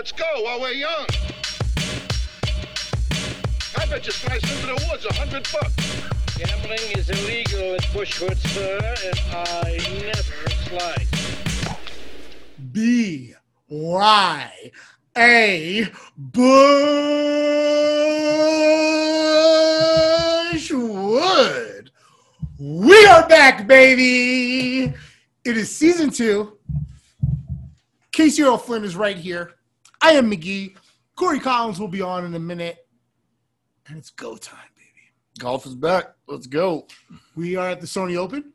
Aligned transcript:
Let's 0.00 0.12
go 0.12 0.24
while 0.44 0.58
we're 0.58 0.70
young. 0.70 1.06
I 3.76 3.84
bet 3.84 4.06
you 4.06 4.12
slice 4.12 4.42
into 4.50 4.68
the 4.68 4.88
woods 4.90 5.04
a 5.04 5.12
hundred 5.12 5.46
bucks. 5.52 5.74
Gambling 6.38 6.92
is 6.96 7.10
illegal 7.10 7.74
at 7.74 7.82
Bushwood, 7.92 8.38
sir, 8.48 8.78
and 9.04 9.20
I 9.30 9.76
never 10.06 10.48
slice. 10.64 11.10
B 12.72 13.34
Y 13.68 14.72
A 15.18 15.86
Bushwood. 16.30 16.70
We 22.58 23.04
are 23.04 23.28
back, 23.28 23.66
baby. 23.66 24.94
It 25.44 25.58
is 25.58 25.70
season 25.70 26.08
two. 26.08 26.56
Casey 28.12 28.42
Earl 28.42 28.56
Flynn 28.56 28.84
is 28.84 28.96
right 28.96 29.18
here. 29.18 29.56
I 30.02 30.12
am 30.12 30.28
Magee. 30.28 30.74
Cory 31.16 31.40
Collins 31.40 31.78
will 31.78 31.88
be 31.88 32.00
on 32.00 32.24
in 32.24 32.34
a 32.34 32.38
minute. 32.38 32.86
And 33.86 33.98
it's 33.98 34.10
go 34.10 34.36
time, 34.36 34.58
baby. 34.76 35.12
Golf 35.38 35.66
is 35.66 35.74
back. 35.74 36.14
Let's 36.26 36.46
go. 36.46 36.86
We 37.34 37.56
are 37.56 37.68
at 37.68 37.80
the 37.80 37.86
Sony 37.86 38.16
Open. 38.16 38.52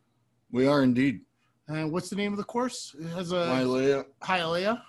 We 0.50 0.66
are 0.66 0.82
indeed. 0.82 1.20
And 1.68 1.92
what's 1.92 2.08
the 2.08 2.16
name 2.16 2.32
of 2.32 2.38
the 2.38 2.44
course? 2.44 2.94
It 2.98 3.08
has 3.08 3.32
a 3.32 3.36
Wailea. 3.36 4.04
Hialeah. 4.22 4.80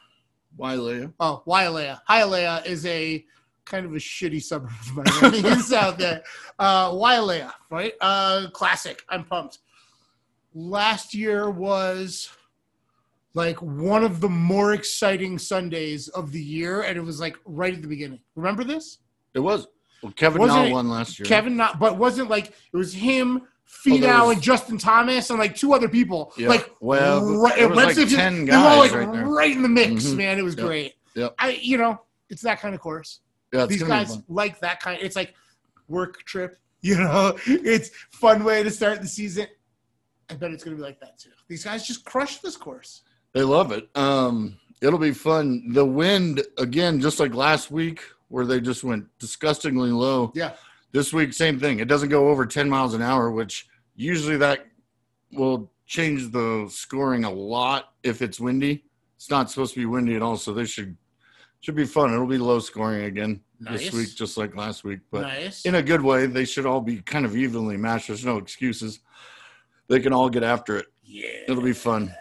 Wailea. 0.58 1.14
Oh, 1.20 1.44
Wailea. 1.48 2.00
Hialeah 2.10 2.66
is 2.66 2.86
a 2.86 3.26
kind 3.66 3.86
of 3.86 3.94
a 3.94 3.98
shitty 3.98 4.42
suburb 4.42 4.72
of 4.98 5.22
Miami. 5.22 5.40
it's 5.40 5.74
out 5.74 5.98
there. 5.98 6.24
Uh, 6.58 6.92
Wailea, 6.92 7.52
right? 7.70 7.94
Uh, 8.00 8.48
classic. 8.54 9.04
I'm 9.10 9.26
pumped. 9.26 9.60
Last 10.54 11.14
year 11.14 11.50
was 11.50 12.30
like 13.34 13.62
one 13.62 14.04
of 14.04 14.20
the 14.22 14.30
more 14.30 14.74
exciting 14.74 15.38
Sundays 15.38 16.08
of 16.10 16.32
the 16.32 16.42
year, 16.42 16.82
and 16.82 16.98
it 16.98 17.02
was 17.02 17.20
like 17.20 17.38
right 17.46 17.74
at 17.74 17.82
the 17.82 17.88
beginning. 17.88 18.20
Remember 18.36 18.64
this? 18.64 19.00
It 19.34 19.40
was. 19.40 19.68
Well, 20.04 20.12
Kevin 20.14 20.42
Wasn't 20.42 20.68
it 20.68 20.72
won 20.72 20.90
last 20.90 21.18
year. 21.20 21.26
Kevin, 21.26 21.56
not, 21.58 21.80
but 21.80 21.98
wasn't 21.98 22.30
like 22.30 22.48
it 22.48 22.78
was 22.78 22.94
him, 22.94 23.42
Oh, 23.90 23.98
there 23.98 24.24
was- 24.24 24.36
and 24.36 24.42
Justin 24.42 24.78
Thomas, 24.78 25.30
and 25.30 25.40
like 25.40 25.56
two 25.56 25.74
other 25.74 25.90
people. 25.90 26.34
Yeah. 26.38 26.50
Like, 26.50 26.72
Well, 26.80 27.24
right, 27.38 27.56
there 27.58 27.68
was 27.70 27.78
like 27.78 27.96
Wednesday, 27.98 28.16
10 28.16 28.46
they 28.46 28.52
were 28.52 28.58
all, 28.58 28.82
guys 28.84 28.92
like 28.92 29.00
right 29.08 29.14
there. 29.14 29.26
right 29.28 29.52
in 29.52 29.62
the 29.64 29.70
mix, 29.70 30.06
Mhm. 30.06 30.16
man. 30.18 30.40
It 30.40 30.44
was 30.44 30.56
Yep. 30.56 30.66
great. 30.66 30.94
Yep. 31.16 31.36
I, 31.40 31.50
you 31.62 31.78
know, 31.78 32.02
it's 32.30 32.42
that 32.44 32.60
kind 32.62 32.74
of 32.76 32.82
course. 32.82 33.20
Yeah, 33.54 33.66
These 33.66 33.84
guys 33.84 34.18
like 34.28 34.60
that 34.60 34.80
kind. 34.82 35.00
It's 35.02 35.16
like 35.16 35.34
work 35.88 36.24
trip. 36.24 36.58
You 36.82 36.96
know, 36.96 37.36
it's 37.48 37.90
fun 38.12 38.44
way 38.44 38.62
to 38.62 38.70
start 38.70 39.02
the 39.02 39.08
season. 39.08 39.48
I 40.30 40.36
bet 40.36 40.52
it's 40.52 40.64
gonna 40.64 40.76
be 40.76 40.82
like 40.84 41.00
that 41.00 41.18
too. 41.18 41.32
These 41.50 41.64
guys 41.64 41.88
just 41.88 42.06
crushed 42.06 42.44
this 42.44 42.56
course. 42.56 43.02
They 43.38 43.44
love 43.44 43.72
it. 43.72 43.88
Um, 43.96 44.58
it'll 44.82 44.98
be 44.98 45.12
fun. 45.12 45.72
The 45.74 45.86
wind 45.86 46.42
again, 46.58 47.00
just 47.00 47.20
like 47.20 47.36
last 47.36 47.70
week, 47.70 48.02
where 48.30 48.48
they 48.48 48.60
just 48.60 48.84
went 48.84 49.06
disgustingly 49.20 49.92
low. 49.92 50.32
Yeah. 50.34 50.54
This 50.92 51.14
week, 51.14 51.34
same 51.34 51.60
thing. 51.60 51.80
It 51.80 51.88
doesn't 51.88 52.10
go 52.10 52.30
over 52.30 52.48
10 52.48 52.68
miles 52.68 52.96
an 52.96 53.04
hour, 53.04 53.30
which 53.30 53.68
usually 53.96 54.38
that 54.38 54.66
will 55.34 55.72
change 55.86 56.32
the 56.32 56.68
scoring 56.72 57.26
a 57.26 57.32
lot 57.32 57.94
if 58.02 58.24
it's 58.24 58.40
windy. 58.40 58.86
It's 59.18 59.30
not 59.30 59.52
supposed 59.52 59.76
to 59.76 59.82
be 59.82 59.86
windy 59.86 60.16
at 60.16 60.24
all, 60.24 60.38
so 60.38 60.52
they 60.52 60.66
should 60.66 60.98
should 61.60 61.76
be 61.76 61.86
fun. 61.86 62.12
It'll 62.12 62.26
be 62.26 62.40
low 62.40 62.58
scoring 62.60 63.04
again 63.06 63.42
Nice. 63.60 63.84
this 63.84 63.94
week, 63.94 64.16
just 64.16 64.36
like 64.36 64.56
last 64.56 64.84
week. 64.84 65.02
But 65.12 65.22
nice. 65.22 65.64
in 65.64 65.76
a 65.76 65.84
good 65.84 66.02
way, 66.02 66.26
they 66.26 66.46
should 66.46 66.66
all 66.66 66.82
be 66.82 67.02
kind 67.04 67.24
of 67.24 67.36
evenly 67.36 67.78
matched. 67.78 68.08
There's 68.08 68.26
no 68.26 68.38
excuses. 68.38 69.00
They 69.90 70.00
can 70.00 70.12
all 70.12 70.30
get 70.30 70.42
after 70.42 70.78
it. 70.78 70.88
yeah. 71.04 71.30
It'll 71.48 71.62
be 71.64 71.74
fun. 71.74 72.12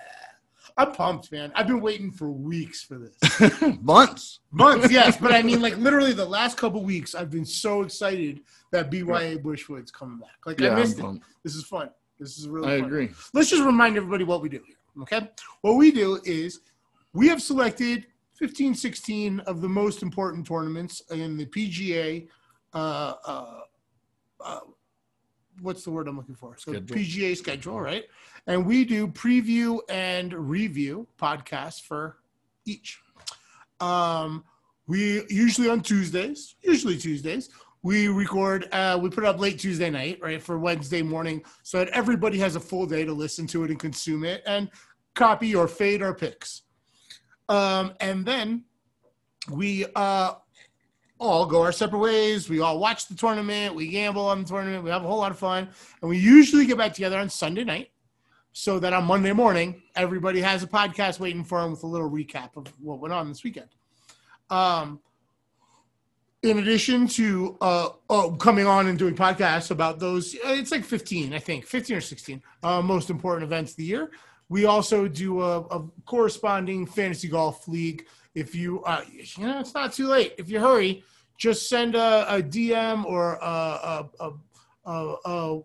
I'm 0.78 0.92
pumped, 0.92 1.32
man. 1.32 1.52
I've 1.54 1.66
been 1.66 1.80
waiting 1.80 2.10
for 2.10 2.30
weeks 2.30 2.82
for 2.82 2.98
this. 2.98 3.60
Months. 3.82 4.40
Months, 4.50 4.92
yes, 4.92 5.16
but 5.16 5.32
I 5.32 5.42
mean, 5.42 5.62
like 5.66 5.76
literally 5.78 6.12
the 6.12 6.26
last 6.26 6.58
couple 6.58 6.82
weeks, 6.84 7.14
I've 7.14 7.30
been 7.30 7.46
so 7.46 7.82
excited 7.82 8.40
that 8.72 8.90
BYA 8.90 9.38
Bushwood's 9.42 9.90
coming 9.90 10.18
back. 10.18 10.36
Like 10.44 10.60
Yeah, 10.60 10.72
I 10.72 10.74
missed 10.74 10.98
it. 10.98 11.20
This 11.42 11.54
is 11.54 11.64
fun. 11.64 11.90
This 12.18 12.38
is 12.38 12.48
really 12.48 12.74
I 12.74 12.78
fun. 12.78 12.86
agree. 12.86 13.10
Let's 13.32 13.48
just 13.48 13.62
remind 13.62 13.96
everybody 13.96 14.24
what 14.24 14.42
we 14.42 14.48
do 14.48 14.60
here. 14.66 14.76
Okay. 15.02 15.28
What 15.62 15.74
we 15.74 15.90
do 15.90 16.20
is 16.24 16.60
we 17.12 17.28
have 17.28 17.40
selected 17.40 18.06
15, 18.38 18.74
16 18.74 19.40
of 19.40 19.62
the 19.62 19.68
most 19.68 20.02
important 20.02 20.46
tournaments 20.46 21.00
in 21.10 21.36
the 21.38 21.46
PGA. 21.46 22.28
Uh, 22.74 23.14
uh, 23.24 23.60
uh, 24.44 24.60
what's 25.60 25.84
the 25.84 25.90
word 25.90 26.08
I'm 26.08 26.16
looking 26.16 26.34
for? 26.34 26.56
So 26.58 26.72
Schedule. 26.72 26.96
PGA 26.96 27.36
schedule, 27.36 27.80
right? 27.80 28.04
And 28.46 28.66
we 28.66 28.84
do 28.84 29.08
preview 29.08 29.80
and 29.88 30.32
review 30.32 31.06
podcasts 31.18 31.80
for 31.80 32.18
each. 32.64 33.00
Um, 33.80 34.44
we 34.86 35.24
usually 35.28 35.68
on 35.68 35.80
Tuesdays, 35.80 36.54
usually 36.62 36.96
Tuesdays, 36.96 37.50
we 37.82 38.08
record, 38.08 38.68
uh, 38.72 38.98
we 39.00 39.10
put 39.10 39.24
it 39.24 39.26
up 39.28 39.38
late 39.38 39.58
Tuesday 39.58 39.90
night, 39.90 40.18
right, 40.20 40.42
for 40.42 40.58
Wednesday 40.58 41.02
morning, 41.02 41.42
so 41.62 41.78
that 41.78 41.88
everybody 41.90 42.38
has 42.38 42.56
a 42.56 42.60
full 42.60 42.86
day 42.86 43.04
to 43.04 43.12
listen 43.12 43.46
to 43.48 43.64
it 43.64 43.70
and 43.70 43.78
consume 43.78 44.24
it 44.24 44.42
and 44.46 44.70
copy 45.14 45.54
or 45.54 45.68
fade 45.68 46.02
our 46.02 46.14
picks. 46.14 46.62
Um, 47.48 47.94
and 48.00 48.24
then 48.26 48.64
we 49.52 49.86
uh, 49.94 50.34
all 51.18 51.46
go 51.46 51.62
our 51.62 51.72
separate 51.72 51.98
ways. 51.98 52.48
We 52.48 52.60
all 52.60 52.78
watch 52.78 53.08
the 53.08 53.14
tournament, 53.14 53.74
we 53.74 53.88
gamble 53.88 54.26
on 54.26 54.42
the 54.42 54.48
tournament, 54.48 54.84
we 54.84 54.90
have 54.90 55.04
a 55.04 55.06
whole 55.06 55.18
lot 55.18 55.32
of 55.32 55.38
fun, 55.38 55.68
and 56.00 56.10
we 56.10 56.18
usually 56.18 56.66
get 56.66 56.78
back 56.78 56.92
together 56.92 57.18
on 57.18 57.28
Sunday 57.30 57.64
night 57.64 57.90
so 58.52 58.78
that 58.78 58.92
on 58.92 59.04
Monday 59.04 59.32
morning, 59.32 59.82
everybody 59.94 60.40
has 60.40 60.62
a 60.62 60.66
podcast 60.66 61.20
waiting 61.20 61.44
for 61.44 61.60
them 61.60 61.72
with 61.72 61.82
a 61.82 61.86
little 61.86 62.10
recap 62.10 62.56
of 62.56 62.66
what 62.80 63.00
went 63.00 63.12
on 63.12 63.28
this 63.28 63.44
weekend. 63.44 63.68
Um, 64.48 65.00
in 66.42 66.58
addition 66.58 67.06
to 67.08 67.56
uh, 67.60 67.88
uh, 68.08 68.30
coming 68.30 68.66
on 68.66 68.86
and 68.86 68.98
doing 68.98 69.14
podcasts 69.14 69.70
about 69.70 69.98
those, 69.98 70.34
uh, 70.36 70.52
it's 70.52 70.70
like 70.70 70.84
15, 70.84 71.32
I 71.34 71.38
think, 71.38 71.66
15 71.66 71.96
or 71.96 72.00
16 72.00 72.42
uh, 72.62 72.80
most 72.82 73.10
important 73.10 73.44
events 73.44 73.72
of 73.72 73.78
the 73.78 73.84
year. 73.84 74.10
We 74.48 74.64
also 74.64 75.08
do 75.08 75.42
a, 75.42 75.60
a 75.62 75.88
corresponding 76.04 76.86
fantasy 76.86 77.28
golf 77.28 77.66
league. 77.66 78.06
If 78.36 78.54
you, 78.54 78.84
uh, 78.84 79.02
you 79.08 79.46
know, 79.46 79.58
it's 79.58 79.74
not 79.74 79.94
too 79.94 80.06
late. 80.06 80.34
If 80.36 80.50
you 80.50 80.60
hurry, 80.60 81.02
just 81.38 81.68
send 81.68 81.96
a, 81.96 82.36
a 82.36 82.42
DM 82.42 83.04
or 83.04 83.38
a, 83.40 84.06
a, 84.20 84.30
a, 84.86 85.58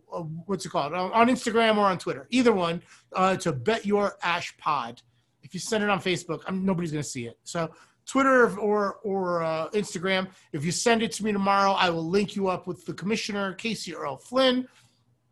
what's 0.46 0.66
it 0.66 0.70
called 0.70 0.94
on 0.94 1.12
on 1.12 1.28
Instagram 1.28 1.78
or 1.78 1.86
on 1.86 1.98
Twitter, 1.98 2.28
either 2.32 2.54
one, 2.54 2.82
uh, 3.14 3.36
to 3.38 3.52
Bet 3.52 3.86
Your 3.86 4.18
Ash 4.24 4.56
Pod. 4.58 5.02
If 5.44 5.54
you 5.54 5.60
send 5.60 5.84
it 5.84 5.90
on 5.90 6.00
Facebook, 6.00 6.42
I'm, 6.48 6.66
nobody's 6.66 6.92
going 6.92 7.04
to 7.04 7.10
see 7.10 7.28
it. 7.28 7.38
So 7.44 7.70
Twitter 8.06 8.58
or 8.58 8.96
or 9.04 9.44
uh, 9.44 9.70
Instagram. 9.70 10.30
If 10.54 10.66
you 10.66 10.72
send 10.72 11.04
it 11.04 11.12
to 11.14 11.24
me 11.24 11.32
tomorrow, 11.32 11.74
I 11.74 11.90
will 11.90 12.08
link 12.08 12.36
you 12.36 12.48
up 12.48 12.68
with 12.68 12.86
the 12.86 12.94
commissioner, 12.94 13.54
Casey 13.54 13.94
Earl 13.94 14.18
Flynn. 14.18 14.68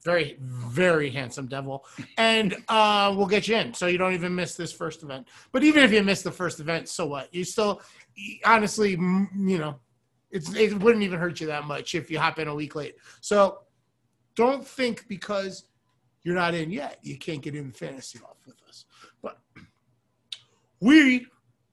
Very, 0.03 0.37
very 0.39 1.09
handsome 1.09 1.47
devil, 1.47 1.85
and 2.17 2.55
uh, 2.69 3.13
we'll 3.17 3.27
get 3.27 3.49
you 3.49 3.57
in, 3.57 3.73
so 3.73 3.87
you 3.87 3.97
don't 3.97 4.13
even 4.13 4.33
miss 4.33 4.55
this 4.55 4.71
first 4.71 5.03
event. 5.03 5.27
But 5.51 5.63
even 5.65 5.83
if 5.83 5.91
you 5.91 6.01
miss 6.03 6.21
the 6.21 6.31
first 6.31 6.61
event, 6.61 6.87
so 6.87 7.05
what? 7.05 7.33
You 7.33 7.43
still, 7.43 7.81
honestly, 8.45 8.91
you 8.91 9.57
know, 9.57 9.79
it's 10.31 10.55
it 10.55 10.79
wouldn't 10.79 11.03
even 11.03 11.19
hurt 11.19 11.41
you 11.41 11.47
that 11.47 11.65
much 11.65 11.95
if 11.95 12.09
you 12.09 12.17
hop 12.17 12.39
in 12.39 12.47
a 12.47 12.55
week 12.55 12.75
late. 12.75 12.95
So 13.19 13.59
don't 14.35 14.65
think 14.65 15.05
because 15.09 15.65
you're 16.23 16.35
not 16.35 16.53
in 16.53 16.71
yet, 16.71 16.99
you 17.01 17.17
can't 17.17 17.41
get 17.41 17.55
in 17.55 17.71
fantasy 17.73 18.19
golf 18.19 18.37
with 18.45 18.55
us. 18.69 18.85
But 19.21 19.37
we 20.79 21.27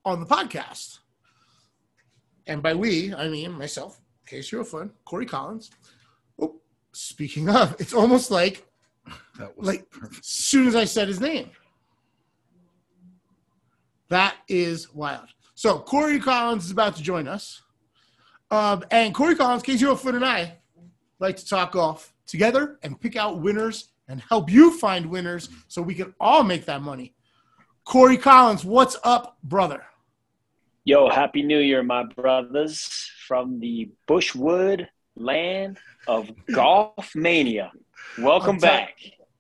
on 0.05 0.19
the 0.19 0.27
podcast, 0.27 0.99
and 2.49 2.61
by 2.61 2.75
we, 2.75 3.15
I 3.15 3.29
mean 3.29 3.53
myself, 3.53 4.01
Casey 4.27 4.61
Fun, 4.65 4.91
Cory 5.05 5.27
Collins. 5.27 5.71
Speaking 6.97 7.51
of, 7.51 7.77
it's 7.79 7.93
almost 7.93 8.31
like 8.31 8.67
That 9.39 9.57
was 9.57 9.69
like 9.69 9.87
as 10.03 10.27
soon 10.27 10.67
as 10.67 10.75
I 10.75 10.87
said 10.87 11.09
his 11.09 11.21
name. 11.21 11.51
That 14.09 14.37
is 14.49 14.95
wild. 14.95 15.29
So 15.55 15.79
Cory 15.79 16.19
Collins 16.19 16.65
is 16.65 16.71
about 16.71 16.97
to 16.97 17.03
join 17.03 17.29
us. 17.29 17.63
Um, 18.51 18.83
and 18.91 19.15
Cory 19.15 19.35
Collins, 19.35 19.63
Casey 19.63 19.85
Flynn, 19.97 20.15
and 20.15 20.25
I 20.25 20.57
like 21.19 21.37
to 21.37 21.47
talk 21.47 21.73
golf 21.73 22.15
together 22.27 22.79
and 22.83 22.99
pick 22.99 23.15
out 23.15 23.41
winners 23.41 23.89
and 24.09 24.23
help 24.23 24.51
you 24.51 24.71
find 24.79 25.05
winners 25.05 25.51
so 25.69 25.83
we 25.83 25.95
can 25.95 26.15
all 26.19 26.45
make 26.45 26.65
that 26.65 26.81
money. 26.81 27.15
Cory 27.85 28.17
Collins, 28.17 28.65
what's 28.65 28.97
up, 29.05 29.37
brother? 29.43 29.85
Yo, 30.85 31.11
happy 31.11 31.43
New 31.43 31.59
Year, 31.59 31.83
my 31.83 32.05
brothers, 32.05 33.11
from 33.27 33.61
the 33.61 33.91
Bushwood 34.09 34.89
land 35.17 35.79
of 36.07 36.31
golf 36.53 37.15
mania. 37.15 37.73
Welcome 38.19 38.57
I'm 38.57 38.61
back. 38.61 38.95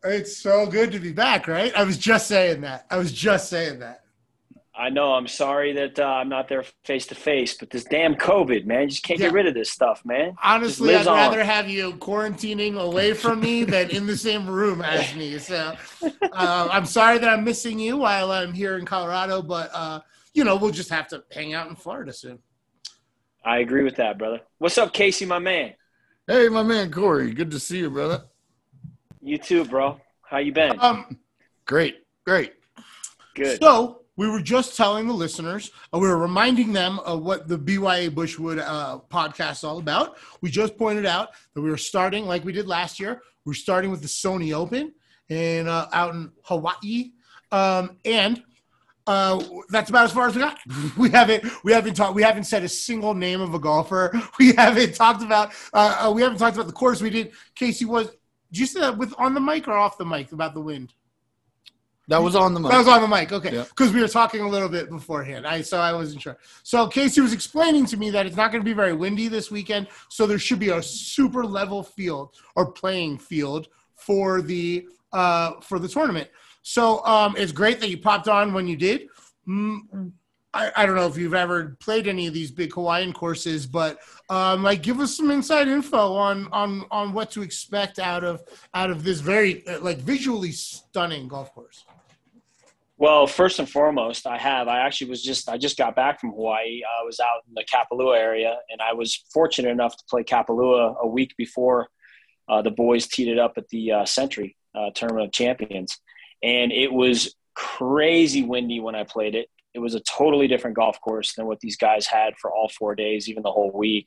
It's 0.04 0.36
so 0.36 0.66
good 0.66 0.92
to 0.92 0.98
be 0.98 1.12
back, 1.12 1.48
right? 1.48 1.72
I 1.76 1.84
was 1.84 1.98
just 1.98 2.26
saying 2.28 2.60
that. 2.62 2.86
I 2.90 2.96
was 2.96 3.12
just 3.12 3.48
saying 3.48 3.80
that. 3.80 4.02
I 4.78 4.90
know 4.90 5.14
I'm 5.14 5.26
sorry 5.26 5.72
that 5.72 5.98
uh, 5.98 6.04
I'm 6.04 6.28
not 6.28 6.48
there 6.48 6.62
face 6.84 7.06
to 7.06 7.14
face, 7.14 7.54
but 7.54 7.70
this 7.70 7.84
damn 7.84 8.14
COVID, 8.14 8.66
man, 8.66 8.82
you 8.82 8.88
just 8.88 9.02
can't 9.02 9.18
Yeah. 9.18 9.26
get 9.28 9.32
rid 9.32 9.46
of 9.46 9.54
this 9.54 9.70
stuff, 9.70 10.04
man. 10.04 10.36
Honestly, 10.42 10.94
I'd 10.94 11.06
on. 11.06 11.16
rather 11.16 11.42
have 11.42 11.68
you 11.70 11.92
quarantining 11.94 12.78
away 12.78 13.14
from 13.14 13.40
me 13.40 13.64
than 13.64 13.88
in 13.88 14.06
the 14.06 14.16
same 14.18 14.46
room 14.46 14.82
as 14.82 15.14
me. 15.14 15.38
So 15.38 15.74
uh, 16.32 16.68
I'm 16.70 16.84
sorry 16.84 17.16
that 17.18 17.28
I'm 17.28 17.42
missing 17.42 17.78
you 17.78 17.96
while 17.96 18.30
I'm 18.30 18.52
here 18.52 18.76
in 18.76 18.84
Colorado, 18.84 19.40
but 19.40 19.70
uh, 19.72 20.00
you 20.34 20.44
know, 20.44 20.56
we'll 20.56 20.72
just 20.72 20.90
have 20.90 21.08
to 21.08 21.24
hang 21.32 21.54
out 21.54 21.70
in 21.70 21.76
Florida 21.76 22.12
soon. 22.12 22.38
I 23.46 23.58
agree 23.58 23.84
with 23.84 23.94
that, 23.96 24.18
brother. 24.18 24.40
What's 24.58 24.76
up, 24.76 24.92
Casey, 24.92 25.24
my 25.24 25.38
man? 25.38 25.74
Hey, 26.26 26.48
my 26.48 26.64
man 26.64 26.90
Cory. 26.90 27.32
Good 27.32 27.52
to 27.52 27.60
see 27.60 27.78
you, 27.78 27.90
brother. 27.90 28.24
You 29.22 29.38
too, 29.38 29.64
bro. 29.64 30.00
How 30.22 30.38
you 30.38 30.52
been? 30.52 30.76
Um, 30.80 31.18
Great, 31.64 31.98
great. 32.24 32.54
Good. 33.36 33.60
So 33.62 34.02
we 34.16 34.28
were 34.28 34.40
just 34.40 34.76
telling 34.76 35.06
the 35.06 35.12
listeners, 35.12 35.70
uh, 35.94 35.98
we 35.98 36.08
were 36.08 36.18
reminding 36.18 36.72
them 36.72 36.98
of 37.00 37.22
what 37.22 37.46
the 37.46 37.56
BYA 37.56 38.10
Bushwood 38.10 38.58
uh, 38.58 38.98
podcast 39.10 39.52
is 39.52 39.64
all 39.64 39.78
about. 39.78 40.16
We 40.40 40.50
just 40.50 40.76
pointed 40.76 41.06
out 41.06 41.28
that 41.54 41.60
we 41.60 41.70
were 41.70 41.76
starting, 41.76 42.26
like 42.26 42.44
we 42.44 42.52
did 42.52 42.66
last 42.66 42.98
year, 42.98 43.22
we're 43.44 43.54
starting 43.54 43.92
with 43.92 44.00
the 44.00 44.08
Sony 44.08 44.52
Open 44.52 44.92
in 45.28 45.68
uh, 45.68 45.88
out 45.92 46.14
in 46.14 46.32
Hawaii, 46.42 47.12
um, 47.52 47.96
and 48.04 48.42
uh, 49.06 49.42
that's 49.70 49.90
about 49.90 50.04
as 50.04 50.12
far 50.12 50.26
as 50.28 50.34
we 50.34 50.40
got. 50.42 50.58
We 50.96 51.10
haven't 51.10 51.44
we 51.64 51.72
haven't 51.72 51.94
talked 51.94 52.14
we 52.14 52.22
haven't 52.22 52.44
said 52.44 52.64
a 52.64 52.68
single 52.68 53.14
name 53.14 53.40
of 53.40 53.54
a 53.54 53.58
golfer. 53.58 54.10
We 54.38 54.52
haven't 54.52 54.94
talked 54.94 55.22
about 55.22 55.52
uh, 55.72 56.06
uh, 56.08 56.12
we 56.12 56.22
haven't 56.22 56.38
talked 56.38 56.56
about 56.56 56.66
the 56.66 56.72
course 56.72 57.00
we 57.00 57.10
did. 57.10 57.32
Casey 57.54 57.84
was. 57.84 58.06
Did 58.52 58.60
you 58.60 58.66
say 58.66 58.80
that 58.80 58.96
with 58.98 59.12
on 59.18 59.34
the 59.34 59.40
mic 59.40 59.66
or 59.68 59.74
off 59.76 59.98
the 59.98 60.04
mic 60.04 60.32
about 60.32 60.54
the 60.54 60.60
wind? 60.60 60.92
That 62.08 62.22
was 62.22 62.36
on 62.36 62.54
the 62.54 62.60
mic. 62.60 62.70
That 62.70 62.78
was 62.78 62.86
on 62.88 63.02
the 63.02 63.08
mic. 63.08 63.32
Okay, 63.32 63.52
Yeah. 63.52 63.64
because 63.64 63.92
we 63.92 64.00
were 64.00 64.06
talking 64.08 64.40
a 64.40 64.48
little 64.48 64.68
bit 64.68 64.88
beforehand. 64.90 65.46
I 65.46 65.62
so 65.62 65.78
I 65.78 65.92
wasn't 65.92 66.22
sure. 66.22 66.38
So 66.62 66.86
Casey 66.86 67.20
was 67.20 67.32
explaining 67.32 67.86
to 67.86 67.96
me 67.96 68.10
that 68.10 68.26
it's 68.26 68.36
not 68.36 68.52
going 68.52 68.62
to 68.62 68.64
be 68.64 68.72
very 68.74 68.92
windy 68.92 69.26
this 69.28 69.50
weekend, 69.50 69.88
so 70.08 70.26
there 70.26 70.38
should 70.38 70.60
be 70.60 70.68
a 70.70 70.80
super 70.82 71.44
level 71.44 71.82
field 71.82 72.34
or 72.54 72.70
playing 72.70 73.18
field 73.18 73.66
for 73.96 74.40
the 74.40 74.86
uh, 75.12 75.60
for 75.60 75.78
the 75.80 75.88
tournament. 75.88 76.28
So 76.66 77.04
um, 77.06 77.36
it's 77.38 77.52
great 77.52 77.78
that 77.78 77.90
you 77.90 77.96
popped 77.96 78.26
on 78.26 78.52
when 78.52 78.66
you 78.66 78.74
did. 78.74 79.06
Mm, 79.46 80.10
I, 80.52 80.72
I 80.74 80.84
don't 80.84 80.96
know 80.96 81.06
if 81.06 81.16
you've 81.16 81.32
ever 81.32 81.76
played 81.78 82.08
any 82.08 82.26
of 82.26 82.34
these 82.34 82.50
big 82.50 82.72
Hawaiian 82.72 83.12
courses, 83.12 83.68
but 83.68 84.00
um, 84.30 84.64
like 84.64 84.82
give 84.82 84.98
us 84.98 85.16
some 85.16 85.30
inside 85.30 85.68
info 85.68 86.14
on 86.14 86.48
on 86.50 86.84
on 86.90 87.12
what 87.12 87.30
to 87.30 87.42
expect 87.42 88.00
out 88.00 88.24
of 88.24 88.42
out 88.74 88.90
of 88.90 89.04
this 89.04 89.20
very 89.20 89.64
uh, 89.68 89.78
like 89.78 89.98
visually 89.98 90.50
stunning 90.50 91.28
golf 91.28 91.54
course. 91.54 91.84
Well, 92.98 93.28
first 93.28 93.60
and 93.60 93.70
foremost, 93.70 94.26
I 94.26 94.36
have. 94.36 94.66
I 94.66 94.80
actually 94.80 95.10
was 95.10 95.22
just. 95.22 95.48
I 95.48 95.58
just 95.58 95.78
got 95.78 95.94
back 95.94 96.18
from 96.20 96.30
Hawaii. 96.30 96.80
I 96.82 97.04
was 97.04 97.20
out 97.20 97.44
in 97.46 97.54
the 97.54 97.64
Kapalua 97.64 98.18
area, 98.18 98.56
and 98.72 98.80
I 98.82 98.92
was 98.92 99.14
fortunate 99.32 99.70
enough 99.70 99.96
to 99.98 100.02
play 100.10 100.24
Kapalua 100.24 100.96
a 101.00 101.06
week 101.06 101.32
before 101.38 101.86
uh, 102.48 102.60
the 102.60 102.72
boys 102.72 103.06
teed 103.06 103.28
it 103.28 103.38
up 103.38 103.52
at 103.56 103.68
the 103.68 103.92
uh, 103.92 104.04
Sentry 104.04 104.56
uh, 104.74 104.90
Tournament 104.96 105.26
of 105.26 105.32
Champions, 105.32 106.00
and 106.42 106.72
it 106.72 106.92
was 106.92 107.34
crazy 107.54 108.42
windy 108.42 108.80
when 108.80 108.94
I 108.94 109.04
played 109.04 109.34
it. 109.34 109.48
It 109.74 109.80
was 109.80 109.94
a 109.94 110.00
totally 110.00 110.48
different 110.48 110.76
golf 110.76 111.00
course 111.00 111.34
than 111.34 111.46
what 111.46 111.60
these 111.60 111.76
guys 111.76 112.06
had 112.06 112.36
for 112.38 112.50
all 112.50 112.68
four 112.68 112.94
days, 112.94 113.28
even 113.28 113.42
the 113.42 113.52
whole 113.52 113.70
week. 113.72 114.06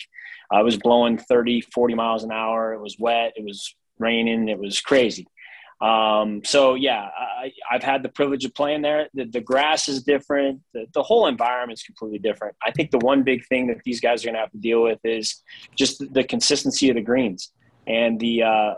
I 0.52 0.64
was 0.64 0.78
blowing 0.78 1.18
30, 1.18 1.62
40 1.62 1.94
miles 1.94 2.24
an 2.24 2.32
hour. 2.32 2.74
It 2.74 2.82
was 2.82 2.98
wet. 2.98 3.34
It 3.36 3.44
was 3.44 3.76
raining. 4.00 4.50
It 4.50 4.58
was 4.58 4.82
crazy. 4.82 5.28
Um, 5.82 6.42
so 6.44 6.74
yeah, 6.74 7.10
I, 7.18 7.52
I've 7.72 7.84
had 7.84 8.04
the 8.04 8.10
privilege 8.10 8.44
of 8.46 8.54
playing 8.54 8.82
there. 8.82 9.08
The, 9.14 9.26
the 9.26 9.42
grass 9.42 9.88
is 9.88 10.04
different. 10.04 10.62
The, 10.74 10.86
the 10.94 11.04
whole 11.04 11.28
environment 11.28 11.80
is 11.80 11.84
completely 11.84 12.20
different. 12.20 12.56
I 12.62 12.72
think 12.72 12.92
the 12.92 13.00
one 13.00 13.24
big 13.24 13.46
thing 13.46 13.68
that 13.68 13.78
these 13.86 14.02
guys 14.02 14.24
are 14.24 14.28
going 14.28 14.36
to 14.36 14.42
have 14.42 14.52
to 14.52 14.58
deal 14.58 14.84
with 14.84 15.00
is 15.04 15.42
just 15.76 16.04
the 16.14 16.24
consistency 16.24 16.90
of 16.90 16.96
the 16.96 17.02
greens 17.02 17.52
and 17.88 18.20
the, 18.20 18.44
uh, 18.44 18.74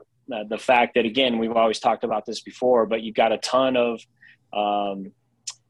the 0.48 0.58
fact 0.58 0.96
that 0.96 1.06
again, 1.06 1.38
we've 1.38 1.52
always 1.52 1.80
talked 1.80 2.04
about 2.04 2.26
this 2.26 2.42
before, 2.42 2.86
but 2.86 3.02
you've 3.02 3.16
got 3.16 3.32
a 3.32 3.38
ton 3.38 3.78
of, 3.78 4.02
um, 4.54 5.12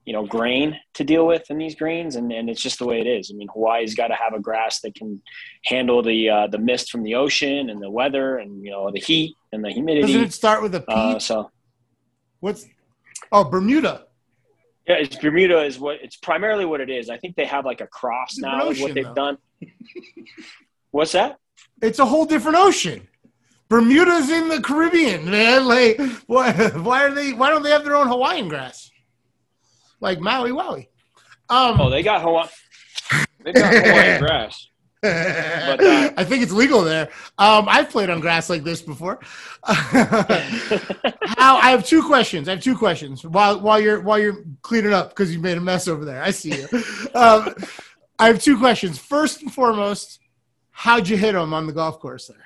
you 0.06 0.14
know, 0.14 0.26
grain 0.26 0.80
to 0.96 1.04
deal 1.04 1.28
with 1.28 1.50
in 1.52 1.58
these 1.58 1.76
greens, 1.76 2.16
and, 2.16 2.32
and 2.32 2.50
it's 2.50 2.62
just 2.62 2.80
the 2.80 2.86
way 2.86 3.00
it 3.00 3.08
is. 3.08 3.32
I 3.32 3.36
mean, 3.36 3.48
Hawaii's 3.54 3.94
got 3.96 4.08
to 4.08 4.16
have 4.16 4.34
a 4.34 4.40
grass 4.40 4.82
that 4.82 4.96
can 4.96 5.22
handle 5.66 6.02
the 6.02 6.30
uh, 6.30 6.48
the 6.48 6.58
mist 6.58 6.92
from 6.92 7.04
the 7.04 7.16
ocean 7.16 7.70
and 7.70 7.82
the 7.82 7.90
weather, 7.90 8.38
and 8.38 8.64
you 8.64 8.72
know 8.72 8.90
the 8.92 9.00
heat 9.00 9.36
and 9.52 9.64
the 9.64 9.70
humidity. 9.70 10.08
Doesn't 10.14 10.28
it 10.28 10.34
start 10.34 10.62
with 10.64 10.74
a 10.76 10.82
P? 10.82 10.86
Uh, 10.90 11.20
so 11.20 11.52
What's 12.40 12.66
oh 13.32 13.44
Bermuda? 13.44 14.06
yeah, 14.88 14.96
it's 14.96 15.16
Bermuda 15.16 15.64
is 15.64 15.78
what 15.80 15.98
it's 16.02 16.16
primarily 16.18 16.66
what 16.66 16.82
it 16.82 16.90
is. 16.90 17.10
I 17.10 17.18
think 17.18 17.36
they 17.36 17.46
have 17.46 17.66
like 17.66 17.82
a 17.82 17.88
cross 17.88 18.36
Different 18.36 18.58
now 18.58 18.70
is 18.72 18.80
what 18.82 18.94
they've 18.96 19.06
though. 19.06 19.14
done. 19.14 19.38
What's 20.90 21.12
that? 21.12 21.38
It's 21.82 22.00
a 22.00 22.06
whole 22.06 22.26
different 22.26 22.58
ocean. 22.58 23.08
Bermuda's 23.72 24.30
in 24.30 24.50
the 24.50 24.60
Caribbean, 24.62 25.32
man. 25.32 25.66
Like, 25.66 25.98
why, 26.28 26.52
why 26.76 27.06
are 27.06 27.12
they? 27.12 27.32
Why 27.32 27.50
don't 27.50 27.64
they 27.64 27.70
have 27.70 27.86
their 27.86 27.96
own 27.96 28.06
Hawaiian 28.10 28.50
grass? 28.50 28.92
Like 30.02 30.20
Maui 30.20 30.52
Wowie. 30.52 30.88
Um, 31.50 31.80
Oh, 31.80 31.90
they 31.90 32.04
got 32.04 32.22
Hawaii. 32.22 32.50
They've 33.46 33.54
got 33.56 33.74
Hawaiian 33.74 34.20
grass. 34.26 34.68
uh, 35.04 35.78
I 36.18 36.24
think 36.26 36.44
it's 36.44 36.52
legal 36.52 36.82
there. 36.82 37.12
Um, 37.38 37.70
I've 37.70 37.90
played 37.90 38.10
on 38.10 38.20
grass 38.20 38.50
like 38.50 38.66
this 38.66 38.82
before. 38.82 39.22
How 39.64 41.56
I 41.56 41.70
have 41.72 41.86
two 41.86 42.04
questions. 42.04 42.50
I 42.50 42.52
have 42.56 42.62
two 42.62 42.78
questions 42.78 43.24
while 43.26 43.62
while 43.62 43.80
you're 43.80 44.02
while 44.02 44.20
you're 44.20 44.44
cleaning 44.64 44.92
up 44.92 45.12
because 45.12 45.34
you 45.34 45.40
made 45.40 45.58
a 45.58 45.62
mess 45.62 45.88
over 45.88 46.04
there. 46.04 46.22
I 46.22 46.32
see 46.32 46.56
you. 46.62 46.68
Um, 47.16 47.56
I 48.20 48.28
have 48.28 48.44
two 48.44 48.58
questions. 48.58 49.00
First 49.00 49.42
and 49.44 49.54
foremost, 49.54 50.20
how'd 50.72 51.08
you 51.08 51.16
hit 51.16 51.32
them 51.32 51.54
on 51.54 51.68
the 51.68 51.74
golf 51.74 52.00
course 52.02 52.28
there? 52.28 52.38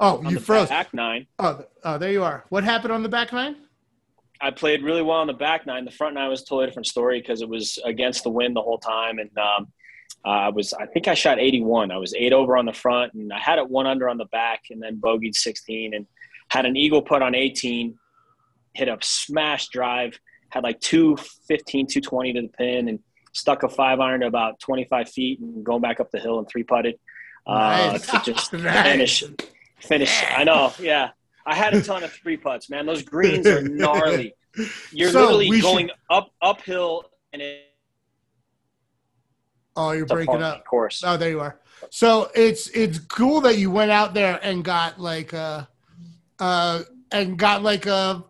Oh, 0.00 0.22
you 0.28 0.40
froze. 0.40 0.68
back 0.68 0.92
nine. 0.94 1.26
Oh, 1.38 1.64
oh, 1.84 1.98
there 1.98 2.10
you 2.10 2.24
are. 2.24 2.44
What 2.48 2.64
happened 2.64 2.92
on 2.92 3.02
the 3.02 3.08
back 3.08 3.32
nine? 3.32 3.56
I 4.40 4.50
played 4.50 4.82
really 4.82 5.02
well 5.02 5.18
on 5.18 5.26
the 5.26 5.34
back 5.34 5.66
nine. 5.66 5.84
The 5.84 5.90
front 5.90 6.14
nine 6.14 6.30
was 6.30 6.40
a 6.40 6.44
totally 6.46 6.66
different 6.66 6.86
story 6.86 7.20
because 7.20 7.42
it 7.42 7.48
was 7.48 7.78
against 7.84 8.24
the 8.24 8.30
wind 8.30 8.56
the 8.56 8.62
whole 8.62 8.78
time, 8.78 9.18
and 9.18 9.30
um, 9.36 9.68
I 10.24 10.48
was 10.48 10.72
I 10.72 10.86
think 10.86 11.06
I 11.08 11.14
shot 11.14 11.38
81. 11.38 11.90
I 11.90 11.98
was 11.98 12.14
eight 12.14 12.32
over 12.32 12.56
on 12.56 12.64
the 12.64 12.72
front, 12.72 13.12
and 13.12 13.30
I 13.32 13.38
had 13.38 13.58
it 13.58 13.68
one 13.68 13.86
under 13.86 14.08
on 14.08 14.16
the 14.16 14.24
back, 14.26 14.62
and 14.70 14.82
then 14.82 14.98
bogeyed 14.98 15.34
16, 15.34 15.92
and 15.94 16.06
had 16.48 16.64
an 16.64 16.76
eagle 16.76 17.02
putt 17.02 17.20
on 17.22 17.34
18, 17.34 17.98
hit 18.72 18.88
a 18.88 18.96
smash 19.02 19.68
drive, 19.68 20.18
had 20.48 20.62
like 20.64 20.80
215, 20.80 21.86
220 21.86 22.32
to 22.32 22.42
the 22.42 22.48
pin, 22.48 22.88
and 22.88 22.98
stuck 23.32 23.62
a 23.62 23.68
five 23.68 24.00
iron 24.00 24.20
to 24.20 24.26
about 24.26 24.58
25 24.60 25.10
feet, 25.10 25.38
and 25.40 25.62
going 25.62 25.82
back 25.82 26.00
up 26.00 26.10
the 26.10 26.18
hill 26.18 26.38
and 26.38 26.48
three 26.48 26.62
putted 26.62 26.98
uh, 27.46 27.52
Nice. 27.92 28.06
to 28.10 28.20
just 28.32 28.52
Nice. 28.54 28.82
finish. 28.86 29.24
Finish. 29.80 30.22
I 30.36 30.44
know. 30.44 30.72
Yeah. 30.78 31.10
I 31.46 31.54
had 31.54 31.74
a 31.74 31.82
ton 31.82 32.02
of 32.04 32.12
three 32.12 32.36
putts, 32.36 32.68
man. 32.70 32.86
Those 32.86 33.02
greens 33.02 33.46
are 33.46 33.62
gnarly. 33.68 34.34
You're 34.92 35.10
So, 35.10 35.20
literally 35.36 35.60
going 35.60 35.88
should- 35.88 35.96
up 36.10 36.30
uphill 36.42 37.04
and 37.32 37.40
it's 37.42 37.66
Oh, 39.76 39.92
you're 39.92 40.06
breaking 40.06 40.42
up. 40.42 40.64
course. 40.64 41.02
Oh, 41.06 41.16
there 41.16 41.30
you 41.30 41.40
are. 41.40 41.58
So 41.90 42.30
it's 42.34 42.68
it's 42.68 42.98
cool 42.98 43.40
that 43.42 43.56
you 43.56 43.70
went 43.70 43.90
out 43.90 44.12
there 44.14 44.38
and 44.42 44.62
got 44.64 45.00
like 45.00 45.32
a, 45.32 45.68
uh, 46.38 46.82
and 47.12 47.38
got 47.38 47.62
like 47.62 47.86
a, 47.86 48.22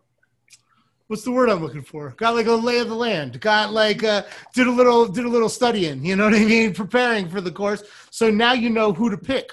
what's 1.08 1.24
the 1.24 1.32
word 1.32 1.48
I'm 1.48 1.60
looking 1.62 1.82
for? 1.82 2.10
Got 2.10 2.34
like 2.36 2.46
a 2.46 2.52
lay 2.52 2.78
of 2.78 2.88
the 2.88 2.94
land. 2.94 3.40
Got 3.40 3.72
like 3.72 4.02
a, 4.04 4.26
did 4.54 4.68
a 4.68 4.70
little 4.70 5.06
did 5.08 5.24
a 5.24 5.28
little 5.28 5.48
studying. 5.48 6.04
You 6.04 6.14
know 6.14 6.26
what 6.26 6.34
I 6.34 6.44
mean? 6.44 6.72
Preparing 6.84 7.28
for 7.28 7.40
the 7.40 7.50
course. 7.50 7.82
So 8.10 8.30
now 8.30 8.52
you 8.52 8.70
know 8.70 8.92
who 8.92 9.10
to 9.10 9.16
pick. 9.18 9.50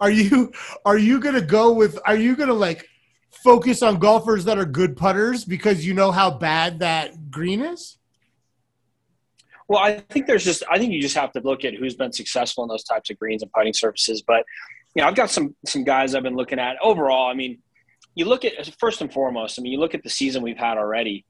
Are 0.00 0.10
you 0.10 0.52
are 0.84 0.98
you 0.98 1.20
gonna 1.20 1.40
go 1.40 1.72
with? 1.72 1.98
Are 2.06 2.16
you 2.16 2.36
gonna 2.36 2.52
like 2.52 2.88
focus 3.30 3.82
on 3.82 3.98
golfers 3.98 4.44
that 4.44 4.58
are 4.58 4.64
good 4.64 4.96
putters 4.96 5.44
because 5.44 5.84
you 5.84 5.94
know 5.94 6.10
how 6.10 6.30
bad 6.30 6.80
that 6.80 7.30
green 7.30 7.60
is? 7.60 7.98
Well, 9.68 9.80
I 9.80 9.98
think 10.10 10.26
there's 10.26 10.44
just 10.44 10.62
I 10.70 10.78
think 10.78 10.92
you 10.92 11.02
just 11.02 11.16
have 11.16 11.32
to 11.32 11.40
look 11.40 11.64
at 11.64 11.74
who's 11.74 11.94
been 11.94 12.12
successful 12.12 12.64
in 12.64 12.68
those 12.68 12.84
types 12.84 13.10
of 13.10 13.18
greens 13.18 13.42
and 13.42 13.52
putting 13.52 13.74
surfaces. 13.74 14.22
But 14.22 14.44
you 14.94 15.02
know, 15.02 15.08
I've 15.08 15.14
got 15.14 15.30
some 15.30 15.54
some 15.66 15.84
guys 15.84 16.14
I've 16.14 16.22
been 16.22 16.36
looking 16.36 16.58
at. 16.58 16.76
Overall, 16.82 17.28
I 17.28 17.34
mean, 17.34 17.58
you 18.14 18.24
look 18.24 18.44
at 18.44 18.52
first 18.78 19.00
and 19.00 19.12
foremost. 19.12 19.58
I 19.58 19.62
mean, 19.62 19.72
you 19.72 19.78
look 19.78 19.94
at 19.94 20.02
the 20.02 20.10
season 20.10 20.42
we've 20.42 20.56
had 20.56 20.78
already. 20.78 21.24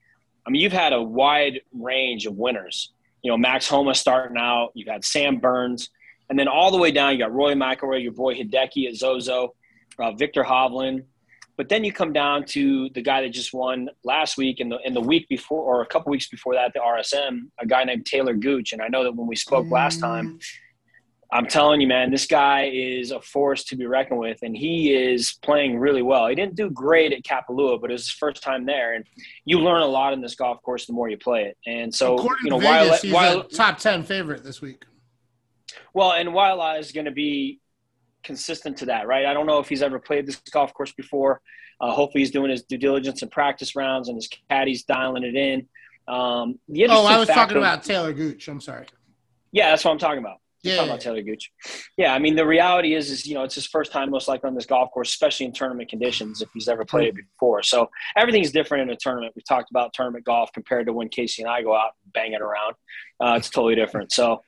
I 0.46 0.50
mean, 0.50 0.62
you've 0.62 0.72
had 0.72 0.92
a 0.92 1.02
wide 1.02 1.60
range 1.72 2.26
of 2.26 2.34
winners. 2.36 2.92
You 3.22 3.30
know, 3.30 3.36
Max 3.36 3.68
Homa 3.68 3.94
starting 3.94 4.38
out. 4.38 4.70
You've 4.74 4.88
had 4.88 5.04
Sam 5.04 5.38
Burns, 5.38 5.90
and 6.28 6.38
then 6.38 6.48
all 6.48 6.70
the 6.70 6.78
way 6.78 6.90
down, 6.90 7.12
you 7.12 7.18
got 7.18 7.32
Roy 7.32 7.54
McIlroy, 7.54 8.02
your 8.02 8.12
boy 8.12 8.34
Hideki 8.34 8.88
at 8.88 8.96
Zozo, 8.96 9.54
uh, 9.98 10.12
Viktor 10.12 10.42
Hovland. 10.44 11.04
But 11.56 11.68
then 11.68 11.82
you 11.82 11.92
come 11.92 12.12
down 12.12 12.44
to 12.46 12.88
the 12.90 13.02
guy 13.02 13.20
that 13.22 13.30
just 13.30 13.52
won 13.52 13.88
last 14.04 14.36
week 14.36 14.60
and 14.60 14.70
the 14.70 14.78
and 14.84 14.94
the 14.94 15.00
week 15.00 15.28
before 15.28 15.62
or 15.62 15.82
a 15.82 15.86
couple 15.86 16.10
weeks 16.10 16.28
before 16.28 16.54
that, 16.54 16.72
the 16.72 16.78
RSM, 16.78 17.48
a 17.58 17.66
guy 17.66 17.82
named 17.82 18.04
Talor 18.04 18.38
Gooch. 18.38 18.72
And 18.72 18.80
I 18.80 18.86
know 18.86 19.02
that 19.02 19.12
when 19.12 19.26
we 19.26 19.34
spoke 19.34 19.68
last 19.68 19.98
time, 19.98 20.38
I'm 21.30 21.46
telling 21.46 21.80
you, 21.80 21.88
man, 21.88 22.10
this 22.10 22.26
guy 22.26 22.70
is 22.72 23.10
a 23.10 23.20
force 23.20 23.64
to 23.64 23.76
be 23.76 23.86
reckoned 23.86 24.20
with, 24.20 24.38
and 24.42 24.56
he 24.56 24.94
is 24.94 25.36
playing 25.42 25.78
really 25.78 26.00
well. 26.00 26.28
He 26.28 26.34
didn't 26.34 26.54
do 26.54 26.70
great 26.70 27.12
at 27.12 27.22
Kapalua, 27.22 27.80
but 27.80 27.90
it 27.90 27.94
was 27.94 28.04
his 28.04 28.12
first 28.12 28.42
time 28.42 28.64
there, 28.64 28.94
and 28.94 29.04
you 29.44 29.58
learn 29.58 29.82
a 29.82 29.86
lot 29.86 30.14
in 30.14 30.22
this 30.22 30.34
golf 30.34 30.62
course 30.62 30.86
the 30.86 30.94
more 30.94 31.10
you 31.10 31.18
play 31.18 31.44
it. 31.44 31.56
And 31.66 31.94
so, 31.94 32.16
According 32.16 32.44
you 32.44 32.50
know, 32.50 32.58
Vegas, 32.58 32.88
while 32.88 32.98
he's 32.98 33.12
while 33.12 33.44
top 33.44 33.78
ten 33.78 34.04
favorite 34.04 34.42
this 34.42 34.62
week. 34.62 34.84
Well, 35.94 36.12
and 36.12 36.30
Waialae 36.30 36.78
is 36.78 36.92
going 36.92 37.04
to 37.06 37.10
be 37.10 37.60
consistent 38.22 38.76
to 38.78 38.86
that, 38.86 39.06
right? 39.06 39.26
I 39.26 39.32
don't 39.32 39.46
know 39.46 39.58
if 39.58 39.68
he's 39.68 39.82
ever 39.82 39.98
played 39.98 40.26
this 40.26 40.36
golf 40.50 40.74
course 40.74 40.92
before. 40.92 41.40
Uh, 41.80 41.92
hopefully, 41.92 42.22
he's 42.22 42.30
doing 42.30 42.50
his 42.50 42.62
due 42.64 42.78
diligence 42.78 43.22
and 43.22 43.30
practice 43.30 43.76
rounds, 43.76 44.08
and 44.08 44.16
his 44.16 44.28
caddy's 44.50 44.84
dialing 44.84 45.22
it 45.22 45.36
in. 45.36 45.68
Um, 46.12 46.58
the 46.68 46.86
Oh, 46.88 47.04
I 47.04 47.18
was 47.18 47.28
talking 47.28 47.56
about 47.58 47.82
Talor 47.84 48.16
Gooch. 48.16 48.48
I'm 48.48 48.60
sorry. 48.60 48.86
Yeah, 49.52 49.70
that's 49.70 49.84
what 49.84 49.92
I'm 49.92 49.98
talking 49.98 50.18
about. 50.18 50.38
Yeah. 50.62 50.76
talking 50.76 50.90
about 50.90 51.00
Talor 51.00 51.24
Gooch. 51.24 51.52
Yeah, 51.96 52.12
I 52.14 52.18
mean 52.18 52.34
the 52.34 52.46
reality 52.46 52.94
is, 52.94 53.10
is 53.10 53.26
you 53.26 53.34
know 53.34 53.44
it's 53.44 53.54
his 53.54 53.66
first 53.66 53.92
time 53.92 54.10
most 54.10 54.26
likely 54.28 54.48
on 54.48 54.54
this 54.54 54.66
golf 54.66 54.90
course, 54.90 55.08
especially 55.10 55.46
in 55.46 55.52
tournament 55.52 55.88
conditions 55.88 56.42
if 56.42 56.48
he's 56.52 56.68
ever 56.68 56.84
played 56.84 57.08
it 57.08 57.14
before. 57.14 57.62
So 57.62 57.88
everything's 58.16 58.50
different 58.50 58.82
in 58.82 58.90
a 58.90 58.96
tournament. 58.96 59.34
We 59.36 59.42
talked 59.48 59.70
about 59.70 59.92
tournament 59.92 60.24
golf 60.24 60.50
compared 60.52 60.86
to 60.86 60.92
when 60.92 61.08
Casey 61.08 61.42
and 61.42 61.50
I 61.50 61.62
go 61.62 61.74
out 61.76 61.92
and 62.04 62.12
bang 62.12 62.32
it 62.32 62.40
around. 62.42 62.74
Uh, 63.20 63.34
it's 63.36 63.50
totally 63.50 63.74
different. 63.74 64.12
So, 64.12 64.42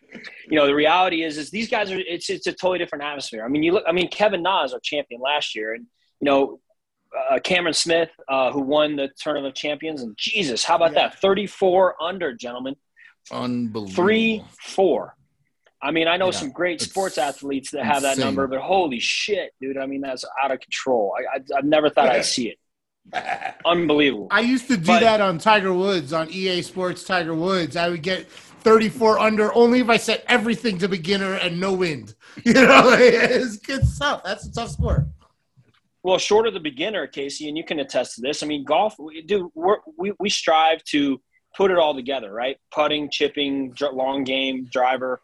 you 0.49 0.57
know, 0.57 0.67
the 0.67 0.75
reality 0.75 1.23
is, 1.25 1.39
is 1.39 1.51
these 1.51 1.69
guys 1.69 1.91
are. 1.93 1.99
It's 1.99 2.29
it's 2.31 2.47
a 2.47 2.53
totally 2.53 2.79
different 2.79 3.05
atmosphere. 3.05 3.45
I 3.45 3.49
mean, 3.49 3.63
you 3.63 3.73
look. 3.73 3.85
I 3.87 3.93
mean, 3.93 4.09
Kevin 4.09 4.43
Na 4.43 4.65
is 4.65 4.73
our 4.73 4.81
champion 4.81 5.21
last 5.21 5.55
year, 5.55 5.75
and 5.75 5.87
you 6.21 6.25
know. 6.27 6.61
Uh, 7.29 7.41
Cameron 7.41 7.75
Smith, 7.75 8.09
uh, 8.29 8.53
who 8.53 8.61
won 8.61 8.95
the 8.95 9.09
Tournament 9.19 9.49
of 9.51 9.57
Champions, 9.57 10.01
and 10.03 10.17
Jesus, 10.17 10.63
how 10.63 10.77
about 10.77 10.93
Yeah. 10.93 11.09
that? 11.09 11.21
Thirty-four 11.21 12.01
under, 12.01 12.33
gentlemen 12.33 12.77
Unbelievable. 13.33 13.93
three, 13.95 14.45
four. 14.61 15.17
I 15.83 15.91
mean, 15.93 16.09
I 16.09 16.17
know 16.17 16.27
Yeah, 16.27 16.31
some 16.33 16.51
great 16.51 16.81
sports 16.81 17.17
athletes 17.19 17.71
that 17.71 17.85
have 17.85 18.03
that 18.03 18.19
number, 18.19 18.47
but 18.47 18.61
holy 18.61 19.01
shit, 19.01 19.53
dude! 19.61 19.79
I 19.79 19.87
mean, 19.87 20.01
that's 20.03 20.25
out 20.43 20.51
of 20.53 20.61
control. 20.61 21.15
I, 21.19 21.39
I 21.39 21.59
I've 21.59 21.65
never 21.65 21.89
thought 21.89 22.09
I'd 22.11 22.25
see 22.25 22.49
it. 22.51 22.59
Unbelievable. 23.65 24.29
I 24.31 24.41
used 24.41 24.69
to 24.69 24.77
do 24.77 24.87
But- 24.87 25.01
that 25.01 25.21
on 25.21 25.39
Tiger 25.39 25.73
Woods 25.73 26.13
on 26.13 26.29
EA 26.31 26.63
Sports 26.63 27.05
Tiger 27.05 27.35
Woods. 27.35 27.77
I 27.77 27.89
would 27.89 28.03
get 28.03 28.31
34 28.31 29.19
under 29.19 29.55
only 29.55 29.81
if 29.81 29.89
I 29.89 29.97
set 29.97 30.23
everything 30.29 30.77
to 30.79 30.89
beginner 30.89 31.35
and 31.35 31.59
no 31.59 31.73
wind. 31.73 32.15
You 32.45 32.53
know, 32.53 32.93
it's 32.99 33.57
good 33.57 33.85
stuff. 33.87 34.23
That's 34.25 34.47
a 34.47 34.53
tough 34.53 34.71
sport. 34.71 35.05
Well, 36.03 36.17
short 36.19 36.47
of 36.47 36.55
the 36.55 36.61
beginner, 36.61 37.07
Casey, 37.07 37.49
and 37.49 37.59
you 37.59 37.65
can 37.65 37.81
attest 37.81 38.15
to 38.17 38.21
this. 38.23 38.43
I 38.43 38.47
mean, 38.47 38.65
golf, 38.65 38.95
we, 38.99 39.21
dude, 39.23 39.49
we're, 39.55 39.79
we 39.99 40.13
we 40.21 40.31
strive 40.31 40.83
to 40.85 41.21
put 41.57 41.71
it 41.71 41.77
all 41.79 41.95
together, 41.95 42.33
right? 42.33 42.57
Putting, 42.71 43.11
chipping, 43.11 43.73
dr- 43.73 43.95
long 43.95 44.23
game, 44.25 44.67
driver. 44.73 45.21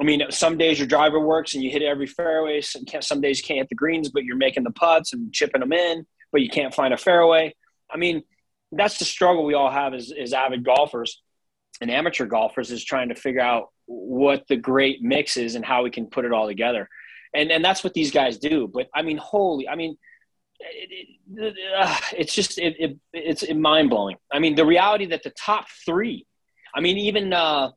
I 0.00 0.04
mean, 0.04 0.22
some 0.30 0.58
days 0.58 0.78
your 0.78 0.88
driver 0.88 1.20
works 1.20 1.54
and 1.54 1.64
you 1.64 1.70
hit 1.70 1.82
every 1.82 2.06
fairway. 2.06 2.60
Some, 2.60 2.84
some 3.00 3.20
days 3.20 3.38
you 3.38 3.44
can't 3.44 3.58
hit 3.58 3.68
the 3.68 3.74
greens, 3.74 4.10
but 4.10 4.24
you're 4.24 4.36
making 4.36 4.64
the 4.64 4.70
putts 4.70 5.12
and 5.12 5.32
chipping 5.32 5.60
them 5.60 5.72
in, 5.72 6.06
but 6.32 6.42
you 6.42 6.50
can't 6.50 6.74
find 6.74 6.92
a 6.92 6.98
fairway. 6.98 7.54
I 7.90 7.96
mean, 7.96 8.22
that's 8.72 8.98
the 8.98 9.04
struggle 9.04 9.44
we 9.44 9.54
all 9.54 9.70
have 9.70 9.94
as, 9.94 10.12
as 10.12 10.32
avid 10.32 10.64
golfers 10.64 11.22
and 11.80 11.90
amateur 11.90 12.26
golfers 12.26 12.70
is 12.70 12.84
trying 12.84 13.08
to 13.08 13.14
figure 13.14 13.40
out 13.40 13.70
what 13.86 14.44
the 14.48 14.56
great 14.56 15.02
mix 15.02 15.36
is 15.36 15.54
and 15.54 15.64
how 15.64 15.82
we 15.82 15.90
can 15.90 16.06
put 16.06 16.24
it 16.24 16.32
all 16.32 16.46
together. 16.46 16.88
And, 17.34 17.50
and 17.50 17.64
that's 17.64 17.84
what 17.84 17.94
these 17.94 18.10
guys 18.10 18.38
do. 18.38 18.68
But 18.72 18.88
I 18.94 19.02
mean, 19.02 19.18
holy, 19.18 19.68
I 19.68 19.76
mean, 19.76 19.96
it, 20.58 21.08
it, 21.36 21.54
uh, 21.78 21.96
it's 22.16 22.34
just 22.34 22.58
it, 22.58 22.76
it, 22.78 22.98
it's 23.12 23.44
mind 23.54 23.90
blowing. 23.90 24.16
I 24.32 24.38
mean, 24.38 24.54
the 24.54 24.64
reality 24.64 25.06
that 25.06 25.22
the 25.22 25.30
top 25.30 25.66
three, 25.84 26.26
I 26.74 26.80
mean, 26.80 26.96
even 26.98 27.32
uh, 27.32 27.72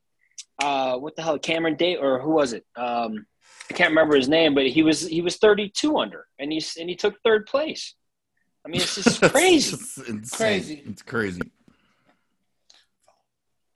uh, 0.62 0.96
what 0.98 1.16
the 1.16 1.22
hell, 1.22 1.38
Cameron 1.38 1.76
Day 1.76 1.96
or 1.96 2.20
who 2.20 2.30
was 2.30 2.52
it? 2.52 2.64
Um, 2.76 3.26
I 3.70 3.74
can't 3.74 3.90
remember 3.90 4.16
his 4.16 4.28
name, 4.28 4.54
but 4.54 4.66
he 4.66 4.82
was 4.82 5.06
he 5.06 5.22
was 5.22 5.36
32 5.36 5.96
under, 5.96 6.26
and 6.38 6.52
he's 6.52 6.76
and 6.76 6.88
he 6.88 6.96
took 6.96 7.14
third 7.22 7.46
place. 7.46 7.94
I 8.64 8.68
mean, 8.68 8.80
it's 8.80 8.96
just 8.96 9.22
crazy. 9.32 9.76
It's. 10.08 10.36
Crazy. 10.36 10.82
It's 10.86 11.02
crazy. 11.02 11.40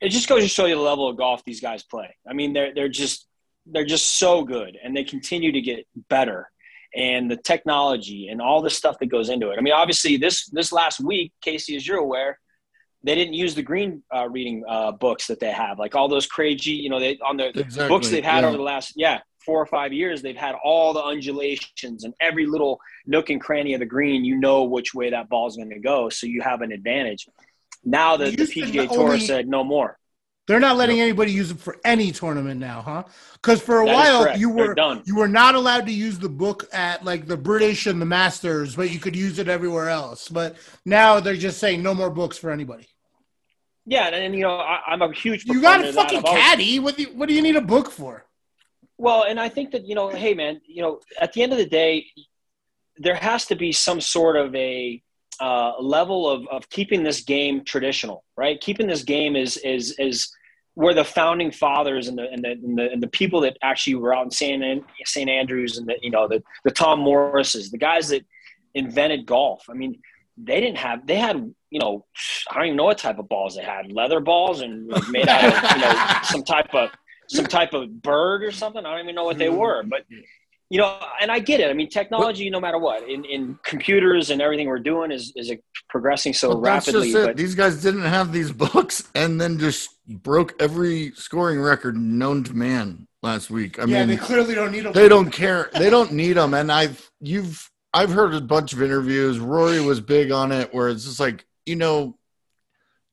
it 0.01 0.09
just 0.09 0.27
goes 0.27 0.43
to 0.43 0.49
show 0.49 0.65
you 0.65 0.75
the 0.75 0.81
level 0.81 1.07
of 1.09 1.17
golf 1.17 1.43
these 1.45 1.61
guys 1.61 1.83
play. 1.83 2.15
I 2.29 2.33
mean, 2.33 2.53
they're 2.53 2.73
they're 2.73 2.89
just 2.89 3.27
they're 3.65 3.85
just 3.85 4.19
so 4.19 4.43
good, 4.43 4.77
and 4.83 4.95
they 4.95 5.03
continue 5.03 5.51
to 5.51 5.61
get 5.61 5.87
better. 6.09 6.49
And 6.95 7.29
the 7.29 7.35
technology 7.35 8.29
and 8.29 8.41
all 8.41 8.61
the 8.61 8.69
stuff 8.69 8.99
that 8.99 9.07
goes 9.07 9.27
into 9.27 9.49
it. 9.49 9.57
I 9.57 9.61
mean, 9.61 9.73
obviously, 9.73 10.17
this 10.17 10.45
this 10.49 10.71
last 10.71 10.99
week, 10.99 11.33
Casey, 11.41 11.75
as 11.75 11.87
you're 11.87 11.97
aware, 11.97 12.39
they 13.05 13.15
didn't 13.15 13.35
use 13.35 13.53
the 13.55 13.61
green 13.61 14.01
uh, 14.13 14.27
reading 14.29 14.63
uh, 14.67 14.91
books 14.91 15.27
that 15.27 15.39
they 15.39 15.51
have, 15.51 15.77
like 15.79 15.95
all 15.95 16.07
those 16.07 16.25
crazy, 16.25 16.71
you 16.71 16.89
know, 16.89 16.99
they 16.99 17.17
on 17.19 17.37
the 17.37 17.47
Exactly. 17.57 17.87
books 17.87 18.09
they've 18.09 18.23
had 18.23 18.41
yeah. 18.41 18.47
over 18.47 18.57
the 18.57 18.63
last 18.63 18.93
yeah 18.95 19.19
four 19.45 19.61
or 19.61 19.65
five 19.67 19.93
years. 19.93 20.21
They've 20.23 20.35
had 20.35 20.55
all 20.63 20.91
the 20.91 21.03
undulations 21.03 22.03
and 22.03 22.13
every 22.19 22.47
little 22.47 22.79
nook 23.05 23.29
and 23.29 23.39
cranny 23.39 23.73
of 23.75 23.79
the 23.79 23.85
green. 23.85 24.25
You 24.25 24.37
know 24.37 24.63
which 24.63 24.93
way 24.95 25.11
that 25.11 25.29
ball's 25.29 25.55
going 25.55 25.69
to 25.69 25.79
go, 25.79 26.09
so 26.09 26.25
you 26.25 26.41
have 26.41 26.61
an 26.61 26.71
advantage. 26.71 27.27
Now 27.83 28.17
the, 28.17 28.31
You 28.31 28.37
the 28.37 28.43
PGA 28.45 28.89
Tour 28.89 28.99
only- 29.03 29.19
said 29.19 29.47
no 29.47 29.63
more. 29.63 29.97
They're 30.47 30.59
not 30.59 30.77
letting 30.77 31.01
anybody 31.01 31.31
use 31.31 31.49
it 31.49 31.57
for 31.59 31.77
any 31.83 32.11
tournament 32.11 32.59
now, 32.59 32.81
huh? 32.83 33.03
Because 33.33 33.61
for 33.63 33.81
a 33.81 33.85
That 33.87 33.93
while 33.95 34.37
you 34.37 34.51
were 34.51 34.75
you 35.03 35.15
were 35.15 35.27
not 35.27 35.55
allowed 35.55 35.87
to 35.87 35.91
use 35.91 36.19
the 36.19 36.29
book 36.29 36.67
at 36.71 37.03
like 37.03 37.25
the 37.25 37.35
British 37.37 37.87
and 37.87 37.99
the 37.99 38.05
Masters, 38.05 38.75
but 38.75 38.91
you 38.91 38.99
could 38.99 39.15
use 39.15 39.39
it 39.39 39.47
everywhere 39.47 39.89
else. 39.89 40.29
But 40.29 40.57
now 40.85 41.19
they're 41.19 41.35
just 41.35 41.57
saying 41.59 41.81
no 41.81 41.95
more 41.95 42.11
books 42.11 42.37
for 42.37 42.51
anybody. 42.51 42.87
Yeah, 43.85 44.07
and, 44.07 44.15
and 44.15 44.35
you 44.35 44.41
know, 44.41 44.57
I, 44.57 44.79
I'm 44.87 45.01
a 45.01 45.13
huge. 45.13 45.45
You 45.45 45.61
got 45.61 45.85
a 45.85 45.93
fucking 45.93 46.23
caddy. 46.23 46.79
What 46.79 46.97
do 46.97 47.03
you, 47.03 47.09
what 47.09 47.29
do 47.29 47.35
you 47.35 47.41
need 47.41 47.55
a 47.55 47.61
book 47.61 47.91
for? 47.91 48.25
Well, 48.97 49.23
and 49.23 49.39
I 49.39 49.49
think 49.49 49.71
that 49.71 49.85
you 49.85 49.95
know, 49.95 50.09
hey 50.09 50.33
man, 50.33 50.61
you 50.65 50.81
know, 50.81 51.01
at 51.19 51.33
the 51.33 51.43
end 51.43 51.51
of 51.51 51.57
the 51.57 51.65
day, 51.65 52.07
there 52.97 53.15
has 53.15 53.45
to 53.47 53.55
be 53.55 53.71
some 53.71 54.01
sort 54.01 54.37
of 54.37 54.55
a 54.55 55.01
uh, 55.39 55.73
level 55.79 56.29
of, 56.29 56.47
of 56.47 56.69
keeping 56.69 57.03
this 57.03 57.21
game 57.21 57.63
traditional, 57.63 58.23
right? 58.37 58.59
Keeping 58.59 58.87
this 58.87 59.03
game 59.03 59.35
is 59.35 59.57
is 59.57 59.91
is 59.99 60.31
where 60.75 60.93
the 60.93 61.03
founding 61.03 61.51
fathers 61.51 62.07
and 62.07 62.17
the 62.17 62.29
and 62.29 62.43
the 62.43 62.51
and 62.51 62.77
the, 62.77 62.91
and 62.91 63.03
the 63.03 63.07
people 63.07 63.41
that 63.41 63.57
actually 63.61 63.95
were 63.95 64.15
out 64.15 64.25
in 64.25 64.31
St. 64.31 64.63
An- 64.63 64.85
St. 65.03 65.29
Andrews 65.29 65.77
and 65.77 65.87
the 65.87 65.95
you 66.01 66.11
know 66.11 66.27
the 66.27 66.41
the 66.63 66.71
Tom 66.71 66.99
Morrises, 66.99 67.69
the 67.69 67.77
guys 67.77 68.09
that 68.09 68.25
invented 68.73 69.25
golf. 69.25 69.65
I 69.69 69.73
mean, 69.73 70.01
they 70.37 70.59
didn't 70.59 70.77
have 70.77 71.05
they 71.07 71.15
had 71.15 71.37
you 71.69 71.79
know 71.79 72.05
I 72.49 72.55
don't 72.55 72.65
even 72.65 72.77
know 72.77 72.85
what 72.85 72.97
type 72.97 73.19
of 73.19 73.29
balls 73.29 73.55
they 73.55 73.63
had 73.63 73.91
leather 73.91 74.19
balls 74.19 74.61
and 74.61 74.87
like, 74.87 75.07
made 75.09 75.27
out 75.27 75.43
of 75.43 75.71
you 75.71 75.81
know 75.81 76.19
some 76.23 76.43
type 76.43 76.73
of 76.73 76.89
some 77.27 77.45
type 77.45 77.73
of 77.73 78.01
bird 78.01 78.43
or 78.43 78.51
something. 78.51 78.85
I 78.85 78.91
don't 78.91 79.03
even 79.03 79.15
know 79.15 79.23
what 79.23 79.37
they 79.37 79.47
mm-hmm. 79.47 79.57
were, 79.57 79.83
but 79.83 80.03
you 80.69 80.79
know, 80.79 80.99
and 81.21 81.31
I 81.31 81.39
get 81.39 81.59
it. 81.59 81.69
I 81.69 81.73
mean, 81.73 81.89
technology, 81.89 82.49
no 82.49 82.59
matter 82.59 82.79
what, 82.79 83.07
in, 83.07 83.23
in 83.25 83.59
computers 83.63 84.31
and 84.31 84.41
everything 84.41 84.67
we're 84.67 84.79
doing 84.79 85.11
is 85.11 85.31
is 85.35 85.51
progressing 85.89 86.33
so 86.33 86.55
But 86.55 86.63
that's 86.63 86.87
rapidly. 86.87 87.11
just 87.11 87.23
it. 87.23 87.27
But 87.27 87.37
These 87.37 87.55
guys 87.55 87.81
didn't 87.81 88.03
have 88.03 88.31
these 88.31 88.51
books 88.51 89.09
and 89.13 89.39
then 89.39 89.59
just 89.59 89.89
broke 90.07 90.59
every 90.59 91.11
scoring 91.11 91.61
record 91.61 91.95
known 91.97 92.43
to 92.45 92.53
man 92.53 93.07
last 93.21 93.51
week. 93.51 93.77
I 93.77 93.85
yeah, 93.85 93.99
mean, 93.99 94.09
they 94.09 94.17
clearly 94.17 94.55
don't 94.55 94.71
need 94.71 94.87
a 94.87 94.91
they 94.91 95.07
don't 95.07 95.29
care. 95.29 95.69
They 95.73 95.89
don't 95.89 96.13
need 96.13 96.33
them. 96.33 96.55
And 96.55 96.71
I've 96.71 97.11
you've 97.21 97.69
I've 97.95 98.11
heard 98.11 98.33
a 98.35 98.41
bunch 98.41 98.73
of 98.73 98.81
interviews. 98.83 99.39
Rory 99.39 99.79
was 99.79 99.99
big 100.01 100.31
on 100.31 100.51
it, 100.51 100.73
where 100.73 100.89
it's 100.89 101.05
just 101.05 101.19
like 101.19 101.45
you 101.65 101.75
know, 101.75 102.17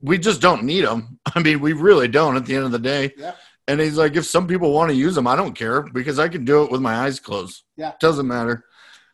we 0.01 0.19
just 0.19 0.41
don't 0.43 0.65
need 0.65 0.85
them. 0.85 1.19
I 1.35 1.41
mean, 1.41 1.61
we 1.61 1.73
really 1.73 2.09
don't. 2.09 2.37
At 2.37 2.45
the 2.47 2.55
end 2.57 2.65
of 2.67 2.73
the 2.73 2.79
day, 2.79 3.13
Yeah. 3.17 3.35
And 3.69 3.81
he's 3.81 3.97
like, 3.97 4.17
if 4.17 4.27
some 4.27 4.49
people 4.49 4.73
want 4.73 4.91
to 4.91 4.97
use 4.97 5.15
them, 5.15 5.29
I 5.29 5.37
don't 5.37 5.55
care 5.55 5.83
because 5.83 6.19
I 6.19 6.27
can 6.29 6.45
do 6.45 6.65
it 6.65 6.71
with 6.73 6.81
my 6.81 6.97
eyes 6.97 7.21
closed. 7.21 7.63
Yeah. 7.77 7.93
doesn't 8.01 8.27
matter. 8.27 8.65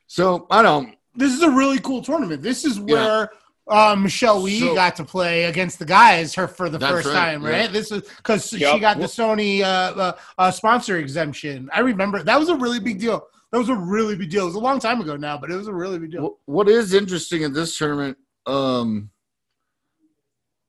So 0.07 0.47
I 0.51 0.63
don't. 0.63 0.97
This 1.15 1.35
is 1.35 1.43
a 1.43 1.51
really 1.51 1.79
cool 1.81 2.01
tournament. 2.03 2.41
This 2.43 2.65
is 2.65 2.81
where 2.81 3.29
uh, 3.69 3.95
Michelle 3.99 4.43
Wie 4.43 4.61
So- 4.61 4.75
got 4.75 4.97
to 4.97 5.05
play 5.05 5.45
against 5.45 5.79
the 5.79 5.85
guys 5.85 6.35
her 6.35 6.49
for 6.49 6.71
the 6.71 6.81
first 6.81 7.07
right, 7.09 7.13
time, 7.15 7.43
yeah. 7.43 7.51
right? 7.51 7.73
This 7.73 7.93
is 7.93 8.03
because 8.17 8.49
she 8.49 8.59
Yep. 8.61 8.81
got 8.81 8.99
the 8.99 9.05
Sony 9.05 9.61
uh, 9.61 9.65
uh, 9.65 10.13
uh, 10.39 10.51
sponsor 10.51 10.97
exemption. 10.97 11.69
I 11.75 11.81
remember 11.81 12.23
that 12.23 12.39
was 12.41 12.49
a 12.49 12.57
really 12.57 12.81
big 12.81 12.99
deal. 13.01 13.27
That 13.53 13.59
was 13.59 13.69
a 13.69 13.75
really 13.75 14.15
big 14.15 14.31
deal. 14.31 14.43
It 14.43 14.47
was 14.47 14.55
a 14.57 14.61
long 14.61 14.79
time 14.79 15.01
ago 15.01 15.17
now, 15.17 15.39
but 15.39 15.51
it 15.51 15.57
was 15.57 15.69
a 15.69 15.75
really 15.75 15.99
big 15.99 16.13
deal. 16.13 16.39
What 16.45 16.69
is 16.69 16.93
interesting 16.93 17.43
in 17.43 17.53
this 17.53 17.77
tournament, 17.79 18.19
um, 18.47 19.11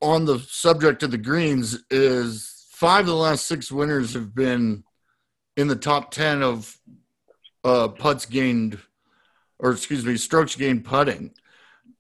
on 0.02 0.24
the 0.26 0.40
subject 0.40 1.04
of 1.04 1.12
the 1.12 1.18
greens, 1.18 1.84
is 1.92 2.68
five 2.72 3.02
of 3.02 3.08
the 3.08 3.16
last 3.16 3.48
six 3.48 3.70
winners 3.72 4.14
have 4.14 4.34
been 4.34 4.84
in 5.58 5.68
the 5.68 5.76
top 5.76 6.12
ten 6.12 6.42
of 6.42 6.78
uh, 7.66 7.90
putts 7.90 8.26
gained, 8.26 8.80
or 9.60 9.72
excuse 9.72 10.06
me, 10.06 10.16
strokes 10.16 10.56
gained 10.56 10.86
putting. 10.86 11.34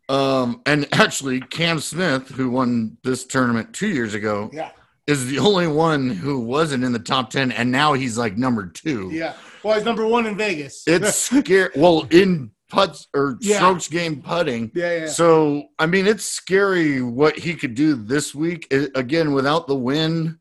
Um, 0.07 0.61
and 0.65 0.87
actually, 0.93 1.41
Cam 1.41 1.79
Smith, 1.79 2.29
who 2.29 2.49
won 2.49 2.97
this 3.03 3.25
tournament 3.25 3.73
two 3.73 3.89
years 3.89 4.13
ago, 4.13 4.49
Yeah, 4.53 4.71
is 5.09 5.27
the 5.27 5.39
only 5.39 5.67
one 5.67 6.09
who 6.09 6.39
wasn't 6.39 6.83
in 6.83 6.91
the 6.93 6.99
top 6.99 7.29
ten, 7.31 7.51
and 7.51 7.71
now 7.71 7.93
he's 7.93 8.17
like 8.17 8.37
number 8.37 8.67
two. 8.67 9.09
yeah. 9.11 9.33
Well, 9.63 9.75
he's 9.75 9.83
number 9.83 10.05
one 10.07 10.25
in 10.25 10.37
Vegas. 10.37 10.83
It's 10.87 11.15
scary. 11.29 11.69
Well, 11.75 12.07
in 12.11 12.51
putts 12.69 13.07
or 13.15 13.37
Yeah. 13.41 13.57
strokes 13.57 13.87
game 13.89 14.21
putting. 14.21 14.71
yeah, 14.75 14.99
yeah. 14.99 15.07
So, 15.07 15.63
I 15.79 15.85
mean, 15.87 16.05
it's 16.07 16.23
scary 16.23 17.01
what 17.01 17.37
he 17.37 17.55
could 17.55 17.73
do 17.75 17.95
this 17.95 18.33
week. 18.35 18.67
I- 18.71 18.87
again, 18.95 19.33
without 19.33 19.67
the 19.67 19.75
win, 19.75 20.39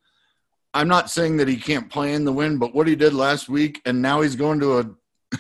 I'm 0.75 0.87
not 0.89 1.11
saying 1.11 1.39
that 1.39 1.49
he 1.49 1.57
can't 1.57 1.91
play 1.91 2.13
in 2.15 2.25
the 2.25 2.33
win, 2.33 2.59
but 2.59 2.75
what 2.75 2.87
he 2.87 2.95
did 2.95 3.15
last 3.15 3.49
week, 3.49 3.81
and 3.87 4.03
now 4.03 4.21
he's 4.21 4.37
going 4.37 4.61
to 4.61 4.79
a, 4.79 4.91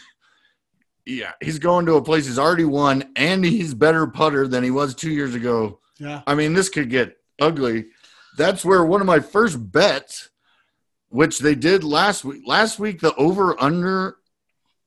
yeah, 1.06 1.32
he's 1.40 1.58
going 1.58 1.86
to 1.86 1.94
a 1.94 2.02
place 2.02 2.26
he's 2.26 2.38
already 2.38 2.64
won, 2.64 3.04
and 3.16 3.44
he's 3.44 3.74
better 3.74 4.06
putter 4.06 4.48
than 4.48 4.64
he 4.64 4.70
was 4.70 4.94
two 4.94 5.10
years 5.10 5.34
ago. 5.34 5.78
yeah. 5.98 6.22
I 6.26 6.34
mean, 6.34 6.54
this 6.54 6.68
could 6.68 6.90
get 6.90 7.16
ugly. 7.40 7.86
That's 8.38 8.64
where 8.64 8.84
one 8.84 9.00
of 9.00 9.06
my 9.06 9.18
first 9.18 9.72
bets, 9.72 10.30
which 11.08 11.40
they 11.40 11.56
did 11.56 11.82
last 11.82 12.24
week. 12.24 12.42
Last 12.46 12.78
week, 12.78 13.00
the 13.00 13.14
over 13.16 13.60
under 13.60 14.16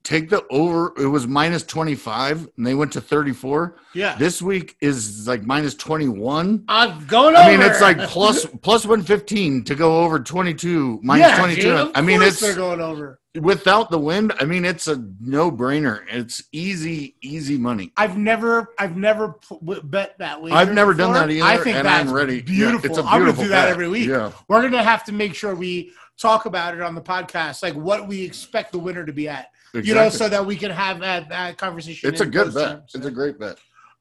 take 0.04 0.30
the 0.30 0.46
over. 0.50 0.94
It 0.98 1.06
was 1.08 1.28
minus 1.28 1.64
25 1.64 2.50
and 2.58 2.66
they 2.68 2.74
went 2.74 2.92
to 2.94 3.02
34. 3.02 3.76
Yeah. 3.94 4.16
This 4.18 4.42
week 4.42 4.76
is 4.82 5.28
like 5.28 5.44
minus 5.44 5.76
21. 5.76 6.66
I'm 6.68 7.06
going 7.08 7.36
over. 7.36 7.44
I 7.44 7.52
mean, 7.58 7.62
it's 7.62 7.82
like 7.82 8.00
plus 8.10 8.46
plus 8.62 8.86
115 8.86 9.64
to 9.66 9.76
go 9.76 10.02
over 10.04 10.20
22, 10.20 11.00
minus 11.04 11.28
Yeah, 11.28 11.38
22. 11.38 11.62
dude, 11.62 11.92
I 11.96 12.02
mean, 12.02 12.22
it's 12.22 12.40
they're 12.40 12.56
going 12.56 12.82
over. 12.82 13.20
without 13.40 13.92
the 13.92 14.00
wind. 14.00 14.34
I 14.40 14.46
mean, 14.46 14.66
it's 14.66 14.88
a 14.88 15.04
no 15.20 15.52
brainer. 15.52 16.02
It's 16.10 16.44
easy, 16.52 17.16
easy 17.22 17.58
money. 17.58 17.92
I've 17.98 18.18
never, 18.18 18.70
I've 18.80 18.98
never 18.98 19.36
bet 19.84 20.18
that 20.20 20.42
way. 20.42 20.52
I've 20.52 20.74
never 20.74 20.94
done 20.94 21.14
that 21.14 21.30
either, 21.30 21.44
I 21.46 21.58
think 21.58 21.78
and 21.78 21.88
that's 21.88 22.08
I'm 22.10 22.14
ready. 22.14 22.38
Yeah, 22.38 22.42
Beautiful. 22.44 22.90
it's 22.90 22.98
a 22.98 23.02
I'm 23.02 23.08
gonna 23.08 23.24
beautiful 23.26 23.44
do 23.44 23.50
that 23.50 23.64
bet. 23.66 23.72
every 23.72 23.88
week. 23.90 24.08
Yeah. 24.08 24.32
We're 24.48 24.62
gonna 24.62 24.84
have 24.84 25.04
to 25.06 25.12
make 25.12 25.36
sure 25.36 25.54
we 25.56 25.92
talk 26.18 26.46
about 26.46 26.74
it 26.76 26.82
on 26.82 26.94
the 26.96 27.02
podcast, 27.02 27.64
like 27.64 27.74
what 27.74 28.08
we 28.08 28.24
expect 28.24 28.72
the 28.72 28.80
winner 28.80 29.06
to 29.06 29.14
be 29.14 29.28
at. 29.28 29.48
You 29.74 29.96
know, 29.96 30.10
so 30.10 30.28
that 30.28 30.46
we 30.46 30.56
can 30.56 30.72
have 30.72 31.00
that, 31.00 31.30
that 31.30 31.58
conversation. 31.58 32.10
it's 32.10 32.22
a 32.22 32.26
good 32.26 32.54
bet. 32.54 32.84
It's 32.94 33.06
a 33.06 33.12
great 33.12 33.40
bet. 33.40 33.58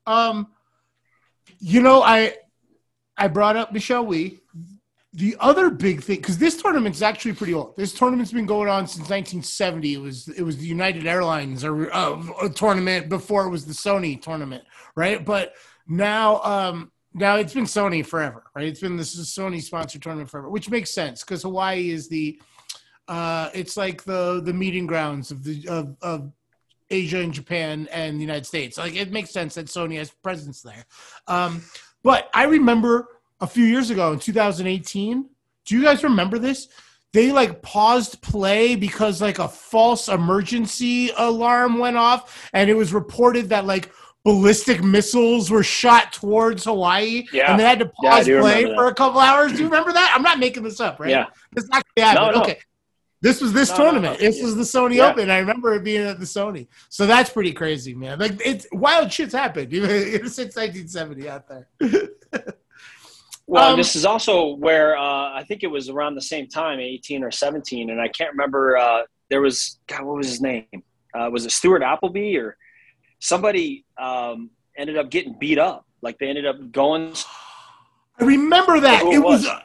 Um, 0.06 0.48
you 1.60 1.80
know, 1.82 2.02
I 2.02 2.34
I 3.16 3.28
brought 3.28 3.56
up 3.56 3.72
Michelle 3.72 4.06
Wie. 4.06 4.40
The 5.12 5.36
other 5.40 5.70
big 5.70 6.02
thing, 6.02 6.16
because 6.16 6.38
this 6.38 6.62
tournament's 6.62 7.02
actually 7.02 7.32
pretty 7.32 7.52
old. 7.52 7.76
This 7.76 7.92
tournament's 7.92 8.32
been 8.32 8.46
going 8.46 8.68
on 8.68 8.86
since 8.86 9.10
1970. 9.10 9.94
It 9.94 9.98
was 9.98 10.28
it 10.28 10.42
was 10.42 10.56
the 10.56 10.66
United 10.66 11.06
Airlines 11.06 11.64
or 11.64 11.92
uh, 11.92 12.22
a 12.42 12.48
tournament 12.48 13.08
before 13.08 13.44
it 13.44 13.50
was 13.50 13.66
the 13.66 13.72
Sony 13.72 14.20
tournament, 14.22 14.62
right? 14.94 15.24
But 15.24 15.54
now, 15.88 16.40
um, 16.42 16.92
now 17.12 17.36
it's 17.36 17.52
been 17.52 17.64
Sony 17.64 18.06
forever, 18.06 18.44
right? 18.54 18.68
It's 18.68 18.80
been 18.80 18.96
this 18.96 19.16
is 19.16 19.34
Sony 19.34 19.60
sponsored 19.60 20.00
tournament 20.00 20.30
forever, 20.30 20.48
which 20.48 20.70
makes 20.70 20.92
sense 20.92 21.24
because 21.24 21.42
Hawaii 21.42 21.90
is 21.90 22.08
the 22.08 22.40
uh, 23.08 23.50
it's 23.54 23.76
like 23.76 24.04
the 24.04 24.40
the 24.44 24.52
meeting 24.52 24.86
grounds 24.86 25.30
of 25.30 25.44
the 25.44 25.66
of, 25.68 25.96
of 26.02 26.32
Asia 26.90 27.18
and 27.18 27.32
Japan 27.32 27.88
and 27.92 28.16
the 28.16 28.22
United 28.22 28.46
States. 28.46 28.78
Like 28.78 28.94
it 28.96 29.10
makes 29.12 29.30
sense 29.30 29.54
that 29.54 29.66
Sony 29.66 29.96
has 29.96 30.10
presence 30.10 30.62
there. 30.62 30.84
Um, 31.26 31.62
but 32.02 32.28
I 32.34 32.44
remember 32.44 33.08
a 33.40 33.46
few 33.46 33.64
years 33.64 33.90
ago 33.90 34.12
in 34.12 34.18
2018. 34.18 35.28
Do 35.66 35.76
you 35.76 35.82
guys 35.82 36.02
remember 36.02 36.38
this? 36.38 36.68
They 37.12 37.32
like 37.32 37.60
paused 37.62 38.22
play 38.22 38.76
because 38.76 39.20
like 39.20 39.38
a 39.38 39.48
false 39.48 40.08
emergency 40.08 41.10
alarm 41.16 41.78
went 41.78 41.96
off, 41.96 42.48
and 42.52 42.70
it 42.70 42.74
was 42.74 42.92
reported 42.92 43.48
that 43.48 43.66
like 43.66 43.90
ballistic 44.24 44.82
missiles 44.82 45.50
were 45.50 45.62
shot 45.62 46.12
towards 46.12 46.64
Hawaii, 46.64 47.24
Yeah. 47.32 47.50
and 47.50 47.58
they 47.58 47.64
had 47.64 47.78
to 47.80 47.86
pause 47.86 48.26
do 48.26 48.40
play 48.40 48.64
for 48.74 48.86
a 48.86 48.94
couple 48.94 49.18
hours. 49.20 49.52
Do 49.52 49.58
you 49.58 49.64
remember 49.64 49.92
that? 49.92 50.12
I'm 50.14 50.22
not 50.22 50.38
making 50.38 50.62
this 50.62 50.78
up, 50.78 51.00
right? 51.00 51.10
Yeah. 51.10 51.26
This 51.52 51.68
actually 51.72 52.02
happened. 52.02 52.26
No, 52.26 52.32
no. 52.32 52.42
Okay. 52.42 52.58
This 53.22 53.40
was 53.40 53.52
this 53.52 53.70
No, 53.70 53.76
no, 53.76 53.82
tournament. 53.84 54.20
no. 54.20 54.26
This 54.26 54.42
was 54.42 54.56
the 54.56 54.62
Sony 54.62 54.96
Yeah. 54.96 55.10
Open. 55.10 55.30
I 55.30 55.38
remember 55.38 55.74
it 55.74 55.84
being 55.84 56.02
at 56.06 56.18
the 56.18 56.24
Sony. 56.24 56.66
So 56.88 57.06
that's 57.06 57.28
pretty 57.30 57.52
crazy, 57.52 57.94
man. 57.94 58.18
Like 58.18 58.40
it's 58.44 58.66
wild 58.72 59.12
shit's 59.12 59.34
happened 59.34 59.72
even 59.74 59.88
since 60.28 60.56
1970 60.56 61.28
out 61.28 61.46
there. 61.48 61.68
Well, 63.46 63.72
Um, 63.72 63.76
this 63.76 63.96
is 63.96 64.04
also 64.04 64.54
where 64.54 64.96
uh, 64.96 65.32
I 65.34 65.44
think 65.48 65.64
it 65.64 65.66
was 65.66 65.88
around 65.88 66.14
the 66.14 66.22
same 66.22 66.46
time, 66.46 66.78
18 66.78 67.24
or 67.24 67.32
17, 67.32 67.90
and 67.90 68.00
I 68.00 68.06
can't 68.06 68.30
remember. 68.30 68.76
Uh, 68.76 69.02
there 69.28 69.40
was 69.40 69.80
God, 69.88 70.04
what 70.04 70.18
was 70.18 70.28
his 70.28 70.40
name? 70.40 70.66
Uh, 71.12 71.28
was 71.32 71.46
it 71.46 71.50
Stuart 71.50 71.82
Appleby 71.82 72.36
or 72.36 72.56
somebody 73.18 73.84
um, 74.00 74.50
ended 74.78 74.96
up 74.96 75.10
getting 75.10 75.36
beat 75.40 75.58
up? 75.58 75.84
Like 76.00 76.16
they 76.20 76.28
ended 76.28 76.46
up 76.46 76.70
going. 76.70 77.12
I 78.20 78.24
remember 78.24 78.78
that. 78.78 79.02
It 79.06 79.18
was, 79.18 79.44
was? 79.44 79.60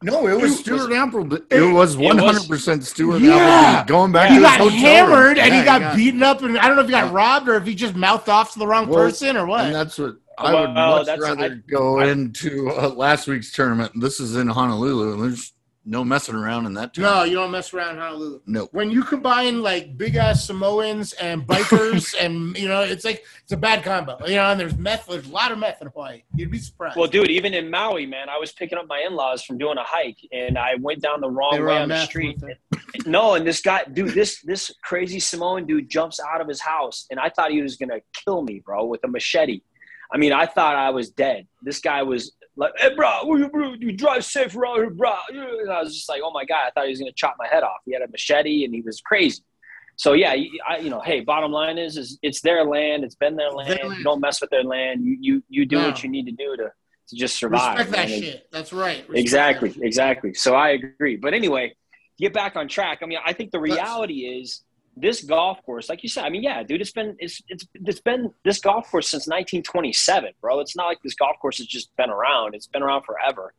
No, 0.00 0.28
it 0.28 0.40
was 0.40 0.60
Stuart 0.60 0.92
Appleby. 0.92 1.36
it- 1.50 1.60
It 1.62 1.72
was 1.72 1.96
100% 1.96 2.84
Stuart 2.84 3.18
Yeah. 3.20 3.34
Appleby 3.80 3.88
going 3.88 4.12
back 4.12 4.28
he 4.30 4.36
to 4.38 4.40
his 4.40 4.42
got 4.50 4.58
hotel 4.60 4.70
room. 4.70 4.80
hammered 4.80 5.38
and 5.38 5.52
Yeah, 5.52 5.58
he 5.58 5.64
got 5.64 5.96
beaten 5.96 6.22
up 6.22 6.42
and 6.42 6.56
I 6.58 6.66
don't 6.68 6.76
know 6.76 6.82
if 6.82 6.88
he 6.88 6.92
got 6.92 7.06
Yeah. 7.06 7.16
robbed 7.16 7.48
or 7.48 7.56
if 7.56 7.64
he 7.64 7.74
just 7.74 7.96
mouthed 7.96 8.28
off 8.28 8.52
to 8.52 8.58
the 8.60 8.66
wrong 8.66 8.86
Well, 8.86 8.98
person 9.04 9.36
or 9.36 9.46
what. 9.46 9.64
And 9.66 9.74
that's 9.74 9.98
what 9.98 10.16
I 10.38 10.52
Well, 10.54 10.66
would 10.66 10.74
much 10.74 11.18
rather 11.18 11.44
I- 11.46 11.70
go 11.70 11.98
I- 11.98 12.06
into 12.08 12.70
uh, 12.70 12.90
last 12.90 13.26
week's 13.26 13.50
tournament. 13.50 13.90
This 14.00 14.20
is 14.20 14.36
in 14.36 14.46
Honolulu, 14.46 15.14
and 15.14 15.22
there's 15.24 15.52
no 15.88 16.04
messing 16.04 16.34
around 16.34 16.66
in 16.66 16.74
that 16.74 16.96
no, 16.98 17.24
you 17.24 17.34
don't 17.34 17.50
mess 17.50 17.72
around 17.72 17.96
in 17.96 18.02
Honolulu. 18.02 18.40
No. 18.46 18.68
When 18.72 18.90
you 18.90 19.02
combine 19.02 19.62
like 19.62 19.96
big 19.96 20.16
ass 20.16 20.44
Samoans 20.44 21.14
and 21.14 21.46
bikers 21.46 22.14
and 22.20 22.56
you 22.58 22.68
know, 22.68 22.82
it's 22.82 23.04
like 23.04 23.24
it's 23.42 23.52
a 23.52 23.56
bad 23.56 23.82
combo. 23.82 24.18
You 24.26 24.36
know, 24.36 24.50
and 24.50 24.60
there's 24.60 24.76
meth, 24.76 25.06
there's 25.06 25.26
a 25.26 25.32
lot 25.32 25.50
of 25.50 25.58
meth 25.58 25.80
in 25.80 25.88
Hawaii. 25.88 26.22
You'd 26.34 26.50
be 26.50 26.58
surprised. 26.58 26.96
Well, 26.96 27.08
dude, 27.08 27.30
even 27.30 27.54
in 27.54 27.70
Maui, 27.70 28.04
man, 28.04 28.28
I 28.28 28.38
was 28.38 28.52
picking 28.52 28.76
up 28.76 28.86
my 28.86 29.02
in-laws 29.06 29.42
from 29.42 29.56
doing 29.56 29.78
a 29.78 29.84
hike, 29.84 30.18
and 30.30 30.58
I 30.58 30.74
went 30.78 31.00
down 31.00 31.20
the 31.22 31.28
They 31.28 31.34
wrong 31.34 31.64
way 31.64 31.76
on 31.76 31.82
on 31.82 31.88
the 31.88 32.04
street. 32.04 32.38
weren't 32.42 32.58
No, 33.06 33.34
and 33.34 33.46
this 33.46 33.62
guy, 33.62 33.84
dude, 33.90 34.10
this 34.10 34.42
this 34.42 34.70
crazy 34.82 35.20
Samoan 35.20 35.66
dude 35.66 35.88
jumps 35.88 36.20
out 36.20 36.42
of 36.42 36.48
his 36.48 36.60
house, 36.60 37.06
and 37.10 37.18
I 37.18 37.30
thought 37.30 37.50
he 37.50 37.62
was 37.62 37.76
gonna 37.76 38.00
kill 38.12 38.42
me, 38.42 38.60
bro, 38.64 38.84
with 38.84 39.02
a 39.04 39.08
machete. 39.08 39.62
I 40.12 40.16
mean, 40.16 40.32
I 40.32 40.46
thought 40.46 40.76
I 40.76 40.90
was 40.90 41.10
dead. 41.10 41.46
This 41.62 41.80
guy 41.80 42.02
was 42.02 42.32
like, 42.58 42.72
"Hey, 42.76 42.94
bro, 42.94 43.36
you, 43.78 43.92
drive 43.92 44.24
safe 44.24 44.54
around 44.56 44.76
here, 44.76 44.90
bro." 44.90 45.12
And 45.30 45.70
I 45.70 45.80
was 45.82 45.94
just 45.94 46.08
like, 46.08 46.20
"Oh 46.24 46.30
my 46.32 46.44
god!" 46.44 46.66
I 46.66 46.70
thought 46.72 46.84
he 46.84 46.90
was 46.90 46.98
gonna 47.00 47.12
chop 47.12 47.36
my 47.38 47.48
head 47.48 47.62
off. 47.62 47.78
He 47.86 47.92
had 47.92 48.02
a 48.02 48.08
machete, 48.08 48.64
and 48.64 48.74
he 48.74 48.80
was 48.82 49.00
crazy. 49.00 49.42
So 49.96 50.12
yeah, 50.12 50.34
you- 50.34 50.60
I, 50.68 50.78
you 50.78 50.90
know, 50.90 51.00
hey, 51.00 51.20
bottom 51.20 51.50
line 51.50 51.76
is, 51.78 51.96
is 51.96 52.18
it's 52.22 52.40
their 52.40 52.64
land. 52.64 53.02
It's 53.04 53.16
been 53.16 53.34
their 53.36 53.50
land. 53.50 53.80
land. 53.82 53.98
You 53.98 54.04
don't 54.04 54.20
mess 54.20 54.40
with 54.40 54.50
their 54.50 54.62
land. 54.64 55.04
You 55.04 55.16
you 55.20 55.42
you 55.48 55.66
do 55.66 55.76
No. 55.76 55.86
what 55.88 56.02
you 56.02 56.08
need 56.10 56.26
to 56.26 56.32
do 56.32 56.56
to 56.56 56.70
to 57.08 57.16
just 57.16 57.38
survive. 57.38 57.78
Respect 57.78 57.90
that 57.96 58.08
man. 58.08 58.20
shit. 58.22 58.46
That's 58.52 58.72
right. 58.72 58.98
Respect 59.08 59.18
Exactly, 59.18 59.74
exactly. 59.80 60.34
So 60.34 60.54
I 60.54 60.70
agree. 60.70 61.16
But 61.16 61.32
anyway, 61.34 61.74
get 62.18 62.32
back 62.34 62.54
on 62.56 62.68
track. 62.68 62.98
I 63.02 63.06
mean, 63.06 63.18
I 63.24 63.32
think 63.32 63.50
the 63.50 63.60
reality 63.60 64.20
is 64.40 64.62
this 65.00 65.22
golf 65.22 65.62
course, 65.64 65.88
like 65.88 66.02
you 66.02 66.08
said, 66.08 66.24
I 66.24 66.28
mean, 66.28 66.42
yeah, 66.42 66.62
dude, 66.62 66.80
it's 66.80 66.92
been 66.92 67.16
it's 67.18 67.42
it's 67.48 67.66
it's 67.74 68.00
been 68.00 68.32
this 68.44 68.60
golf 68.60 68.90
course 68.90 69.08
since 69.08 69.26
1927, 69.26 70.32
bro. 70.40 70.60
It's 70.60 70.76
not 70.76 70.86
like 70.86 70.98
this 71.02 71.14
golf 71.14 71.36
course 71.40 71.58
has 71.58 71.66
just 71.66 71.94
been 71.96 72.10
around. 72.10 72.54
It's 72.54 72.66
been 72.66 72.82
around 72.82 73.02
forever. 73.04 73.54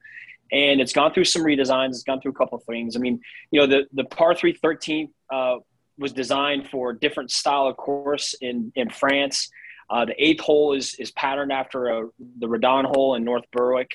And 0.52 0.82
it's 0.82 0.94
gone 0.94 1.14
through 1.14 1.26
some 1.26 1.44
redesigns. 1.44 1.90
It's 1.90 2.04
gone 2.04 2.22
through 2.22 2.32
a 2.32 2.36
couple 2.36 2.58
of 2.58 2.64
things. 2.64 2.96
I 2.96 3.00
mean, 3.00 3.20
you 3.52 3.60
know, 3.60 3.68
the 3.68 3.88
the 3.94 4.04
par 4.06 4.36
three 4.36 4.54
13th 4.54 5.10
uh, 5.32 5.58
was 5.98 6.12
designed 6.14 6.70
for 6.70 6.94
different 6.94 7.32
style 7.32 7.68
of 7.68 7.78
course 7.78 8.36
in 8.42 8.72
in 8.76 8.90
France. 8.90 9.50
Uh, 9.90 10.06
the 10.06 10.24
eighth 10.24 10.42
hole 10.42 10.74
is 10.74 10.96
is 10.96 11.12
patterned 11.12 11.52
after 11.52 11.88
a, 11.88 12.10
the 12.40 12.48
Redan 12.48 12.86
hole 12.86 13.16
in 13.16 13.24
North 13.24 13.46
Berwick 13.52 13.92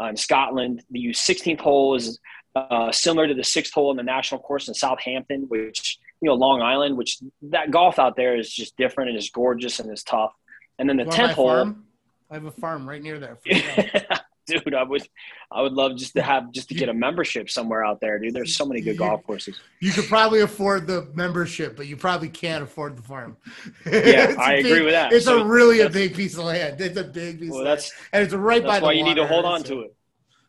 uh, 0.00 0.06
in 0.06 0.16
Scotland. 0.16 0.82
The 0.90 1.06
16th 1.08 1.60
hole 1.60 1.94
is 1.94 2.18
uh, 2.56 2.90
similar 2.90 3.28
to 3.28 3.34
the 3.34 3.44
sixth 3.44 3.72
hole 3.72 3.90
in 3.90 3.96
the 3.96 4.02
national 4.02 4.40
course 4.40 4.68
in 4.68 4.74
Southampton, 4.74 5.42
which 5.48 5.98
you 6.20 6.28
know 6.28 6.34
Long 6.34 6.62
Island, 6.62 6.96
which 6.96 7.18
that 7.42 7.70
golf 7.70 7.98
out 7.98 8.16
there 8.16 8.36
is 8.36 8.50
just 8.52 8.76
different 8.76 9.10
and 9.10 9.18
is 9.18 9.30
gorgeous 9.30 9.80
and 9.80 9.92
is 9.92 10.02
tough. 10.02 10.32
And 10.78 10.88
then 10.88 10.96
the 10.96 11.04
10th 11.04 11.32
hole, 11.32 11.48
farm? 11.48 11.84
I 12.30 12.34
have 12.34 12.44
a 12.44 12.50
farm 12.50 12.88
right 12.88 13.02
near 13.02 13.18
there. 13.18 13.38
dude, 14.46 14.74
I 14.74 14.82
would 14.84 15.08
I 15.50 15.62
would 15.62 15.72
love 15.72 15.96
just 15.96 16.14
to 16.14 16.22
have 16.22 16.52
just 16.52 16.68
to 16.68 16.74
get 16.74 16.88
a 16.88 16.94
membership 16.94 17.50
somewhere 17.50 17.84
out 17.84 18.00
there, 18.00 18.18
dude. 18.18 18.32
There's 18.34 18.54
so 18.56 18.64
many 18.64 18.80
good 18.80 18.96
golf 18.98 19.24
courses. 19.24 19.58
You 19.80 19.90
could 19.92 20.04
probably 20.06 20.40
afford 20.40 20.86
the 20.86 21.08
membership, 21.14 21.76
but 21.76 21.86
you 21.86 21.96
probably 21.96 22.28
can't 22.28 22.62
afford 22.62 22.96
the 22.96 23.02
farm. 23.02 23.36
Yeah, 23.84 24.34
I 24.38 24.52
I 24.52 24.52
agree 24.54 24.70
big- 24.72 24.82
with 24.84 24.92
that. 24.92 25.12
It's 25.12 25.24
So 25.24 25.40
a 25.40 25.44
really 25.44 25.80
a 25.80 25.90
big 25.90 26.14
piece 26.14 26.34
of 26.36 26.44
land. 26.44 26.80
It's 26.80 26.96
a 26.98 27.04
big 27.04 27.40
piece 27.40 27.50
Well, 27.50 27.60
of 27.60 27.66
land. 27.66 27.78
that's 27.78 27.92
And 28.12 28.24
it's 28.24 28.34
right 28.34 28.62
by 28.62 28.68
that's 28.68 28.80
the 28.80 28.86
why 28.86 28.92
you 28.92 29.04
need 29.04 29.16
to 29.16 29.26
hold 29.26 29.44
on 29.44 29.60
It's 29.60 29.70
a- 29.70 29.74
to 29.74 29.80
it. 29.82 29.94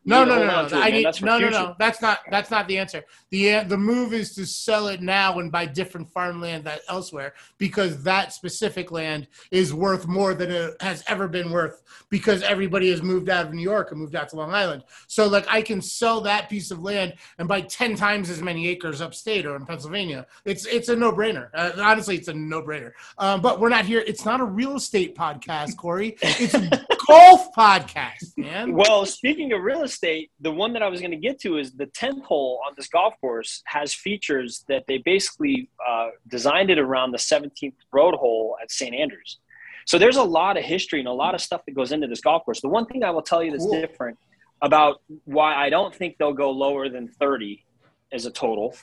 You 0.07 0.11
No, 0.11 0.23
no, 0.23 0.37
no, 0.37 0.67
no. 0.69 0.79
I 0.79 0.89
need 0.89 1.21
no, 1.21 1.37
no, 1.37 1.49
no. 1.49 1.75
That's 1.77 2.01
not 2.01 2.19
that's 2.31 2.49
not 2.49 2.65
the 2.69 2.77
answer. 2.77 3.03
the 3.29 3.65
The 3.65 3.77
move 3.77 4.13
is 4.13 4.33
to 4.35 4.45
sell 4.45 4.87
it 4.87 5.01
now 5.01 5.37
and 5.39 5.51
buy 5.51 5.65
different 5.65 6.09
farmland 6.09 6.63
that 6.63 6.79
elsewhere 6.87 7.33
because 7.57 8.03
that 8.03 8.31
specific 8.31 8.89
land 8.89 9.27
is 9.51 9.73
worth 9.73 10.07
more 10.07 10.33
than 10.33 10.49
it 10.49 10.81
has 10.81 11.03
ever 11.09 11.27
been 11.27 11.51
worth 11.51 11.81
because 12.09 12.41
everybody 12.41 12.89
has 12.89 13.03
moved 13.03 13.27
out 13.27 13.47
of 13.47 13.53
New 13.53 13.61
York 13.61 13.91
and 13.91 13.99
moved 13.99 14.15
out 14.15 14.29
to 14.29 14.37
Long 14.37 14.53
Island. 14.53 14.85
So 15.07 15.27
like 15.27 15.45
I 15.49 15.61
can 15.61 15.81
sell 15.81 16.21
that 16.21 16.49
piece 16.49 16.71
of 16.71 16.81
land 16.81 17.15
and 17.37 17.45
buy 17.49 17.59
ten 17.59 17.97
times 17.97 18.29
as 18.29 18.41
many 18.41 18.69
acres 18.69 19.01
upstate 19.01 19.45
or 19.45 19.57
in 19.57 19.65
Pennsylvania. 19.65 20.25
It's 20.45 20.65
it's 20.65 20.87
a 20.87 20.95
no 20.95 21.11
brainer. 21.11 21.49
Uh, 21.53 21.71
honestly, 21.79 22.15
it's 22.15 22.29
a 22.29 22.33
no 22.33 22.61
brainer. 22.61 22.93
Um, 23.17 23.41
but 23.41 23.59
we're 23.59 23.67
not 23.67 23.83
here. 23.83 24.05
It's 24.07 24.23
not 24.23 24.39
a 24.39 24.45
real 24.45 24.77
estate 24.77 25.17
podcast, 25.17 25.75
Cory. 25.75 26.15
It's 26.21 26.53
golf 27.07 27.47
podcast, 27.55 28.37
man. 28.37 28.73
Well, 28.73 29.05
speaking 29.05 29.53
of 29.53 29.61
real 29.61 29.83
estate, 29.83 30.31
the 30.39 30.51
one 30.51 30.73
that 30.73 30.81
I 30.83 30.87
was 30.89 30.99
going 30.99 31.11
to 31.11 31.17
get 31.17 31.39
to 31.41 31.57
is 31.57 31.71
the 31.73 31.87
10th 31.87 32.23
hole 32.23 32.59
on 32.67 32.73
this 32.75 32.87
golf 32.87 33.13
course 33.21 33.61
has 33.65 33.93
features 33.93 34.63
that 34.67 34.85
they 34.87 34.97
basically 34.99 35.69
uh, 35.87 36.09
designed 36.27 36.69
it 36.69 36.79
around 36.79 37.11
the 37.11 37.17
17th 37.17 37.73
road 37.91 38.15
hole 38.15 38.57
at 38.61 38.71
St. 38.71 38.93
Andrews. 38.93 39.39
So 39.85 39.97
there's 39.97 40.17
a 40.17 40.23
lot 40.23 40.57
of 40.57 40.63
history 40.63 40.99
and 40.99 41.07
a 41.07 41.13
lot 41.13 41.33
of 41.33 41.41
stuff 41.41 41.61
that 41.65 41.73
goes 41.73 41.91
into 41.91 42.07
this 42.07 42.19
golf 42.21 42.43
course. 42.43 42.61
The 42.61 42.67
one 42.69 42.85
thing 42.85 43.03
I 43.03 43.11
will 43.11 43.21
tell 43.21 43.41
you 43.41 43.51
that's 43.51 43.63
Cool. 43.63 43.79
different 43.79 44.17
about 44.61 45.01
why 45.25 45.55
I 45.55 45.69
don't 45.69 45.95
think 45.95 46.17
they'll 46.17 46.33
go 46.33 46.51
lower 46.51 46.89
than 46.89 47.07
30 47.07 47.63
as 48.11 48.25
a 48.25 48.31
total 48.31 48.75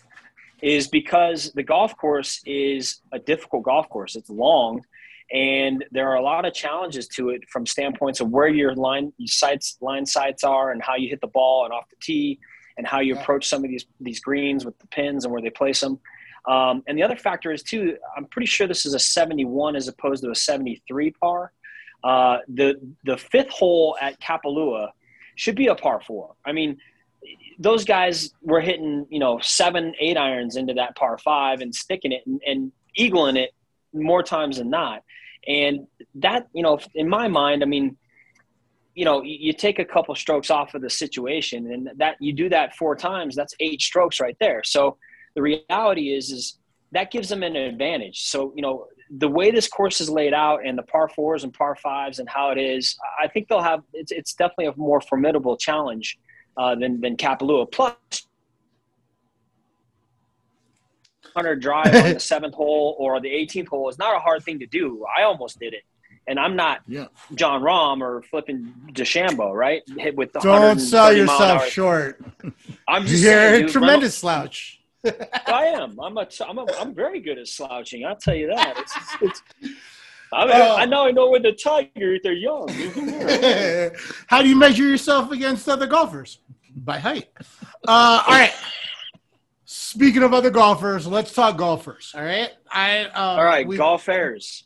is 0.62 0.88
because 0.88 1.52
the 1.52 1.62
golf 1.62 1.96
course 1.96 2.40
is 2.46 3.00
a 3.12 3.18
difficult 3.18 3.64
golf 3.64 3.88
course. 3.90 4.16
It's 4.16 4.30
long 4.30 4.82
and 5.32 5.84
there 5.90 6.08
are 6.10 6.16
a 6.16 6.22
lot 6.22 6.44
of 6.44 6.52
challenges 6.52 7.08
to 7.08 7.30
it 7.30 7.48
from 7.48 7.66
standpoints 7.66 8.20
of 8.20 8.30
where 8.30 8.48
your 8.48 8.74
line 8.74 9.12
your 9.16 9.28
sights 9.28 9.78
line 9.80 10.04
sights 10.04 10.44
are 10.44 10.70
and 10.70 10.82
how 10.82 10.94
you 10.96 11.08
hit 11.08 11.20
the 11.20 11.26
ball 11.28 11.64
and 11.64 11.72
off 11.72 11.88
the 11.90 11.96
tee 12.00 12.38
and 12.76 12.86
how 12.86 13.00
you 13.00 13.16
approach 13.16 13.48
some 13.48 13.64
of 13.64 13.70
these 13.70 13.86
these 14.00 14.20
greens 14.20 14.64
with 14.64 14.78
the 14.78 14.86
pins 14.88 15.24
and 15.24 15.32
where 15.32 15.42
they 15.42 15.50
place 15.50 15.80
them 15.80 15.98
Um, 16.46 16.82
and 16.86 16.98
the 16.98 17.02
other 17.02 17.16
factor 17.16 17.52
is 17.52 17.62
too. 17.62 17.96
I'm 18.16 18.26
pretty 18.26 18.46
sure 18.46 18.66
this 18.66 18.84
is 18.84 18.94
a 18.94 18.98
71 18.98 19.76
as 19.76 19.88
opposed 19.88 20.22
to 20.24 20.30
a 20.30 20.34
73 20.34 21.10
par. 21.12 21.52
Uh, 22.02 22.38
the 22.48 22.74
the 23.04 23.16
fifth 23.16 23.48
hole 23.48 23.96
at 24.00 24.20
Kapalua 24.20 24.90
should 25.36 25.56
be 25.56 25.68
a 25.68 25.74
par 25.74 26.00
four. 26.06 26.34
I 26.44 26.52
mean, 26.52 26.76
those 27.58 27.84
guys 27.84 28.34
were 28.42 28.60
hitting 28.60 29.06
you 29.08 29.18
know 29.18 29.38
seven, 29.40 29.94
eight 29.98 30.18
irons 30.18 30.56
into 30.56 30.74
that 30.74 30.96
par 30.96 31.16
five 31.16 31.60
and 31.62 31.74
sticking 31.74 32.12
it 32.12 32.22
and, 32.26 32.42
and 32.46 32.72
eagling 32.98 33.38
it 33.38 33.52
more 33.94 34.22
times 34.22 34.58
than 34.58 34.70
not. 34.70 35.02
And 35.46 35.86
that 36.16 36.48
you 36.52 36.62
know, 36.62 36.78
in 36.94 37.08
my 37.08 37.28
mind, 37.28 37.62
I 37.62 37.66
mean, 37.66 37.96
you 38.94 39.04
know, 39.04 39.22
you 39.22 39.52
take 39.52 39.78
a 39.78 39.84
couple 39.84 40.14
strokes 40.14 40.50
off 40.50 40.74
of 40.74 40.82
the 40.82 40.90
situation, 40.90 41.72
and 41.72 41.90
that 41.96 42.16
you 42.20 42.32
do 42.32 42.48
that 42.48 42.76
four 42.76 42.96
times, 42.96 43.34
that's 43.34 43.54
eight 43.60 43.80
strokes 43.80 44.20
right 44.20 44.36
there. 44.40 44.62
So 44.64 44.96
the 45.34 45.42
reality 45.42 46.14
is, 46.14 46.30
is 46.30 46.58
that 46.92 47.10
gives 47.10 47.28
them 47.28 47.42
an 47.42 47.56
advantage. 47.56 48.22
So 48.22 48.52
you 48.56 48.62
know, 48.62 48.86
the 49.18 49.28
way 49.28 49.50
this 49.50 49.68
course 49.68 50.00
is 50.00 50.08
laid 50.08 50.32
out 50.32 50.64
and 50.64 50.78
the 50.78 50.82
par 50.84 51.08
fours 51.08 51.44
and 51.44 51.52
par 51.52 51.76
fives 51.76 52.18
and 52.18 52.28
how 52.28 52.50
it 52.50 52.58
is, 52.58 52.96
I 53.22 53.28
think 53.28 53.48
they'll 53.48 53.62
have 53.62 53.82
it's, 53.92 54.12
it's 54.12 54.34
definitely 54.34 54.66
a 54.66 54.76
more 54.76 55.00
formidable 55.00 55.56
challenge 55.56 56.18
uh, 56.56 56.74
than 56.74 57.00
than 57.00 57.16
Kapalua. 57.16 57.70
Plus, 57.70 57.94
hundred 61.34 61.60
drive 61.60 61.94
on 61.94 62.14
the 62.14 62.20
seventh 62.32 62.54
hole 62.54 62.96
or 62.98 63.20
the 63.20 63.28
18th 63.28 63.68
hole 63.68 63.88
is 63.88 63.98
not 63.98 64.14
a 64.16 64.18
hard 64.18 64.42
thing 64.44 64.58
to 64.60 64.66
do. 64.66 65.04
I 65.16 65.22
almost 65.22 65.58
did 65.58 65.74
it, 65.74 65.82
and 66.26 66.38
I'm 66.38 66.56
not 66.56 66.80
Yeah. 66.86 67.06
Jon 67.34 67.62
Rahm 67.62 68.00
or 68.00 68.22
flipping 68.22 68.72
DeChambeau, 68.92 69.52
right? 69.52 69.82
Hit 69.98 70.16
with 70.16 70.32
the 70.32 70.40
Don't 70.40 70.78
sell 70.78 71.06
130 71.12 71.26
mile 71.26 71.42
an 71.42 71.48
yourself 71.56 71.68
short. 71.70 72.24
I'm 72.88 73.06
just 73.06 73.22
You're 73.22 73.32
saying, 73.32 73.54
a 73.54 73.58
dude, 73.66 73.70
tremendous 73.72 74.16
slouch. 74.16 74.80
I 75.46 75.66
am. 75.66 75.98
I'm 76.00 76.16
a, 76.16 76.26
I'm 76.48 76.58
a, 76.58 76.66
I'm 76.80 76.94
very 76.94 77.20
good 77.20 77.38
at 77.38 77.46
slouching. 77.48 78.06
I'll 78.06 78.16
tell 78.16 78.34
you 78.34 78.46
that. 78.48 78.74
It's, 78.78 78.94
it's, 79.20 79.42
I, 80.32 80.46
mean, 80.46 80.54
Oh. 80.56 80.76
I 80.76 80.84
know 80.86 81.06
I 81.06 81.10
know 81.10 81.30
when 81.30 81.42
the 81.42 81.52
tiger 81.52 82.16
they're 82.22 82.32
young. 82.32 82.68
How 84.28 84.40
do 84.42 84.48
you 84.48 84.56
measure 84.56 84.82
yourself 84.82 85.30
against 85.30 85.68
other 85.68 85.86
golfers? 85.86 86.38
By 86.76 86.98
height. 86.98 87.28
Uh, 87.86 88.22
all 88.26 88.34
right. 88.34 88.52
Speaking 89.94 90.24
of 90.24 90.34
other 90.34 90.50
golfers, 90.50 91.06
let's 91.06 91.32
talk 91.32 91.56
golfers. 91.56 92.10
All 92.16 92.22
right. 92.24 92.50
I 92.68 93.04
um, 93.04 93.38
All 93.38 93.44
right, 93.44 93.64
we- 93.64 93.76
golf 93.76 94.08
airs. 94.08 94.64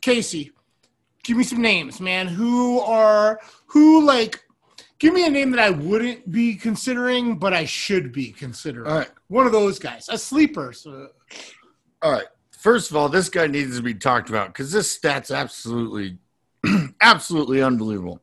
Casey, 0.00 0.50
give 1.22 1.36
me 1.36 1.44
some 1.44 1.60
names, 1.60 2.00
man. 2.00 2.28
Who 2.28 2.80
are 2.80 3.38
who 3.66 4.02
like? 4.02 4.42
Give 4.98 5.12
me 5.12 5.26
a 5.26 5.30
name 5.30 5.50
that 5.50 5.60
I 5.60 5.68
wouldn't 5.68 6.30
be 6.32 6.54
considering, 6.54 7.36
but 7.38 7.52
I 7.52 7.66
should 7.66 8.12
be 8.12 8.32
considering. 8.32 8.90
All 8.90 8.96
right. 8.96 9.10
One 9.28 9.44
of 9.44 9.52
those 9.52 9.78
guys, 9.78 10.08
a 10.08 10.16
sleeper. 10.16 10.72
So, 10.72 11.08
All 12.00 12.12
right. 12.12 12.24
First 12.58 12.90
of 12.90 12.96
all, 12.96 13.10
this 13.10 13.28
guy 13.28 13.46
needs 13.46 13.76
to 13.76 13.82
be 13.82 13.92
talked 13.92 14.30
about 14.30 14.46
because 14.48 14.72
this 14.72 14.90
stat's 14.90 15.30
absolutely, 15.30 16.16
absolutely 17.02 17.62
unbelievable. 17.62 18.22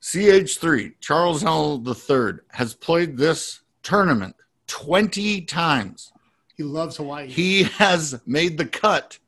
CH3, 0.00 0.94
Charles 1.00 1.42
Howell 1.42 1.84
III, 1.86 2.40
has 2.50 2.74
played 2.74 3.16
this 3.16 3.60
tournament 3.84 4.34
20 4.72 5.42
times. 5.42 6.14
he 6.56 6.62
loves 6.62 6.96
Hawaii. 6.96 7.28
He 7.28 7.64
has 7.64 8.18
made 8.24 8.56
the 8.56 8.64
cut 8.64 9.18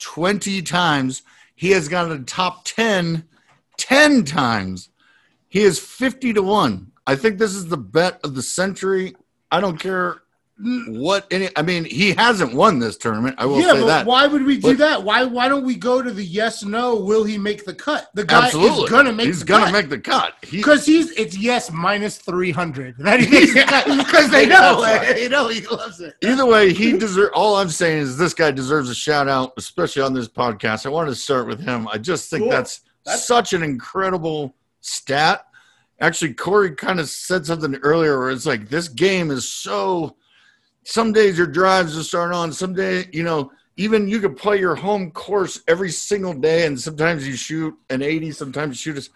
20 0.00 0.60
times. 0.62 1.22
He 1.54 1.70
has 1.70 1.86
gotten 1.86 2.10
a 2.20 2.24
top 2.24 2.64
10 2.64 3.28
10 3.78 4.24
times. 4.24 4.88
He 5.48 5.60
is 5.60 5.78
50 5.78 6.32
to 6.32 6.42
1. 6.42 6.90
I 7.06 7.14
think 7.14 7.38
this 7.38 7.54
is 7.54 7.68
the 7.68 7.76
bet 7.76 8.18
of 8.24 8.34
the 8.34 8.42
century. 8.42 9.14
I 9.52 9.60
don't 9.60 9.78
care 9.78 10.22
what 10.58 11.26
any 11.30 11.48
I 11.56 11.62
mean, 11.62 11.84
he 11.84 12.12
hasn't 12.12 12.54
won 12.54 12.78
this 12.78 12.96
tournament. 12.96 13.34
I 13.38 13.46
will 13.46 13.58
yeah, 13.60 13.72
say 13.72 13.80
but 13.80 13.86
that. 13.86 14.06
why 14.06 14.26
would 14.26 14.44
we 14.44 14.56
do 14.56 14.68
But- 14.68 14.78
that? 14.78 15.02
Why 15.02 15.24
why 15.24 15.48
don't 15.48 15.64
we 15.64 15.74
go 15.74 16.02
to 16.02 16.10
the 16.12 16.22
yes 16.24 16.62
no? 16.62 16.94
Will 16.96 17.24
he 17.24 17.38
make 17.38 17.64
the 17.64 17.74
cut? 17.74 18.10
The 18.14 18.24
guy 18.24 18.46
Absolutely. 18.46 18.84
is 18.84 18.90
gonna 18.90 19.12
make 19.12 19.16
the 19.16 19.22
cut. 19.22 19.26
He's 19.26 19.38
the 19.40 19.44
gonna 19.46 19.64
cut. 19.64 19.72
make 19.72 19.88
the 19.88 19.98
cut. 19.98 20.34
He, 20.42 20.56
because 20.58 20.86
he's 20.86 21.10
it's 21.12 21.36
yes 21.36 21.72
minus 21.72 22.18
three 22.18 22.50
hundred 22.52 22.96
that 22.98 23.20
he 23.20 23.28
makes 23.30 23.54
because 23.54 24.30
they 24.30 24.46
know 24.46 24.82
it. 24.84 25.18
You 25.22 25.28
know 25.28 25.48
he 25.48 25.66
loves 25.66 26.00
it. 26.00 26.14
Either 26.22 26.46
way, 26.46 26.72
he 26.72 26.96
deserves. 26.98 27.30
All 27.34 27.56
I'm 27.56 27.68
saying 27.70 27.98
is 28.02 28.16
this 28.18 28.34
guy 28.34 28.50
deserves 28.50 28.88
a 28.90 28.94
shout 28.94 29.28
out, 29.28 29.52
especially 29.56 30.02
on 30.02 30.12
this 30.14 30.28
podcast. 30.28 30.84
I 30.86 30.90
wanted 30.90 31.10
to 31.10 31.16
start 31.16 31.46
with 31.46 31.60
him. 31.60 31.88
I 31.88 31.98
just 31.98 32.28
think 32.30 32.42
Cool. 32.42 32.50
that's, 32.50 32.80
That's- 33.04 33.26
such 33.26 33.52
an 33.52 33.62
incredible 33.62 34.54
stat. 34.80 35.46
Actually, 36.00 36.34
Cory 36.34 36.72
kind 36.74 36.98
of 36.98 37.08
said 37.08 37.46
something 37.46 37.76
earlier 37.76 38.18
where 38.18 38.30
it's 38.30 38.46
like 38.46 38.68
this 38.68 38.88
game 38.88 39.30
is 39.30 39.48
so. 39.48 40.16
Some 40.84 41.12
days 41.12 41.38
your 41.38 41.46
drives 41.46 41.96
are 41.96 42.02
starting 42.02 42.36
on. 42.36 42.52
Some 42.52 42.74
day, 42.74 43.06
you 43.12 43.22
know, 43.22 43.52
even 43.76 44.08
you 44.08 44.20
could 44.20 44.36
play 44.36 44.58
your 44.58 44.74
home 44.74 45.10
course 45.12 45.60
every 45.68 45.90
single 45.90 46.34
day, 46.34 46.66
and 46.66 46.78
sometimes 46.80 47.26
you 47.26 47.36
shoot 47.36 47.74
an 47.90 48.02
80, 48.02 48.32
sometimes 48.32 48.84
you 48.84 48.92
shoot 48.94 49.06
a. 49.06 49.10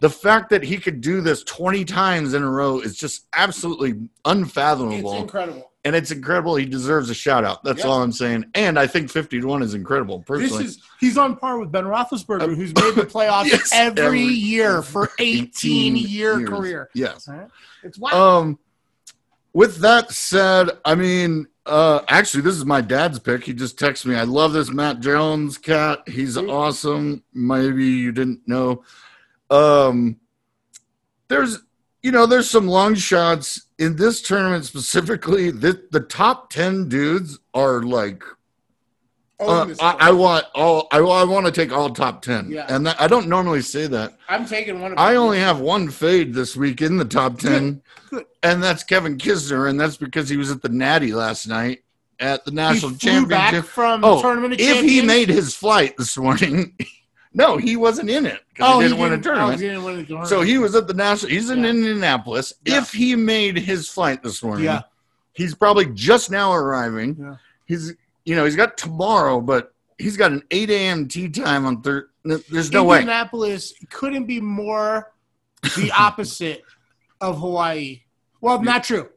The 0.00 0.10
fact 0.10 0.50
that 0.50 0.62
he 0.62 0.76
could 0.76 1.00
do 1.00 1.22
this 1.22 1.42
20 1.44 1.84
times 1.86 2.34
in 2.34 2.42
a 2.42 2.50
row 2.50 2.80
is 2.80 2.98
just 2.98 3.26
absolutely 3.32 3.94
unfathomable. 4.26 5.12
It's 5.14 5.22
incredible. 5.22 5.70
and 5.86 5.96
it's 5.96 6.10
incredible. 6.10 6.56
He 6.56 6.66
deserves 6.66 7.08
a 7.08 7.14
shout 7.14 7.44
out. 7.44 7.64
That's 7.64 7.78
Yeah. 7.82 7.86
all 7.90 8.02
I'm 8.02 8.12
saying. 8.12 8.44
And 8.54 8.78
I 8.78 8.86
think 8.88 9.08
50 9.10 9.40
to 9.40 9.46
1 9.46 9.62
is 9.62 9.72
incredible, 9.72 10.18
This 10.18 10.26
personally. 10.26 10.64
is 10.66 10.82
he's 11.00 11.16
on 11.16 11.36
par 11.36 11.58
with 11.58 11.72
Ben 11.72 11.84
Roethlisberger, 11.84 12.54
who's 12.54 12.74
made 12.74 12.94
the 12.94 13.06
playoffs 13.10 13.46
Yes, 13.46 13.70
every, 13.72 14.04
every- 14.04 14.20
year 14.24 14.82
for 14.82 15.08
18, 15.18 15.96
year 15.96 16.40
years. 16.40 16.48
career. 16.50 16.90
Yes. 16.92 17.26
Right? 17.26 17.48
It's 17.82 17.98
wild. 17.98 18.14
Um, 18.14 18.58
with 19.56 19.78
that 19.78 20.12
said, 20.12 20.68
I 20.84 20.94
mean, 20.94 21.46
uh, 21.64 22.00
actually, 22.08 22.42
this 22.42 22.56
is 22.56 22.66
my 22.66 22.82
dad's 22.82 23.18
pick. 23.18 23.42
He 23.42 23.54
just 23.54 23.78
texted 23.78 24.04
me. 24.04 24.14
I 24.14 24.24
love 24.24 24.52
this 24.52 24.68
Matt 24.70 25.00
Jones 25.00 25.56
cat. 25.56 26.00
He's 26.06 26.36
awesome. 26.36 27.24
Maybe 27.32 27.86
you 27.86 28.12
didn't 28.12 28.46
know. 28.46 28.84
Um, 29.48 30.20
there's, 31.28 31.60
you 32.02 32.12
know, 32.12 32.26
there's 32.26 32.50
some 32.50 32.68
long 32.68 32.96
shots 32.96 33.68
in 33.78 33.96
this 33.96 34.20
tournament 34.20 34.66
specifically. 34.66 35.50
The, 35.50 35.82
the 35.90 36.00
top 36.00 36.50
10 36.50 36.90
dudes 36.90 37.38
are 37.54 37.82
like 37.82 38.22
Uh, 39.38 39.74
I. 39.80 40.08
I 40.08 40.10
want 40.12 40.46
all. 40.54 40.88
I, 40.90 40.98
I 40.98 41.24
want 41.24 41.44
to 41.46 41.52
take 41.52 41.70
all 41.72 41.90
top 41.90 42.22
ten, 42.22 42.50
Yeah. 42.50 42.66
and 42.68 42.86
that, 42.86 42.98
I 43.00 43.06
don't 43.06 43.28
normally 43.28 43.60
say 43.60 43.86
that. 43.86 44.14
I'm 44.28 44.46
taking 44.46 44.80
one 44.80 44.92
of 44.92 44.98
I 44.98 45.16
only 45.16 45.38
have 45.38 45.60
one 45.60 45.90
fade 45.90 46.32
this 46.32 46.56
week 46.56 46.80
in 46.80 46.96
the 46.96 47.04
top 47.04 47.38
ten, 47.38 47.82
and 48.42 48.62
that's 48.62 48.82
Kevin 48.82 49.18
Kisner, 49.18 49.68
and 49.68 49.78
that's 49.78 49.98
because 49.98 50.28
he 50.30 50.38
was 50.38 50.50
at 50.50 50.62
the 50.62 50.70
Natty 50.70 51.12
last 51.12 51.46
night 51.48 51.80
at 52.18 52.46
the 52.46 52.50
he 52.50 52.54
national 52.56 52.92
back 52.92 53.00
championship. 53.00 53.64
from 53.66 54.02
Oh, 54.02 54.22
tournament 54.22 54.54
if 54.58 54.82
he 54.82 55.02
made 55.02 55.28
his 55.28 55.54
flight 55.54 55.98
this 55.98 56.16
morning, 56.16 56.74
no, 57.34 57.58
he 57.58 57.76
wasn't 57.76 58.08
in 58.08 58.24
it 58.24 58.40
oh, 58.60 58.80
he 58.80 58.88
didn't 58.88 58.98
win 59.02 59.12
a 59.12 59.16
oh, 59.16 59.20
tournament. 59.20 59.60
he 59.60 59.66
didn't 59.66 59.84
win 59.84 59.96
the 59.98 60.04
tournament. 60.04 60.28
So 60.30 60.40
he 60.40 60.56
was 60.56 60.74
at 60.74 60.86
the 60.86 60.94
national. 60.94 61.30
He's 61.32 61.50
in 61.50 61.62
Yeah. 61.62 61.68
Indianapolis. 61.70 62.54
Yeah. 62.64 62.78
If 62.78 62.90
he 62.92 63.14
made 63.16 63.58
his 63.58 63.86
flight 63.90 64.22
this 64.22 64.42
morning, 64.42 64.64
Yeah. 64.64 64.80
he's 65.34 65.54
probably 65.54 65.86
just 65.92 66.30
now 66.30 66.54
arriving. 66.54 67.16
Yeah. 67.20 67.36
He's, 67.66 67.92
you 68.26 68.34
know, 68.34 68.44
he's 68.44 68.56
got 68.56 68.76
tomorrow, 68.76 69.40
but 69.40 69.72
he's 69.96 70.16
got 70.16 70.32
an 70.32 70.42
eight 70.50 70.68
a.m. 70.68 71.08
tea 71.08 71.28
time 71.30 71.64
on 71.64 71.80
Thursday. 71.80 72.10
There's 72.50 72.72
no 72.72 72.84
way. 72.84 72.98
Indianapolis 72.98 73.72
couldn't 73.88 74.26
be 74.26 74.40
more 74.40 75.12
the 75.76 75.92
opposite 75.96 76.62
of 77.20 77.38
Hawaii. 77.38 78.02
Well, 78.40 78.60
not 78.62 78.84
true. 78.84 79.08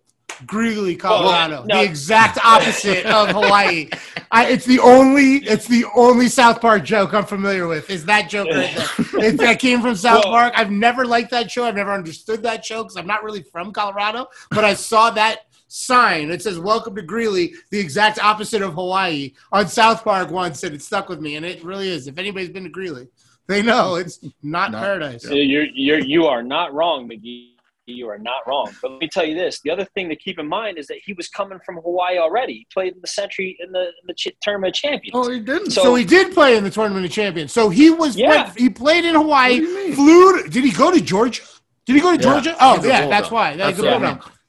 Greeley, 0.46 0.96
Colorado, 0.96 1.66
no. 1.66 1.76
the 1.76 1.84
exact 1.84 2.38
opposite 2.46 3.06
of 3.08 3.30
Hawaii. 3.30 3.90
I, 4.32 4.46
it's 4.48 4.64
the 4.64 4.80
only, 4.80 5.38
it's 5.38 5.68
the 5.68 5.86
only 5.96 6.30
South 6.30 6.62
Park 6.62 6.86
joke 6.86 7.14
I'm 7.14 7.26
familiar 7.26 7.68
with. 7.68 7.90
Is 7.90 8.06
that 8.06 8.30
joke 8.30 8.48
right 8.48 8.74
there? 8.76 9.26
It, 9.26 9.38
that 9.38 9.60
came 9.60 9.82
from 9.82 9.96
South 9.96 10.24
Well- 10.24 10.34
Park. 10.34 10.54
I've 10.56 10.72
never 10.72 11.04
liked 11.04 11.32
that 11.32 11.50
show. 11.50 11.66
I've 11.66 11.76
never 11.76 11.92
understood 11.92 12.44
that 12.44 12.64
show 12.64 12.84
because 12.84 12.96
I'm 12.96 13.08
not 13.08 13.24
really 13.24 13.42
from 13.42 13.74
Colorado. 13.74 14.28
But 14.52 14.64
I 14.64 14.76
saw 14.76 15.10
that 15.10 15.49
sign. 15.70 16.30
It 16.32 16.42
says 16.42 16.60
"Welcome 16.60 16.96
to 16.96 17.02
Greeley," 17.02 17.54
the 17.72 17.80
exact 17.80 18.20
opposite 18.20 18.62
of 18.62 18.74
Hawaii, 18.74 19.34
on 19.52 19.68
South 19.68 20.04
Park 20.04 20.30
once, 20.32 20.64
and 20.64 20.76
it 20.76 20.82
stuck 20.82 21.08
with 21.08 21.22
me. 21.22 21.38
And 21.38 21.46
it 21.46 21.64
really 21.64 21.88
is. 21.90 22.08
If 22.08 22.18
anybody's 22.18 22.50
been 22.50 22.64
to 22.64 22.70
Greeley, 22.70 23.08
they 23.48 23.62
know 23.62 23.96
it's 23.96 24.20
not 24.44 24.72
Not- 24.72 24.82
paradise. 24.84 25.24
You're, 25.30 25.66
you're, 25.74 26.00
you 26.00 26.26
are 26.26 26.44
not 26.44 26.74
wrong, 26.74 27.08
Magee. 27.08 27.56
You 27.86 28.08
are 28.08 28.20
not 28.20 28.46
wrong. 28.46 28.72
But 28.84 28.92
let 28.92 29.00
me 29.02 29.08
tell 29.08 29.26
you 29.26 29.34
this: 29.34 29.62
the 29.62 29.72
other 29.72 29.84
thing 29.96 30.10
to 30.10 30.16
keep 30.16 30.38
in 30.38 30.48
mind 30.48 30.78
is 30.78 30.86
that 30.88 31.00
he 31.04 31.14
was 31.14 31.28
coming 31.28 31.58
from 31.66 31.78
Hawaii 31.78 32.20
already. 32.20 32.54
He 32.54 32.68
played 32.72 32.94
in 32.94 33.02
the 33.02 33.08
Sentry 33.08 33.58
in 33.60 33.72
the, 33.72 33.82
in 33.82 34.06
the 34.06 34.14
ch- 34.14 34.28
Tournament 34.44 34.76
of 34.76 34.80
Champions. 34.80 35.12
Oh, 35.16 35.32
he 35.32 35.40
didn't. 35.40 35.72
So, 35.72 35.82
So- 35.84 35.96
he 35.96 36.06
did 36.06 36.32
play 36.32 36.56
in 36.56 36.64
the 36.64 36.70
tournament 36.70 37.06
of 37.08 37.12
champions. 37.12 37.52
So 37.52 37.70
he 37.70 37.90
was 37.90 38.16
Yeah. 38.16 38.54
he 38.56 38.70
played 38.70 39.06
in 39.06 39.16
Hawaii. 39.16 39.54
What 39.60 39.66
do 39.66 39.72
you 39.72 39.76
mean? 39.88 39.96
Flew. 39.96 40.44
To, 40.44 40.50
did 40.50 40.64
he 40.64 40.72
go 40.72 40.92
to 40.92 41.02
Georgia? 41.02 41.42
Did 41.88 41.96
he 41.96 42.02
go 42.04 42.16
to 42.16 42.18
Yeah. 42.24 42.32
Georgia? 42.32 42.56
Oh 42.62 42.76
yeah, 42.86 43.08
that's 43.08 43.32
why. 43.32 43.56
That's 43.56 43.78
He's 43.78 43.86
a 43.86 43.90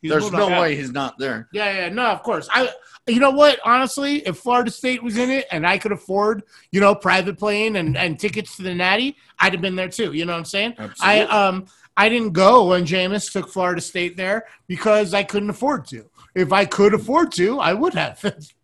what 0.03 0.13
I 0.13 0.19
Bulldog. 0.21 0.31
mean. 0.31 0.31
He's 0.31 0.31
There's 0.31 0.33
no 0.33 0.39
Bulldog. 0.39 0.61
Way 0.61 0.77
he's 0.77 0.93
not 0.93 1.19
there. 1.19 1.49
Yeah, 1.53 1.73
yeah, 1.73 1.89
no, 1.91 2.07
of 2.07 2.23
course. 2.23 2.49
I, 2.53 2.71
you 3.07 3.21
know 3.21 3.31
what? 3.31 3.59
Honestly, 3.65 4.17
if 4.27 4.39
Florida 4.39 4.71
State 4.71 5.03
was 5.03 5.17
in 5.19 5.31
it 5.31 5.47
and 5.51 5.67
I 5.67 5.79
could 5.79 5.93
afford, 5.93 6.43
you 6.71 6.81
know, 6.81 6.95
private 6.95 7.39
plane 7.39 7.77
and, 7.77 7.97
and 7.97 8.19
tickets 8.19 8.57
to 8.57 8.63
the 8.63 8.75
Natty, 8.75 9.17
I'd 9.39 9.53
have 9.53 9.61
been 9.63 9.77
there 9.77 9.89
too. 9.89 10.13
You 10.13 10.25
know 10.25 10.33
what 10.33 10.39
I'm 10.39 10.45
saying? 10.45 10.75
Absolutely. 10.79 11.05
I 11.05 11.49
um 11.49 11.67
I 11.97 12.09
didn't 12.09 12.33
go 12.33 12.69
when 12.69 12.85
Jameis 12.85 13.31
took 13.33 13.49
Florida 13.51 13.81
State 13.81 14.17
there 14.17 14.47
because 14.69 15.13
I 15.13 15.23
couldn't 15.23 15.51
afford 15.51 15.87
to. 15.89 16.09
If 16.35 16.53
I 16.53 16.65
could 16.65 16.95
afford 16.95 17.33
to, 17.33 17.59
I 17.59 17.75
would 17.75 17.95
have. 17.95 18.21
That's 18.23 18.55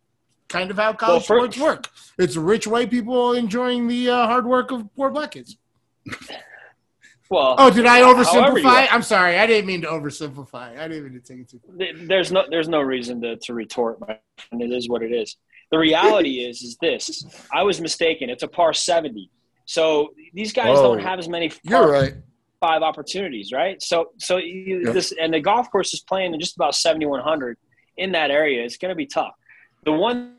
kind 0.48 0.70
of 0.70 0.76
how 0.78 0.92
college 0.92 1.28
Well, 1.28 1.40
for- 1.46 1.52
sports 1.52 1.58
work. 1.58 1.88
It's 2.18 2.36
rich 2.36 2.66
white 2.66 2.90
people 2.90 3.32
enjoying 3.34 3.88
the 3.88 4.08
uh, 4.10 4.26
hard 4.26 4.46
work 4.46 4.70
of 4.70 4.88
poor 4.94 5.10
black 5.10 5.32
kids. 5.32 5.56
Well, 7.30 7.56
Oh, 7.58 7.70
did 7.70 7.86
I 7.86 8.00
oversimplify? 8.02 8.86
I'm 8.90 9.02
sorry. 9.02 9.38
I 9.38 9.46
didn't 9.46 9.66
mean 9.66 9.80
to 9.82 9.88
oversimplify. 9.88 10.78
I 10.78 10.86
didn't 10.88 11.04
mean 11.04 11.20
to 11.20 11.20
take 11.20 11.40
it 11.40 11.48
too 11.48 11.60
far. 11.66 12.06
There's 12.06 12.30
no 12.30 12.44
there's 12.48 12.68
no 12.68 12.80
reason 12.80 13.20
to, 13.22 13.36
to 13.36 13.54
retort 13.54 14.00
my 14.00 14.18
friend. 14.38 14.62
it 14.62 14.72
is 14.72 14.88
what 14.88 15.02
it 15.02 15.12
is 15.12 15.36
the 15.72 15.78
reality 15.78 16.44
is 16.48 16.62
is 16.62 16.76
this 16.80 17.24
i 17.52 17.60
was 17.62 17.80
mistaken 17.80 18.30
it's 18.30 18.44
a 18.44 18.48
par 18.48 18.72
70 18.72 19.28
so 19.64 20.10
these 20.32 20.52
guys 20.52 20.76
Whoa. 20.78 20.94
don't 20.94 21.00
have 21.02 21.18
as 21.18 21.28
many 21.28 21.50
You're 21.64 21.90
right. 21.90 22.14
five 22.60 22.82
opportunities 22.82 23.50
right 23.52 23.82
so 23.82 24.10
so 24.18 24.36
you, 24.36 24.82
Yeah. 24.86 24.92
this 24.92 25.12
and 25.20 25.34
the 25.34 25.40
golf 25.40 25.68
course 25.72 25.92
is 25.92 26.00
playing 26.00 26.34
in 26.34 26.38
just 26.38 26.54
about 26.54 26.76
7100 26.76 27.56
in 27.96 28.12
that 28.12 28.30
area 28.30 28.62
it's 28.64 28.76
going 28.76 28.90
to 28.90 28.94
be 28.94 29.06
tough 29.06 29.34
the 29.84 29.90
one 29.92 30.36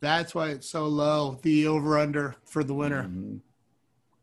That's 0.00 0.32
why 0.34 0.50
it's 0.50 0.68
so 0.70 0.86
low. 0.86 1.38
The 1.42 1.66
over 1.66 1.98
under 1.98 2.36
for 2.44 2.62
the 2.62 2.74
winner. 2.74 3.02
Mhm. 3.04 3.40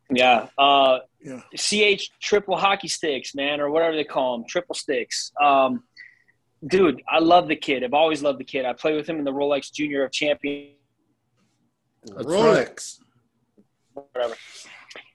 yeah 0.10 0.48
uh 0.58 1.00
Yeah. 1.24 1.42
ch 1.56 2.12
triple 2.20 2.58
hockey 2.58 2.88
sticks 2.88 3.36
man 3.36 3.60
or 3.62 3.70
whatever 3.70 3.96
they 3.96 4.04
call 4.04 4.38
them 4.38 4.48
triple 4.48 4.76
sticks 4.76 5.32
um 5.42 5.84
dude 6.68 7.02
i 7.08 7.20
love 7.20 7.48
the 7.48 7.56
kid 7.56 7.84
i've 7.84 7.94
always 7.94 8.22
loved 8.24 8.40
the 8.40 8.44
kid 8.44 8.66
i 8.66 8.74
played 8.74 8.96
with 8.96 9.08
him 9.08 9.18
in 9.20 9.24
the 9.24 9.32
rolex 9.32 9.72
junior 9.72 10.04
of 10.04 10.12
champion 10.12 10.72
Rolex. 12.08 12.98
whatever. 13.94 14.36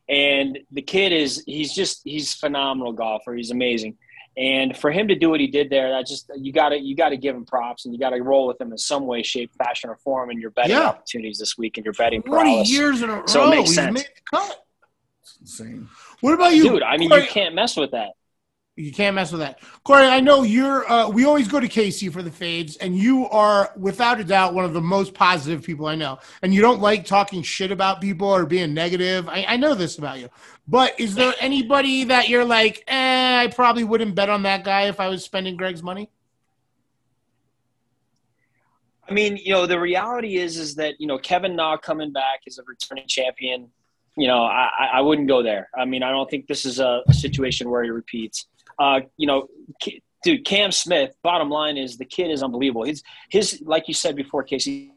And 0.08 0.60
the 0.70 0.82
kid 0.82 1.12
is 1.12 1.42
he's 1.46 1.74
just 1.74 2.02
he's 2.04 2.32
phenomenal 2.34 2.92
golfer. 2.92 3.34
He's 3.34 3.50
amazing. 3.50 3.96
And 4.36 4.76
for 4.76 4.92
him 4.92 5.08
to 5.08 5.16
do 5.16 5.30
what 5.30 5.40
he 5.40 5.48
did 5.48 5.68
there, 5.70 5.90
that 5.90 6.06
just 6.06 6.30
you 6.36 6.52
gotta 6.52 6.78
you 6.78 6.94
gotta 6.94 7.16
give 7.16 7.34
him 7.34 7.44
props 7.44 7.86
and 7.86 7.92
you 7.94 7.98
gotta 7.98 8.22
roll 8.22 8.46
with 8.46 8.60
him 8.60 8.70
in 8.70 8.78
some 8.78 9.06
way, 9.06 9.24
shape, 9.24 9.50
fashion, 9.58 9.90
or 9.90 9.96
form 9.96 10.30
in 10.30 10.40
your 10.40 10.50
betting 10.50 10.76
Yeah. 10.76 10.90
opportunities 10.90 11.38
this 11.38 11.58
week 11.58 11.76
and 11.76 11.84
your 11.84 11.94
betting 11.94 12.22
20 12.22 12.50
prowess. 12.54 12.70
years 12.70 13.02
in 13.02 13.10
a 13.10 13.16
row. 13.16 13.26
So 13.26 13.46
it 13.46 13.50
makes 13.50 13.70
he's 13.70 13.74
sense. 13.74 14.04
Made. 15.26 15.42
It's 15.42 15.58
insane. 15.58 15.88
What 16.20 16.34
about 16.34 16.54
you? 16.54 16.70
Dude, 16.70 16.82
I 16.82 16.96
mean 16.96 17.08
Cory? 17.08 17.22
you 17.22 17.28
can't 17.28 17.54
mess 17.54 17.76
with 17.76 17.92
that. 17.92 18.10
You 18.78 18.92
can't 18.92 19.14
mess 19.14 19.32
with 19.32 19.40
that. 19.40 19.60
Cory, 19.84 20.04
I 20.04 20.20
know 20.20 20.42
you're, 20.42 20.86
uh, 20.90 21.08
we 21.08 21.24
always 21.24 21.48
go 21.48 21.58
to 21.58 21.66
Casey 21.66 22.10
for 22.10 22.22
the 22.22 22.30
fades, 22.30 22.76
and 22.76 22.94
you 22.94 23.26
are, 23.30 23.72
without 23.74 24.20
a 24.20 24.24
doubt, 24.24 24.52
one 24.52 24.66
of 24.66 24.74
the 24.74 24.82
most 24.82 25.14
positive 25.14 25.62
people 25.62 25.86
I 25.86 25.94
know. 25.94 26.18
And 26.42 26.52
you 26.52 26.60
don't 26.60 26.82
like 26.82 27.06
talking 27.06 27.42
shit 27.42 27.72
about 27.72 28.02
people 28.02 28.28
or 28.28 28.44
being 28.44 28.74
negative. 28.74 29.30
I, 29.30 29.46
I 29.48 29.56
know 29.56 29.74
this 29.74 29.96
about 29.96 30.18
you. 30.18 30.28
But 30.68 31.00
is 31.00 31.14
there 31.14 31.32
anybody 31.40 32.04
that 32.04 32.28
you're 32.28 32.44
like, 32.44 32.84
eh, 32.86 33.44
I 33.44 33.46
probably 33.46 33.84
wouldn't 33.84 34.14
bet 34.14 34.28
on 34.28 34.42
that 34.42 34.62
guy 34.62 34.88
if 34.88 35.00
I 35.00 35.08
was 35.08 35.24
spending 35.24 35.56
Greg's 35.56 35.82
money? 35.82 36.10
I 39.08 39.12
mean, 39.14 39.38
you 39.38 39.52
know, 39.52 39.66
the 39.66 39.80
reality 39.80 40.36
is 40.36 40.58
is 40.58 40.74
that, 40.74 41.00
you 41.00 41.06
know, 41.06 41.16
Kevin 41.16 41.56
Na 41.56 41.78
coming 41.78 42.12
back 42.12 42.40
as 42.46 42.58
a 42.58 42.62
returning 42.64 43.06
champion, 43.06 43.70
you 44.16 44.26
know, 44.26 44.44
I, 44.44 44.70
I- 44.94 45.00
wouldn't 45.00 45.28
go 45.28 45.42
there. 45.42 45.68
I 45.76 45.84
mean, 45.84 46.02
I 46.02 46.10
don't 46.10 46.28
think 46.28 46.46
this 46.46 46.64
is 46.64 46.80
a, 46.80 47.02
situation 47.10 47.70
where 47.70 47.84
he 47.84 47.90
repeats. 47.90 48.46
Uh, 48.78 49.00
you 49.16 49.26
know, 49.26 49.48
dude, 50.24 50.44
Cam 50.44 50.72
Smith, 50.72 51.14
bottom 51.22 51.50
line 51.50 51.76
is 51.76 51.98
the 51.98 52.04
kid 52.04 52.30
is 52.30 52.42
unbelievable. 52.42 52.84
His 52.84 53.02
his 53.30 53.62
like 53.64 53.88
you 53.88 53.94
said 53.94 54.16
before, 54.16 54.42
Casey, 54.42 54.92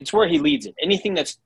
it's 0.00 0.12
where 0.12 0.28
he 0.28 0.38
leads 0.38 0.66
it. 0.66 0.74
Anything 0.80 1.14
that's 1.14 1.38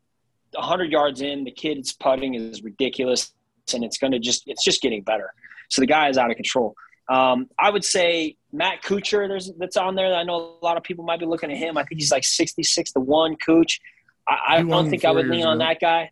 100 0.53 0.91
yards 0.91 1.21
in, 1.21 1.45
the 1.45 1.51
kid's 1.51 1.93
putting 1.93 2.35
is 2.35 2.63
ridiculous, 2.63 3.33
and 3.75 3.85
it's 3.85 3.99
going 3.99 4.13
to 4.13 4.19
just 4.19 4.45
it's 4.47 4.65
just 4.65 4.83
getting 4.83 5.03
better. 5.03 5.33
So 5.69 5.81
the 5.81 5.87
guy 5.87 6.09
is 6.09 6.19
out 6.19 6.31
of 6.31 6.37
control. 6.37 6.75
Um, 7.09 7.49
I 7.59 7.71
would 7.71 7.85
say 7.85 8.37
Matt 8.53 8.83
Kuchar, 8.83 9.27
there's 9.27 9.51
that's 9.59 9.77
on 9.77 9.95
there. 9.97 10.15
I 10.15 10.23
know 10.23 10.59
a 10.61 10.65
lot 10.65 10.77
of 10.77 10.85
people 10.85 11.05
might 11.05 11.19
be 11.19 11.27
looking 11.27 11.51
at 11.51 11.57
him. 11.57 11.77
I 11.77 11.83
think 11.85 12.01
he's 12.01 12.13
like 12.13 12.25
66 12.25 12.93
to 12.93 13.01
one. 13.01 13.37
Cooch. 13.37 13.81
I, 14.27 14.57
I 14.57 14.63
don't 14.63 14.91
think 14.91 15.05
I 15.05 15.11
would 15.11 15.27
years 15.27 15.37
lean 15.37 15.47
on 15.47 15.59
that 15.59 15.81
guy. 15.81 16.11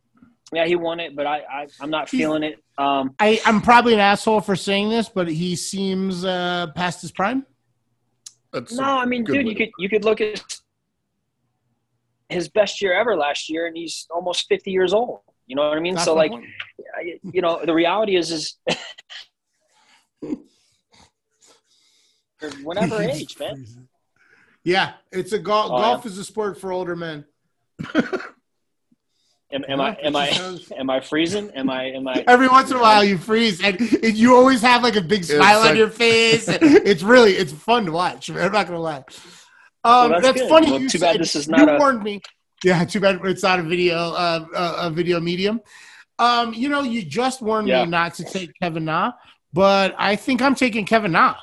Yeah, 0.52 0.66
he 0.66 0.76
won 0.76 0.98
it, 0.98 1.14
but 1.14 1.26
I, 1.26 1.38
I 1.40 1.66
I'm 1.80 1.90
not 1.90 2.08
He's- 2.08 2.22
feeling 2.22 2.42
it. 2.42 2.62
Um, 2.78 3.14
I, 3.18 3.40
I'm 3.44 3.60
probably 3.60 3.94
an 3.94 4.00
asshole 4.00 4.40
for 4.40 4.54
saying 4.54 4.88
this, 4.88 5.08
but 5.08 5.28
he 5.28 5.56
seems 5.56 6.24
uh, 6.24 6.68
past 6.76 7.02
his 7.02 7.10
prime. 7.10 7.44
That's 8.52 8.72
no, 8.72 8.84
I 8.84 9.04
mean, 9.04 9.24
dude, 9.24 9.48
you 9.48 9.56
could 9.56 9.70
you 9.78 9.88
could 9.88 10.04
look 10.04 10.20
at 10.20 10.42
his 12.28 12.48
best 12.48 12.80
year 12.80 12.98
ever 12.98 13.16
last 13.16 13.50
year, 13.50 13.66
and 13.66 13.76
he's 13.76 14.06
almost 14.10 14.46
50 14.48 14.70
years 14.70 14.94
old. 14.94 15.20
You 15.46 15.56
know 15.56 15.68
what 15.68 15.76
I 15.76 15.80
mean? 15.80 15.94
That's 15.94 16.04
so 16.04 16.14
like, 16.14 16.30
point. 16.30 16.46
you 17.22 17.42
know, 17.42 17.60
the 17.64 17.74
reality 17.74 18.16
is 18.16 18.30
is 18.30 18.54
whatever 22.62 23.02
age, 23.02 23.38
man. 23.38 23.88
Yeah, 24.64 24.92
it's 25.10 25.32
a 25.32 25.38
golf. 25.38 25.70
Oh, 25.72 25.78
golf 25.78 26.06
is 26.06 26.18
a 26.18 26.24
sport 26.24 26.60
for 26.60 26.72
older 26.72 26.94
men. 26.94 27.24
Am, 29.50 29.64
am 29.66 29.80
I 29.80 29.94
am 30.02 30.14
I 30.14 30.58
am 30.76 30.90
I 30.90 31.00
freezing? 31.00 31.50
Am 31.52 31.70
I 31.70 31.84
am 31.84 32.06
I? 32.06 32.22
Every 32.26 32.48
once 32.48 32.70
in 32.70 32.76
a 32.76 32.80
while, 32.80 33.02
you 33.02 33.16
freeze, 33.16 33.62
and, 33.64 33.80
and 33.80 34.14
you 34.16 34.36
always 34.36 34.60
have 34.60 34.82
like 34.82 34.96
a 34.96 35.00
big 35.00 35.20
It's 35.20 35.34
smile 35.34 35.60
on 35.60 35.76
your 35.76 35.88
face. 35.88 36.48
it's 36.48 37.02
really 37.02 37.32
it's 37.32 37.52
fun 37.52 37.86
to 37.86 37.92
watch. 37.92 38.28
I'm 38.28 38.36
not 38.52 38.66
gonna 38.66 38.78
lie. 38.78 38.96
Um, 39.84 40.10
Well, 40.10 40.20
that's 40.20 40.38
that's 40.38 40.48
funny. 40.50 40.70
Well, 40.70 40.80
you 40.80 40.88
too 40.90 40.98
bad 40.98 41.12
said- 41.12 41.20
this 41.22 41.34
is 41.34 41.46
you 41.46 41.52
not 41.56 41.68
a- 41.76 41.78
warned 41.78 42.02
me. 42.02 42.20
Yeah, 42.64 42.84
too 42.84 43.00
bad 43.00 43.20
it's 43.24 43.42
not 43.44 43.60
a 43.60 43.62
video, 43.62 43.96
uh, 43.96 44.44
a, 44.54 44.86
a 44.88 44.90
video 44.90 45.20
medium. 45.20 45.60
Um, 46.18 46.52
you 46.52 46.68
know, 46.68 46.82
you 46.82 47.02
just 47.04 47.40
warned 47.40 47.68
Yeah. 47.68 47.84
me 47.84 47.90
not 47.90 48.14
to 48.14 48.24
take 48.24 48.50
Kevin 48.60 48.84
Na, 48.84 49.12
but 49.52 49.94
I 49.96 50.16
think 50.16 50.42
I'm 50.42 50.56
taking 50.56 50.84
Kevin 50.84 51.12
Na. 51.12 51.36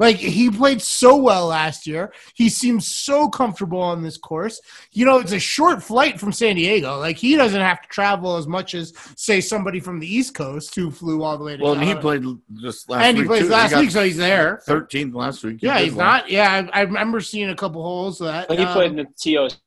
Like 0.00 0.16
he 0.16 0.50
played 0.50 0.80
so 0.80 1.14
well 1.14 1.48
last 1.48 1.86
year. 1.86 2.12
He 2.34 2.48
seems 2.48 2.88
so 2.88 3.28
comfortable 3.28 3.82
on 3.82 4.02
this 4.02 4.16
course. 4.16 4.58
You 4.92 5.04
know, 5.04 5.18
it's 5.18 5.32
a 5.32 5.38
short 5.38 5.82
flight 5.82 6.18
from 6.18 6.32
San 6.32 6.56
Diego. 6.56 6.98
Like 6.98 7.18
he 7.18 7.36
doesn't 7.36 7.60
have 7.60 7.82
to 7.82 7.88
travel 7.88 8.36
as 8.36 8.46
much 8.46 8.74
as 8.74 8.94
say 9.16 9.42
somebody 9.42 9.78
from 9.78 10.00
the 10.00 10.06
East 10.12 10.34
Coast 10.34 10.74
who 10.74 10.90
flew 10.90 11.22
all 11.22 11.36
the 11.36 11.44
way 11.44 11.58
to. 11.58 11.62
Well, 11.62 11.74
and 11.74 11.84
he 11.84 11.94
played 11.94 12.24
just 12.62 12.88
last 12.88 13.00
week. 13.00 13.06
and 13.08 13.16
he 13.18 13.22
week. 13.22 13.28
plays 13.28 13.42
too. 13.42 13.48
last 13.50 13.70
got 13.72 13.80
week, 13.80 13.90
so 13.90 14.02
he's 14.02 14.16
there. 14.16 14.62
13th 14.66 15.14
last 15.14 15.44
week. 15.44 15.58
He 15.60 15.66
Yeah, 15.66 15.78
he's 15.80 15.92
well. 15.92 16.06
not. 16.06 16.30
Yeah, 16.30 16.68
I, 16.72 16.78
I 16.78 16.82
remember 16.82 17.20
seeing 17.20 17.50
a 17.50 17.54
couple 17.54 17.82
holes 17.82 18.22
of 18.22 18.28
that. 18.28 18.50
He 18.50 18.56
um, 18.64 18.72
played 18.72 18.92
in 18.92 18.96
the 18.96 19.06
TOs. 19.22 19.60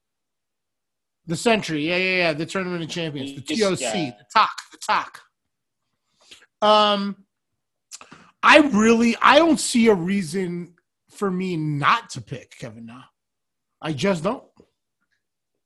the 1.28 1.36
Sentry. 1.36 1.88
Yeah, 1.88 1.98
yeah, 1.98 2.18
yeah. 2.18 2.34
The 2.34 2.48
Tournament 2.48 2.84
of 2.84 2.90
Champions, 2.90 3.36
the 3.36 3.56
Yes, 3.56 3.70
TOC, 3.70 3.82
yeah. 3.82 4.12
the 4.18 4.26
TOC, 4.34 4.50
the 4.72 4.78
TOC. 4.80 5.22
Um, 6.68 7.23
I 8.44 8.60
really, 8.60 9.16
I 9.22 9.40
don't 9.40 9.60
see 9.60 9.88
a 9.88 9.94
reason 9.94 10.74
for 11.10 11.32
me 11.32 11.56
not 11.58 12.10
to 12.12 12.22
pick 12.22 12.58
Kevin 12.58 12.88
Na. 12.88 13.04
I 13.82 13.94
just 13.94 14.24
don't. 14.24 14.44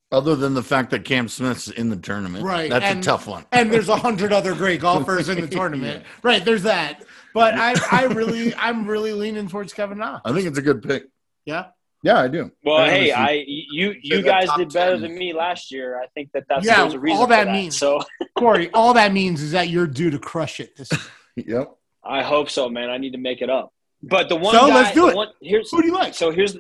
Other 0.10 0.36
than 0.38 0.54
the 0.54 0.64
fact 0.64 0.92
that 0.92 1.04
Cam 1.04 1.28
Smith's 1.28 1.68
in 1.68 1.90
the 1.90 1.98
tournament. 1.98 2.46
Right, 2.46 2.70
That's 2.70 2.86
and- 2.86 3.00
a 3.00 3.04
tough 3.04 3.28
one. 3.28 3.46
And 3.52 3.72
there's 3.72 3.90
a 3.90 3.96
hundred 3.98 4.32
other 4.32 4.56
great 4.56 4.80
golfers 4.88 5.28
in 5.28 5.42
the 5.42 5.48
tournament. 5.48 6.06
Right, 6.24 6.44
there's 6.46 6.64
that. 6.64 7.04
But 7.34 7.56
I, 7.56 7.76
I 7.92 8.04
really, 8.06 8.56
I'm 8.56 8.88
really 8.88 9.12
leaning 9.12 9.50
towards 9.50 9.74
Kevin 9.74 9.98
Na. 9.98 10.22
I 10.24 10.32
think 10.32 10.46
it's 10.48 10.58
a 10.58 10.62
good 10.62 10.82
pick. 10.82 11.04
Yeah. 11.46 11.68
Yeah, 12.04 12.20
I 12.20 12.28
do. 12.30 12.52
Well, 12.64 12.78
I 12.78 12.90
hey, 12.90 13.12
I 13.12 13.44
you 13.48 13.96
you 14.02 14.22
guys 14.22 14.48
did 14.56 14.72
better 14.72 14.94
10. 14.94 15.02
than 15.02 15.18
me 15.18 15.34
last 15.34 15.72
year. 15.72 16.00
I 16.00 16.06
think 16.14 16.32
that 16.34 16.44
that's 16.48 16.64
Yeah, 16.66 16.90
a 16.90 16.98
reason 16.98 17.18
all 17.18 17.26
for 17.26 17.30
that 17.32 17.46
that. 17.46 17.52
means. 17.54 17.76
So 17.76 18.02
Cory, 18.38 18.70
all 18.72 18.94
that 18.94 19.12
means 19.14 19.42
is 19.42 19.52
that 19.54 19.70
you're 19.70 19.88
due 19.88 20.12
to 20.12 20.20
crush 20.20 20.60
it 20.60 20.76
this 20.78 20.92
year. 20.92 21.02
Yep. 21.60 21.77
I 22.08 22.24
hope 22.24 22.50
so, 22.50 22.70
man. 22.70 22.90
I 22.90 22.98
need 22.98 23.12
to 23.12 23.18
make 23.18 23.42
it 23.42 23.50
up. 23.50 23.74
But 24.04 24.30
the 24.30 24.36
one 24.36 24.54
So, 24.54 24.68
guy, 24.68 24.76
let's 24.76 24.94
do 24.94 25.10
it. 25.10 25.16
One, 25.16 25.30
here's 25.42 25.70
Who 25.72 25.82
do 25.82 25.88
you 25.88 25.94
like? 25.94 26.14
so 26.14 26.32
here's 26.32 26.58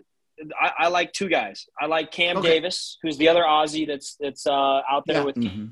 I, 0.60 0.72
I 0.80 0.88
like 0.90 1.14
two 1.14 1.30
guys. 1.30 1.66
I 1.80 1.86
like 1.88 2.12
Cam 2.12 2.38
Okay. 2.38 2.50
Davis, 2.50 2.98
who's 3.02 3.18
the 3.18 3.28
other 3.30 3.44
Aussie 3.44 3.88
that's 3.88 4.16
that's 4.20 4.46
uh, 4.46 4.82
out 4.90 5.04
there 5.08 5.18
Yeah. 5.18 5.24
with. 5.24 5.36
Mhm. 5.36 5.72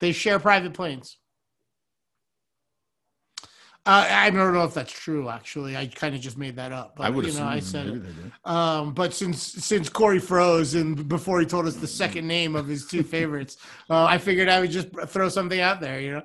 They 0.00 0.12
share 0.12 0.38
private 0.38 0.74
planes. 0.74 1.16
Uh, 3.86 4.06
I 4.10 4.28
don't 4.28 4.52
know 4.52 4.64
if 4.64 4.74
that's 4.74 4.92
true. 4.92 5.30
Actually, 5.30 5.74
I 5.74 5.86
kind 5.86 6.14
of 6.14 6.20
just 6.20 6.36
made 6.36 6.56
that 6.56 6.72
up. 6.72 6.96
But, 6.96 7.06
I 7.06 7.10
would 7.10 7.24
you 7.24 7.32
know, 7.32 7.46
I 7.46 7.56
assume 7.56 8.02
said 8.04 8.14
it. 8.26 8.50
Um, 8.50 8.92
but 8.92 9.14
since 9.14 9.42
since 9.42 9.88
Cory 9.88 10.18
froze 10.18 10.74
and 10.74 11.08
before 11.08 11.40
he 11.40 11.46
told 11.46 11.66
us 11.66 11.76
the 11.76 11.86
second 11.86 12.26
name 12.28 12.54
of 12.54 12.66
his 12.66 12.86
two 12.86 13.02
favorites, 13.02 13.56
uh, 13.88 14.04
I 14.04 14.18
figured 14.18 14.48
I 14.50 14.60
would 14.60 14.70
just 14.70 14.88
throw 15.06 15.30
something 15.30 15.58
out 15.60 15.80
there. 15.80 16.00
You 16.00 16.12
know, 16.16 16.22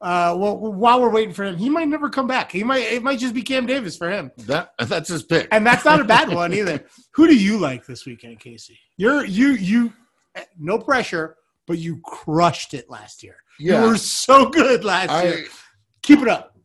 uh, 0.00 0.34
well, 0.38 0.58
while 0.58 1.00
we're 1.00 1.10
waiting 1.10 1.32
for 1.32 1.44
him, 1.44 1.56
he 1.56 1.70
might 1.70 1.88
never 1.88 2.08
come 2.10 2.26
back. 2.26 2.52
He 2.52 2.62
might 2.62 2.82
it 2.82 3.02
might 3.02 3.18
just 3.18 3.34
be 3.34 3.42
Cam 3.42 3.66
Davis 3.66 3.96
for 3.96 4.10
him, 4.10 4.30
That 4.46 4.72
that's 4.78 5.08
his 5.08 5.22
pick. 5.22 5.48
and 5.52 5.66
that's 5.66 5.84
not 5.84 6.00
a 6.00 6.04
bad 6.04 6.28
one 6.32 6.52
either. 6.60 6.84
Who 7.14 7.26
do 7.26 7.36
you 7.36 7.58
like 7.58 7.86
this 7.86 8.04
weekend, 8.06 8.40
Casey? 8.40 8.78
You're 8.96 9.24
you 9.24 9.50
you 9.52 9.92
no 10.58 10.78
pressure, 10.78 11.36
but 11.66 11.78
you 11.78 12.00
crushed 12.04 12.74
it 12.74 12.90
last 12.90 13.22
year. 13.22 13.36
Yeah. 13.58 13.82
You 13.82 13.88
were 13.90 13.96
so 13.96 14.50
good 14.50 14.84
last 14.84 15.10
I 15.10 15.22
year. 15.24 15.44
Keep 16.02 16.20
it 16.20 16.28
up. 16.28 16.56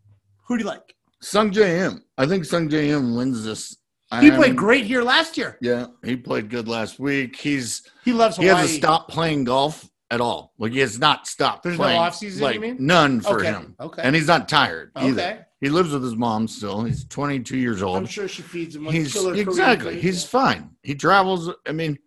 Who 0.47 0.57
do 0.57 0.63
you 0.63 0.69
like? 0.69 0.93
Sung 1.21 1.51
J 1.51 1.79
M. 1.79 2.03
I 2.17 2.25
think 2.25 2.43
Sungjae 2.43 2.89
Im 2.89 3.15
wins 3.15 3.43
this. 3.45 3.77
He 4.19 4.29
played 4.29 4.57
great 4.57 4.83
here 4.83 5.03
last 5.03 5.37
year. 5.37 5.57
Yeah, 5.61 5.85
he 6.03 6.17
played 6.17 6.49
good 6.49 6.67
last 6.67 6.99
week. 6.99 7.37
He's 7.37 7.83
He 8.03 8.11
loves 8.11 8.35
he 8.35 8.45
has 8.45 8.67
to 8.67 8.73
stop 8.73 9.07
playing 9.07 9.45
golf 9.45 9.89
at 10.11 10.21
all. 10.21 10.53
Like 10.59 10.73
he 10.73 10.79
has 10.79 10.99
not 10.99 11.25
stopped. 11.25 11.63
There's 11.63 11.77
no 11.77 11.85
playing. 11.85 11.99
off-season, 11.99 12.39
you 12.39 12.45
Like 12.45 12.59
mean? 12.59 12.77
none 12.79 13.21
for 13.21 13.39
okay. 13.39 13.47
him, 13.47 13.75
Okay. 13.79 14.01
and 14.03 14.15
he's 14.15 14.27
not 14.27 14.47
tired 14.47 14.91
either. 14.95 15.21
okay. 15.21 15.39
He 15.61 15.69
lives 15.69 15.91
with 15.93 16.03
his 16.03 16.15
mom 16.15 16.47
still. 16.47 16.83
He's 16.83 17.05
22 17.05 17.55
years 17.57 17.81
old. 17.83 17.97
I'm 17.97 18.05
sure 18.07 18.27
she 18.27 18.41
feeds 18.41 18.75
him 18.75 18.85
He's 18.85 19.13
killer 19.13 19.35
exactly. 19.35 19.99
He's 20.01 20.23
fine. 20.25 20.71
He 20.83 20.95
travels. 20.95 21.49
I 21.67 21.71
mean, 21.71 21.97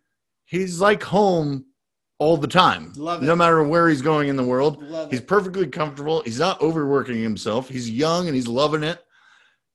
he's 0.45 0.81
like 0.81 1.03
home 1.05 1.65
all 2.19 2.37
the 2.37 2.49
time. 2.49 2.93
Love 2.97 3.23
it. 3.23 3.27
No 3.27 3.37
matter 3.37 3.63
where 3.63 3.89
he's 3.89 4.03
going 4.03 4.29
in 4.29 4.35
the 4.37 4.43
world, 4.45 4.83
Love 4.83 5.11
he's 5.11 5.21
it. 5.21 5.29
perfectly 5.29 5.67
comfortable. 5.69 6.23
He's 6.25 6.41
not 6.41 6.61
overworking 6.61 7.23
himself. 7.23 7.69
He's 7.69 7.89
young 7.89 8.27
and 8.27 8.35
he's 8.35 8.49
loving 8.49 8.83
it. 8.83 8.99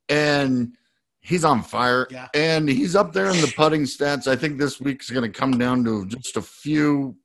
And 0.09 0.75
he's 1.21 1.45
on 1.45 1.61
fire. 1.63 2.07
Yeah. 2.11 2.27
And 2.33 2.67
he's 2.67 2.95
up 2.95 3.13
there 3.13 3.29
in 3.29 3.39
the 3.41 3.53
putting 3.55 3.83
stats. 3.83 4.27
I 4.27 4.35
think 4.35 4.57
this 4.57 4.79
week's 4.81 5.09
going 5.09 5.29
to 5.31 5.37
come 5.39 5.57
down 5.57 5.83
to 5.85 6.05
just 6.05 6.35
a 6.37 6.41
few, 6.41 7.15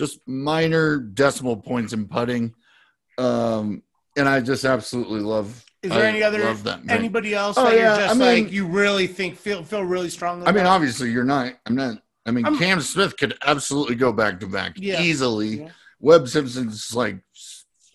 just 0.00 0.18
minor 0.26 0.96
decimal 0.98 1.58
points 1.58 1.92
in 1.92 2.08
putting. 2.08 2.54
Um, 3.18 3.82
and 4.16 4.26
I 4.28 4.40
just 4.40 4.64
absolutely 4.64 5.20
love. 5.20 5.62
Is 5.82 5.90
there 5.90 6.04
I 6.04 6.08
any 6.08 6.22
other 6.22 6.42
love 6.42 6.64
man. 6.64 6.82
anybody 6.88 7.34
else 7.34 7.56
Oh, 7.58 7.64
that 7.64 7.74
yeah, 7.76 7.88
you're 7.90 7.96
just 8.08 8.14
I 8.16 8.18
mean- 8.34 8.44
like 8.44 8.52
you 8.52 8.66
really 8.66 9.06
think 9.06 9.36
feel 9.36 9.62
feel 9.62 9.84
really 9.84 10.08
strongly? 10.08 10.46
I 10.46 10.52
mean, 10.52 10.62
about? 10.62 10.74
obviously, 10.76 11.10
you're 11.12 11.24
not. 11.24 11.52
I'm 11.66 11.74
not. 11.74 11.98
I 12.26 12.30
mean, 12.30 12.44
I'm- 12.46 12.58
Cam 12.58 12.80
Smith 12.80 13.16
could 13.18 13.36
absolutely 13.44 13.94
go 13.96 14.10
back 14.12 14.40
to 14.40 14.46
back 14.46 14.72
Yeah. 14.76 15.00
easily. 15.02 15.60
Yeah. 15.60 15.68
Webb 16.00 16.28
Simpson's 16.28 16.94
like 16.94 17.18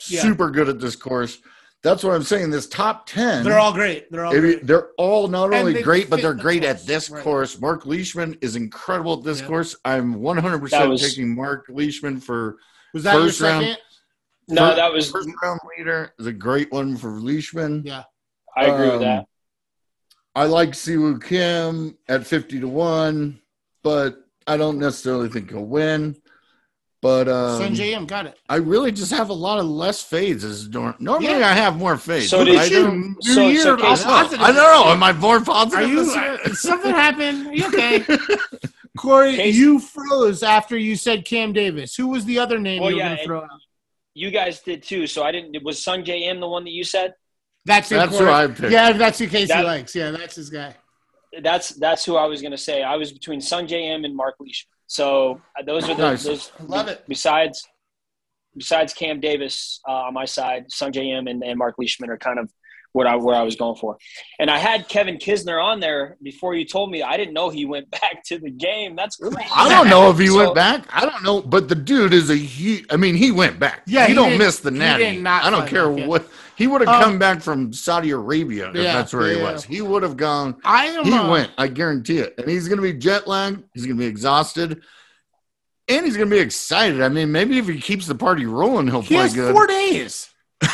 Yeah. 0.07 0.21
super 0.21 0.51
good 0.51 0.69
at 0.69 0.79
this 0.79 0.95
course. 0.95 1.39
That's 1.85 2.03
what 2.03 2.15
I'm 2.15 2.23
saying. 2.23 2.49
This 2.49 2.65
top 2.65 3.05
ten, 3.05 3.43
they're 3.43 3.59
all 3.59 3.71
great. 3.71 4.11
They're 4.11 4.25
all 4.25 4.33
if 4.33 4.37
you- 4.37 4.41
great. 4.55 4.65
they're 4.65 4.87
all 4.97 5.27
not 5.27 5.45
And 5.53 5.67
only 5.67 5.83
great, 5.83 6.09
but 6.09 6.19
they're 6.19 6.33
the 6.33 6.41
great 6.41 6.63
course, 6.63 6.81
at 6.81 6.87
this 6.87 7.11
right. 7.11 7.23
course. 7.23 7.61
Mark 7.61 7.85
Leishman 7.85 8.35
is 8.41 8.55
incredible 8.55 9.13
at 9.19 9.23
this 9.23 9.39
Yeah. 9.41 9.45
course. 9.47 9.75
I'm 9.85 10.15
100 10.15 10.57
percent 10.61 10.99
taking 10.99 11.35
Mark 11.35 11.67
Leishman 11.69 12.19
for 12.19 12.57
Was 12.95 13.03
that 13.03 13.13
your 13.13 13.25
first 13.27 13.39
round- 13.41 13.65
second? 13.65 13.77
No, 14.47 14.61
First- 14.61 14.75
that 14.77 14.93
was. 14.93 15.11
first 15.11 15.29
round 15.43 15.59
leader. 15.77 16.11
Is 16.17 16.25
a 16.25 16.33
great 16.33 16.71
one 16.71 16.97
for 16.97 17.11
Leishman. 17.19 17.83
Yeah. 17.85 18.03
I 18.57 18.65
agree 18.65 18.85
with 18.87 18.95
Um, 18.95 19.01
that. 19.01 19.25
I 20.35 20.45
like 20.45 20.73
Si 20.73 20.97
Woo 20.97 21.19
Kim 21.19 21.95
at 22.07 22.25
50 22.25 22.59
to 22.61 22.67
1, 22.67 23.39
but 23.83 24.25
I 24.47 24.57
don't 24.57 24.79
necessarily 24.79 25.29
think 25.29 25.51
he'll 25.51 25.65
win. 25.67 26.15
But 27.05 27.27
um, 27.27 27.61
Sungjae 27.61 27.91
Im 27.91 28.07
got 28.07 28.25
it. 28.25 28.35
I 28.49 28.55
really 28.55 28.91
just 28.91 29.11
have 29.11 29.29
a 29.29 29.33
lot 29.33 29.59
of 29.59 29.65
less 29.65 30.01
fades 30.01 30.43
as 30.43 30.67
norm- 30.69 30.95
normally 30.99 31.27
Yeah. 31.37 31.49
I 31.49 31.53
have 31.53 31.77
more 31.77 31.97
fades. 31.97 32.29
So 32.29 32.43
did 32.43 32.55
I 32.57 32.65
you. 32.65 32.81
don't- 32.83 33.09
New 33.23 33.33
so- 33.35 33.47
year, 33.47 33.61
so 33.61 33.71
all 33.71 33.77
Casey- 33.77 34.03
positive. 34.05 34.41
I 34.41 34.47
don't 34.51 34.55
know. 34.55 34.91
Am 34.91 35.03
I 35.03 35.11
more 35.13 35.39
positive? 35.39 35.85
Are 35.85 35.87
you? 35.87 35.99
uh, 36.01 36.53
something 36.53 36.91
happened? 36.91 37.47
Are 37.47 37.53
you 37.53 37.67
okay? 37.67 38.03
Cory, 38.97 39.35
Casey- 39.35 39.59
you 39.59 39.77
froze 39.79 40.41
after 40.41 40.75
you 40.77 40.95
said 40.95 41.25
Cam 41.25 41.53
Davis. 41.53 41.95
Who 41.95 42.07
was 42.07 42.25
the 42.25 42.39
other 42.39 42.57
name 42.59 42.81
Well, 42.81 42.89
you 42.89 42.95
were 42.95 43.01
yeah, 43.03 43.07
going 43.09 43.17
to 43.19 43.23
throw 43.25 43.41
out? 43.43 43.49
You 44.15 44.31
guys 44.31 44.61
did 44.61 44.81
too. 44.81 45.05
So 45.05 45.21
I 45.23 45.31
didn't. 45.31 45.61
Was 45.63 45.83
Sungjae 45.85 46.21
Im 46.27 46.39
the 46.39 46.47
one 46.47 46.63
that 46.63 46.71
you 46.71 46.83
said? 46.83 47.13
That's 47.65 47.91
it, 47.91 47.95
That's 47.95 48.17
who 48.17 48.29
I 48.29 48.47
picked. 48.47 48.71
Yeah, 48.71 48.93
that's 48.93 49.19
who 49.19 49.27
Casey 49.27 49.47
That- 49.47 49.65
likes. 49.65 49.93
Yeah, 49.95 50.09
that's 50.11 50.35
his 50.35 50.49
guy. 50.49 50.73
That's 51.43 51.69
that's 51.69 52.03
who 52.05 52.15
I 52.15 52.25
was 52.25 52.41
gonna 52.41 52.57
say. 52.57 52.81
I 52.81 52.95
was 52.95 53.11
between 53.11 53.41
Sungjae 53.41 53.93
Im 53.93 54.05
and 54.05 54.15
Mark 54.15 54.35
Leishman. 54.39 54.71
So 54.87 55.41
uh, 55.59 55.63
those 55.63 55.89
are 55.89 55.95
the 55.95 56.01
Nice. 56.01 56.23
those. 56.23 56.51
Love 56.59 56.87
it. 56.87 57.03
Besides, 57.07 57.67
besides 58.55 58.93
Cam 58.93 59.19
Davis 59.19 59.81
uh, 59.87 59.91
on 59.91 60.13
my 60.13 60.25
side, 60.25 60.65
Sungjae 60.69 61.17
Im 61.17 61.27
and, 61.27 61.43
and 61.43 61.57
Mark 61.57 61.75
Leishman 61.77 62.09
are 62.09 62.17
kind 62.17 62.39
of 62.39 62.51
what 62.95 63.07
I 63.07 63.15
where 63.17 63.35
I 63.35 63.41
was 63.43 63.55
going 63.57 63.75
for. 63.75 63.97
And 64.39 64.49
I 64.49 64.57
had 64.57 64.87
Kevin 64.87 65.17
Kisner 65.17 65.61
on 65.61 65.81
there 65.81 66.15
before 66.23 66.55
you 66.55 66.63
told 66.65 66.89
me. 66.91 67.03
I 67.03 67.17
didn't 67.17 67.33
know 67.33 67.49
he 67.49 67.65
went 67.65 67.91
back 67.99 68.23
to 68.27 68.39
the 68.39 68.49
game. 68.49 68.95
That's 68.95 69.17
crazy. 69.17 69.35
I 69.53 69.67
don't 69.67 69.89
know 69.89 70.09
if 70.09 70.17
he 70.17 70.27
So- 70.27 70.37
went 70.37 70.55
back. 70.55 70.85
I 70.91 71.01
don't 71.05 71.21
know, 71.23 71.41
but 71.41 71.67
the 71.67 71.75
dude 71.75 72.13
is 72.13 72.29
a 72.29 72.35
huge. 72.37 72.85
I 72.89 72.95
mean, 72.95 73.15
he 73.15 73.31
went 73.31 73.59
back. 73.59 73.81
Yeah, 73.85 74.03
he, 74.05 74.09
he 74.09 74.15
don't 74.15 74.29
did- 74.31 74.39
miss 74.39 74.59
the 74.59 74.71
he 74.71 74.77
natty. 74.79 75.03
did 75.15 75.21
not 75.23 75.43
I 75.43 75.49
don't 75.49 75.67
care 75.67 75.89
back, 75.89 75.99
yeah. 75.99 76.07
what 76.07 76.27
he 76.55 76.67
would 76.67 76.79
have 76.81 76.89
Um, 76.89 77.03
come 77.03 77.19
back 77.19 77.41
from 77.41 77.73
Saudi 77.73 78.11
Arabia 78.11 78.69
if 78.69 78.75
Yeah, 78.77 78.93
that's 78.93 79.13
where 79.13 79.29
he 79.35 79.41
was. 79.41 79.65
He 79.65 79.81
would 79.81 80.03
have 80.03 80.15
gone. 80.15 80.55
I 80.63 80.85
am. 80.85 81.03
He 81.03 81.11
uh, 81.11 81.29
went. 81.29 81.51
I 81.57 81.67
guarantee 81.67 82.19
it. 82.19 82.35
And 82.37 82.49
he's 82.49 82.69
going 82.69 82.77
to 82.77 82.81
be 82.81 82.93
jet 82.93 83.27
lagged. 83.27 83.61
He's 83.73 83.85
going 83.85 83.97
to 83.97 84.01
be 84.01 84.07
exhausted. 84.07 84.81
And 85.87 86.05
he's 86.05 86.15
going 86.17 86.29
to 86.29 86.35
be 86.35 86.41
excited. 86.41 87.01
I 87.01 87.09
mean, 87.09 87.31
maybe 87.31 87.59
if 87.59 87.67
he 87.67 87.79
keeps 87.79 88.07
the 88.07 88.15
party 88.15 88.45
rolling, 88.45 88.87
he'll 88.87 89.01
He 89.01 89.15
play 89.15 89.23
has 89.23 89.33
good. 89.35 89.53
four 89.53 89.67
days. 89.67 90.29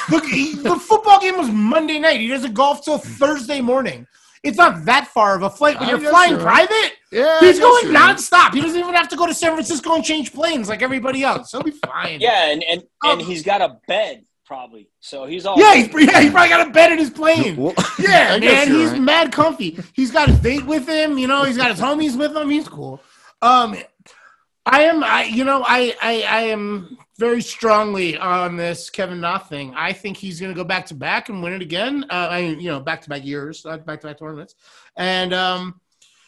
Look, 0.10 0.26
he, 0.26 0.56
the 0.56 0.76
football 0.76 1.20
game 1.20 1.38
was 1.38 1.50
Monday 1.50 2.00
night. 2.00 2.20
He 2.20 2.28
doesn't 2.28 2.54
golf 2.54 2.84
till 2.84 2.98
Thursday 2.98 3.62
morning. 3.62 4.08
It's 4.44 4.58
not 4.58 4.86
that 4.86 5.08
far 5.08 5.36
of 5.36 5.44
a 5.44 5.50
flight. 5.50 5.80
When 5.80 5.90
I 5.90 5.92
you're 5.92 6.10
flying 6.10 6.32
you're 6.32 6.40
right. 6.40 6.68
private, 6.68 6.94
yeah, 7.12 7.40
he's 7.42 7.60
going 7.60 7.86
you're 7.86 7.94
nonstop. 7.96 8.54
He 8.54 8.62
doesn't 8.62 8.80
even 8.80 8.94
have 8.96 9.08
to 9.10 9.16
go 9.16 9.28
to 9.28 9.34
San 9.34 9.52
Francisco 9.54 9.94
and 9.94 10.04
change 10.04 10.34
planes 10.34 10.68
like 10.68 10.82
everybody 10.82 11.24
else. 11.24 11.52
He'll 11.52 11.62
be 11.62 11.72
fine. 11.72 12.20
Yeah, 12.20 12.52
and 12.52 12.64
and, 12.64 12.82
Um, 13.04 13.20
and 13.20 13.22
he's 13.22 13.44
got 13.44 13.62
a 13.62 13.78
bed 13.88 14.26
probably. 14.46 14.90
So 15.00 15.26
he's 15.26 15.46
all. 15.46 15.60
Yeah, 15.60 15.76
he's, 15.76 15.88
yeah, 15.94 16.22
he 16.22 16.30
probably 16.32 16.50
got 16.50 16.68
a 16.68 16.72
bed 16.72 16.92
in 16.92 16.98
his 16.98 17.12
plane. 17.12 17.56
Well, 17.56 17.74
Yeah, 18.00 18.34
I 18.34 18.40
guess 18.40 18.68
man, 18.68 18.76
he's 18.76 18.92
right. 18.92 19.02
mad 19.02 19.32
comfy. 19.32 19.78
He's 19.94 20.12
got 20.12 20.28
his 20.28 20.40
date 20.40 20.66
with 20.66 20.88
him. 20.88 21.18
You 21.20 21.28
know, 21.28 21.44
he's 21.44 21.58
got 21.58 21.70
his 21.70 21.80
homies 21.80 22.18
with 22.18 22.36
him. 22.36 22.50
He's 22.50 22.68
cool. 22.68 23.00
Um, 23.44 23.78
I 24.66 24.84
am, 24.84 25.04
I 25.04 25.24
you 25.26 25.44
know, 25.46 25.64
I 25.66 25.96
I, 26.02 26.24
I 26.28 26.42
am 26.48 26.98
very 27.22 27.42
strongly 27.42 28.18
on 28.18 28.58
this 28.58 28.90
Kevin 28.90 29.22
Na 29.22 29.38
thing. 29.38 29.76
I 29.76 29.94
think 29.94 30.18
he's 30.18 30.40
going 30.40 30.52
to 30.52 30.58
go 30.58 30.64
back 30.64 30.88
to 30.88 30.96
back 30.96 31.30
and 31.30 31.44
win 31.44 31.54
it 31.54 31.62
again. 31.62 32.04
Uh, 32.10 32.28
I 32.32 32.42
mean, 32.42 32.60
you 32.60 32.72
know, 32.72 32.80
back 32.80 33.00
to 33.04 33.10
back 33.10 33.24
years, 33.24 33.62
back 33.62 33.86
to 33.86 34.08
back 34.08 34.18
tournaments, 34.18 34.56
and 34.98 35.32
um, 35.32 35.80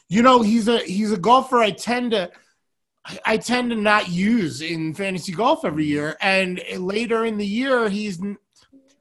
you 0.07 0.21
know, 0.21 0.43
he's 0.43 0.67
a 0.67 0.77
he's 0.77 1.11
a 1.11 1.17
golfer. 1.17 1.57
I 1.57 1.71
tend 1.71 2.11
to. 2.11 2.31
I 3.25 3.35
tend 3.35 3.71
to 3.71 3.75
not 3.75 4.07
use 4.07 4.61
in 4.61 4.93
fantasy 4.93 5.33
golf 5.33 5.65
every 5.65 5.83
year, 5.83 6.15
and 6.21 6.61
later 6.77 7.25
in 7.25 7.37
the 7.37 7.45
year, 7.45 7.89
he's 7.89 8.21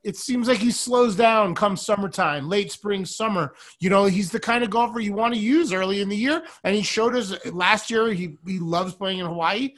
it 0.03 0.17
seems 0.17 0.49
like 0.49 0.59
he 0.59 0.71
slows 0.71 1.15
down 1.15 1.55
come 1.55 1.77
summertime, 1.77 2.49
late 2.49 2.73
spring, 2.73 3.05
summer. 3.05 3.55
You 3.81 3.91
know, 3.91 4.07
he's 4.07 4.31
the 4.31 4.41
kind 4.41 4.65
of 4.65 4.71
golfer 4.71 4.99
you 4.99 5.13
want 5.13 5.35
to 5.35 5.41
use 5.41 5.73
early 5.73 6.01
in 6.01 6.09
the 6.09 6.17
year. 6.17 6.43
And 6.65 6.75
he 6.75 6.83
showed 6.83 7.15
us 7.15 7.33
last 7.53 7.91
year 7.91 8.13
he, 8.13 8.39
he 8.45 8.59
loves 8.59 8.95
playing 8.95 9.21
in 9.21 9.27
Hawaii. 9.27 9.75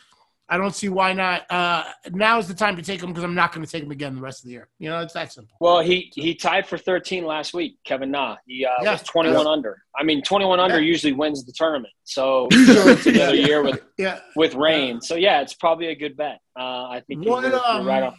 I 0.47 0.59
don't 0.59 0.75
see 0.75 0.91
why 0.91 1.15
not. 1.15 1.51
Uh, 1.51 1.85
now 2.13 2.39
is 2.39 2.47
the 2.49 2.55
time 2.55 2.77
to 2.77 2.83
take 2.83 3.03
him 3.03 3.09
because 3.11 3.25
I'm 3.25 3.35
not 3.35 3.53
going 3.55 3.65
to 3.65 3.71
take 3.71 3.83
him 3.83 3.91
again 3.91 4.15
the 4.15 4.21
rest 4.21 4.41
of 4.41 4.45
the 4.47 4.53
year. 4.53 4.69
You 4.79 4.91
know, 4.91 5.01
it's 5.01 5.15
that 5.15 5.33
simple. 5.33 5.57
Well, 5.59 5.81
he 5.81 6.13
he 6.15 6.35
tied 6.35 6.67
for 6.67 6.77
13 6.77 7.25
last 7.25 7.55
week, 7.55 7.79
Kevin 7.85 8.11
Na. 8.11 8.37
He 8.47 8.65
uh, 8.67 8.71
Yeah. 8.83 8.93
was 8.93 9.03
21 9.05 9.47
under. 9.47 9.83
I 9.99 10.03
mean, 10.05 10.23
21 10.23 10.61
under 10.61 10.81
Yeah. 10.81 10.87
usually 10.87 11.15
wins 11.15 11.47
the 11.47 11.53
tournament. 11.53 11.93
So 12.05 12.49
Usually. 12.53 12.93
it's 12.93 13.07
another 13.07 13.35
Yeah. 13.35 13.47
year 13.47 13.63
with 13.63 13.81
Yeah. 13.97 14.21
with 14.37 14.55
rain. 14.55 15.01
So 15.01 15.15
yeah, 15.15 15.41
it's 15.41 15.55
probably 15.55 15.87
a 15.89 15.95
good 15.95 16.15
bet. 16.17 16.41
Uh, 16.59 16.89
I 16.89 17.03
think 17.07 17.25
What, 17.27 17.43
you're, 17.43 17.53
you're 17.53 17.67
um, 17.67 17.87
right 17.87 18.03
on. 18.03 18.15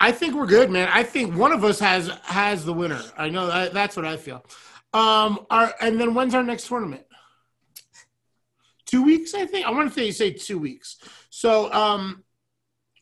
I 0.00 0.12
think 0.12 0.34
we're 0.34 0.46
good, 0.46 0.70
man. 0.70 0.88
I 0.92 1.02
think 1.02 1.36
one 1.36 1.52
of 1.52 1.62
us 1.62 1.78
has 1.78 2.08
has 2.24 2.64
the 2.64 2.72
winner. 2.72 3.00
I 3.18 3.28
know 3.28 3.46
that, 3.48 3.74
that's 3.74 3.96
what 3.96 4.06
I 4.06 4.16
feel. 4.16 4.44
Um, 4.94 5.44
our, 5.50 5.74
and 5.80 6.00
then 6.00 6.14
when's 6.14 6.34
our 6.34 6.42
next 6.42 6.68
tournament? 6.68 7.02
Two 8.86 9.02
weeks, 9.02 9.34
I 9.34 9.46
think. 9.46 9.66
I 9.66 9.70
want 9.70 9.88
to 9.88 9.94
say 9.94 10.10
say 10.10 10.30
two 10.30 10.58
weeks. 10.58 10.98
So, 11.34 11.72
um, 11.72 12.22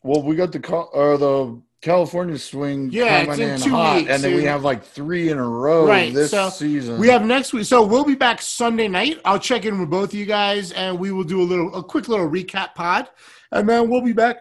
Well, 0.01 0.23
we 0.23 0.35
got 0.35 0.51
the 0.51 0.59
Cal- 0.59 0.89
or 0.91 1.17
the 1.19 1.61
California 1.81 2.39
swing 2.39 2.89
Yeah, 2.91 3.25
coming 3.25 3.41
in 3.41 3.61
in 3.61 3.61
hot, 3.61 3.97
weeks, 3.97 4.09
and 4.09 4.23
then 4.23 4.35
we 4.35 4.43
have 4.45 4.63
like 4.63 4.83
three 4.83 5.29
in 5.29 5.37
a 5.37 5.47
row 5.47 5.85
Right, 5.85 6.11
this 6.11 6.31
so 6.31 6.49
season. 6.49 6.99
We 6.99 7.09
have 7.09 7.23
next 7.23 7.53
week, 7.53 7.65
so 7.65 7.85
we'll 7.85 8.03
be 8.03 8.15
back 8.15 8.41
Sunday 8.41 8.87
night. 8.87 9.21
I'll 9.23 9.37
check 9.37 9.65
in 9.65 9.79
with 9.79 9.91
both 9.91 10.09
of 10.09 10.15
you 10.15 10.25
guys, 10.25 10.71
and 10.71 10.97
we 10.97 11.11
will 11.11 11.23
do 11.23 11.41
a 11.41 11.43
little, 11.43 11.75
a 11.75 11.83
quick 11.83 12.07
little 12.07 12.27
recap 12.27 12.73
pod, 12.73 13.07
and 13.51 13.69
then 13.69 13.87
we'll 13.87 14.01
be 14.01 14.13
back. 14.13 14.37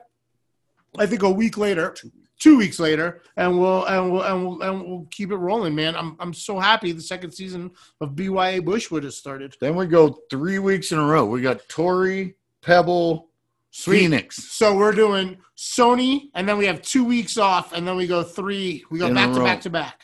I 0.99 1.05
think 1.05 1.23
a 1.23 1.31
week 1.31 1.59
later, 1.59 1.95
two 2.41 2.57
weeks 2.57 2.81
later, 2.81 3.21
and 3.37 3.61
we'll 3.61 3.85
and 3.85 4.11
we'll 4.11 4.23
and 4.23 4.43
we'll, 4.43 4.63
and 4.63 4.83
we'll 4.89 5.07
keep 5.11 5.33
it 5.33 5.37
rolling, 5.37 5.75
man. 5.75 5.97
I'm 5.97 6.17
I'm 6.19 6.33
so 6.33 6.59
happy 6.59 6.93
the 6.93 7.03
second 7.03 7.33
season 7.33 7.73
of 8.01 8.17
BYA 8.17 8.63
Bushwood 8.63 9.05
has 9.05 9.19
started. 9.19 9.55
Then 9.61 9.77
we 9.77 9.87
go 9.87 10.19
three 10.31 10.59
weeks 10.59 10.93
in 10.93 10.99
a 10.99 11.05
row. 11.05 11.27
We 11.27 11.43
got 11.43 11.69
Torrey, 11.69 12.37
Pebble, 12.63 13.29
Phoenix. 13.73 14.37
So 14.37 14.77
we're 14.77 14.93
doing 14.93 15.39
Sony, 15.57 16.31
and 16.35 16.49
then 16.49 16.59
we 16.59 16.67
have 16.67 16.83
two 16.83 17.05
weeks 17.05 17.39
off, 17.39 17.73
and 17.73 17.87
then 17.87 17.97
we 17.97 18.07
go 18.07 18.23
three. 18.23 18.85
We 18.91 18.99
go 18.99 19.07
In 19.07 19.15
back 19.15 19.33
to 19.33 19.43
back 19.43 19.61
to 19.63 19.71
back. 19.71 20.03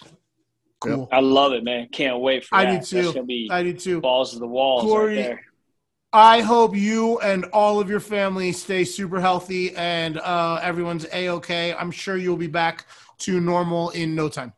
Cool. 0.81 1.09
I 1.13 1.21
love 1.21 1.53
it, 1.53 1.65
man. 1.65 1.89
Can't 1.93 2.21
wait 2.21 2.45
for 2.45 2.55
I 2.57 2.65
that. 2.65 2.71
do 2.71 2.77
That's 2.77 2.91
too. 2.91 3.13
gonna 3.13 3.27
be 3.27 3.49
I 3.51 3.63
do 3.63 3.73
too. 3.73 4.01
balls 4.01 4.33
to 4.33 4.39
the 4.39 4.47
walls 4.47 4.85
Cory, 4.85 5.17
right 5.17 5.23
there. 5.23 5.45
I 6.13 6.41
hope 6.41 6.75
you 6.75 7.19
and 7.19 7.45
all 7.47 7.81
of 7.81 7.91
your 7.91 8.01
family 8.01 8.53
stay 8.53 8.85
super 8.85 9.21
healthy 9.21 9.77
and 9.77 10.19
uh, 10.19 10.59
everyone's 10.63 11.07
a 11.13 11.29
okay. 11.31 11.75
I'm 11.75 11.91
sure 11.91 12.17
you'll 12.17 12.37
be 12.37 12.47
back 12.47 12.87
to 13.19 13.41
normal 13.41 13.91
in 13.91 14.15
no 14.15 14.29
time. 14.29 14.53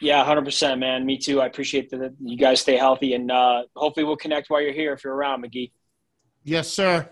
Yeah, 0.00 0.24
hundred 0.24 0.44
percent, 0.44 0.80
man. 0.80 1.04
Me 1.04 1.18
too. 1.18 1.40
I 1.40 1.46
appreciate 1.46 1.90
that 1.90 2.14
you 2.20 2.36
guys 2.36 2.60
stay 2.60 2.76
healthy, 2.76 3.14
and 3.14 3.30
uh, 3.30 3.64
hopefully 3.76 4.04
we'll 4.04 4.16
connect 4.16 4.50
while 4.50 4.60
you're 4.60 4.72
here 4.72 4.92
if 4.94 5.04
you're 5.04 5.14
around, 5.14 5.42
Magee. 5.42 5.72
Yes, 6.42 6.68
sir. 6.68 7.08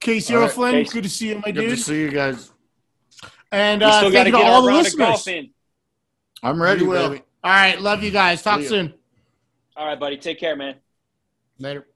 Casey 0.00 0.34
All 0.34 0.40
right, 0.40 0.50
O'Flynn, 0.50 0.74
Casey. 0.84 0.92
good 0.94 1.02
to 1.04 1.08
see 1.10 1.28
you, 1.28 1.34
my 1.36 1.50
dude. 1.50 1.54
Good 1.68 1.70
to 1.70 1.82
see 1.82 2.00
you 2.00 2.10
guys. 2.10 2.50
And 3.50 3.82
uh, 3.82 4.10
thank 4.10 4.26
you 4.26 4.32
to 4.32 4.38
all 4.38 4.62
the 4.62 4.72
listeners. 4.72 5.28
I'm 6.42 6.60
ready, 6.62 6.82
We 6.82 6.88
will. 6.88 7.08
baby. 7.10 7.22
All 7.42 7.50
right, 7.50 7.80
love 7.80 8.02
you 8.02 8.10
guys. 8.10 8.42
Talk 8.42 8.58
See 8.58 8.64
ya. 8.64 8.68
soon. 8.68 8.94
All 9.76 9.86
right, 9.86 9.98
buddy. 9.98 10.16
Take 10.16 10.38
care, 10.38 10.54
man. 10.56 10.76
Later. 11.58 11.86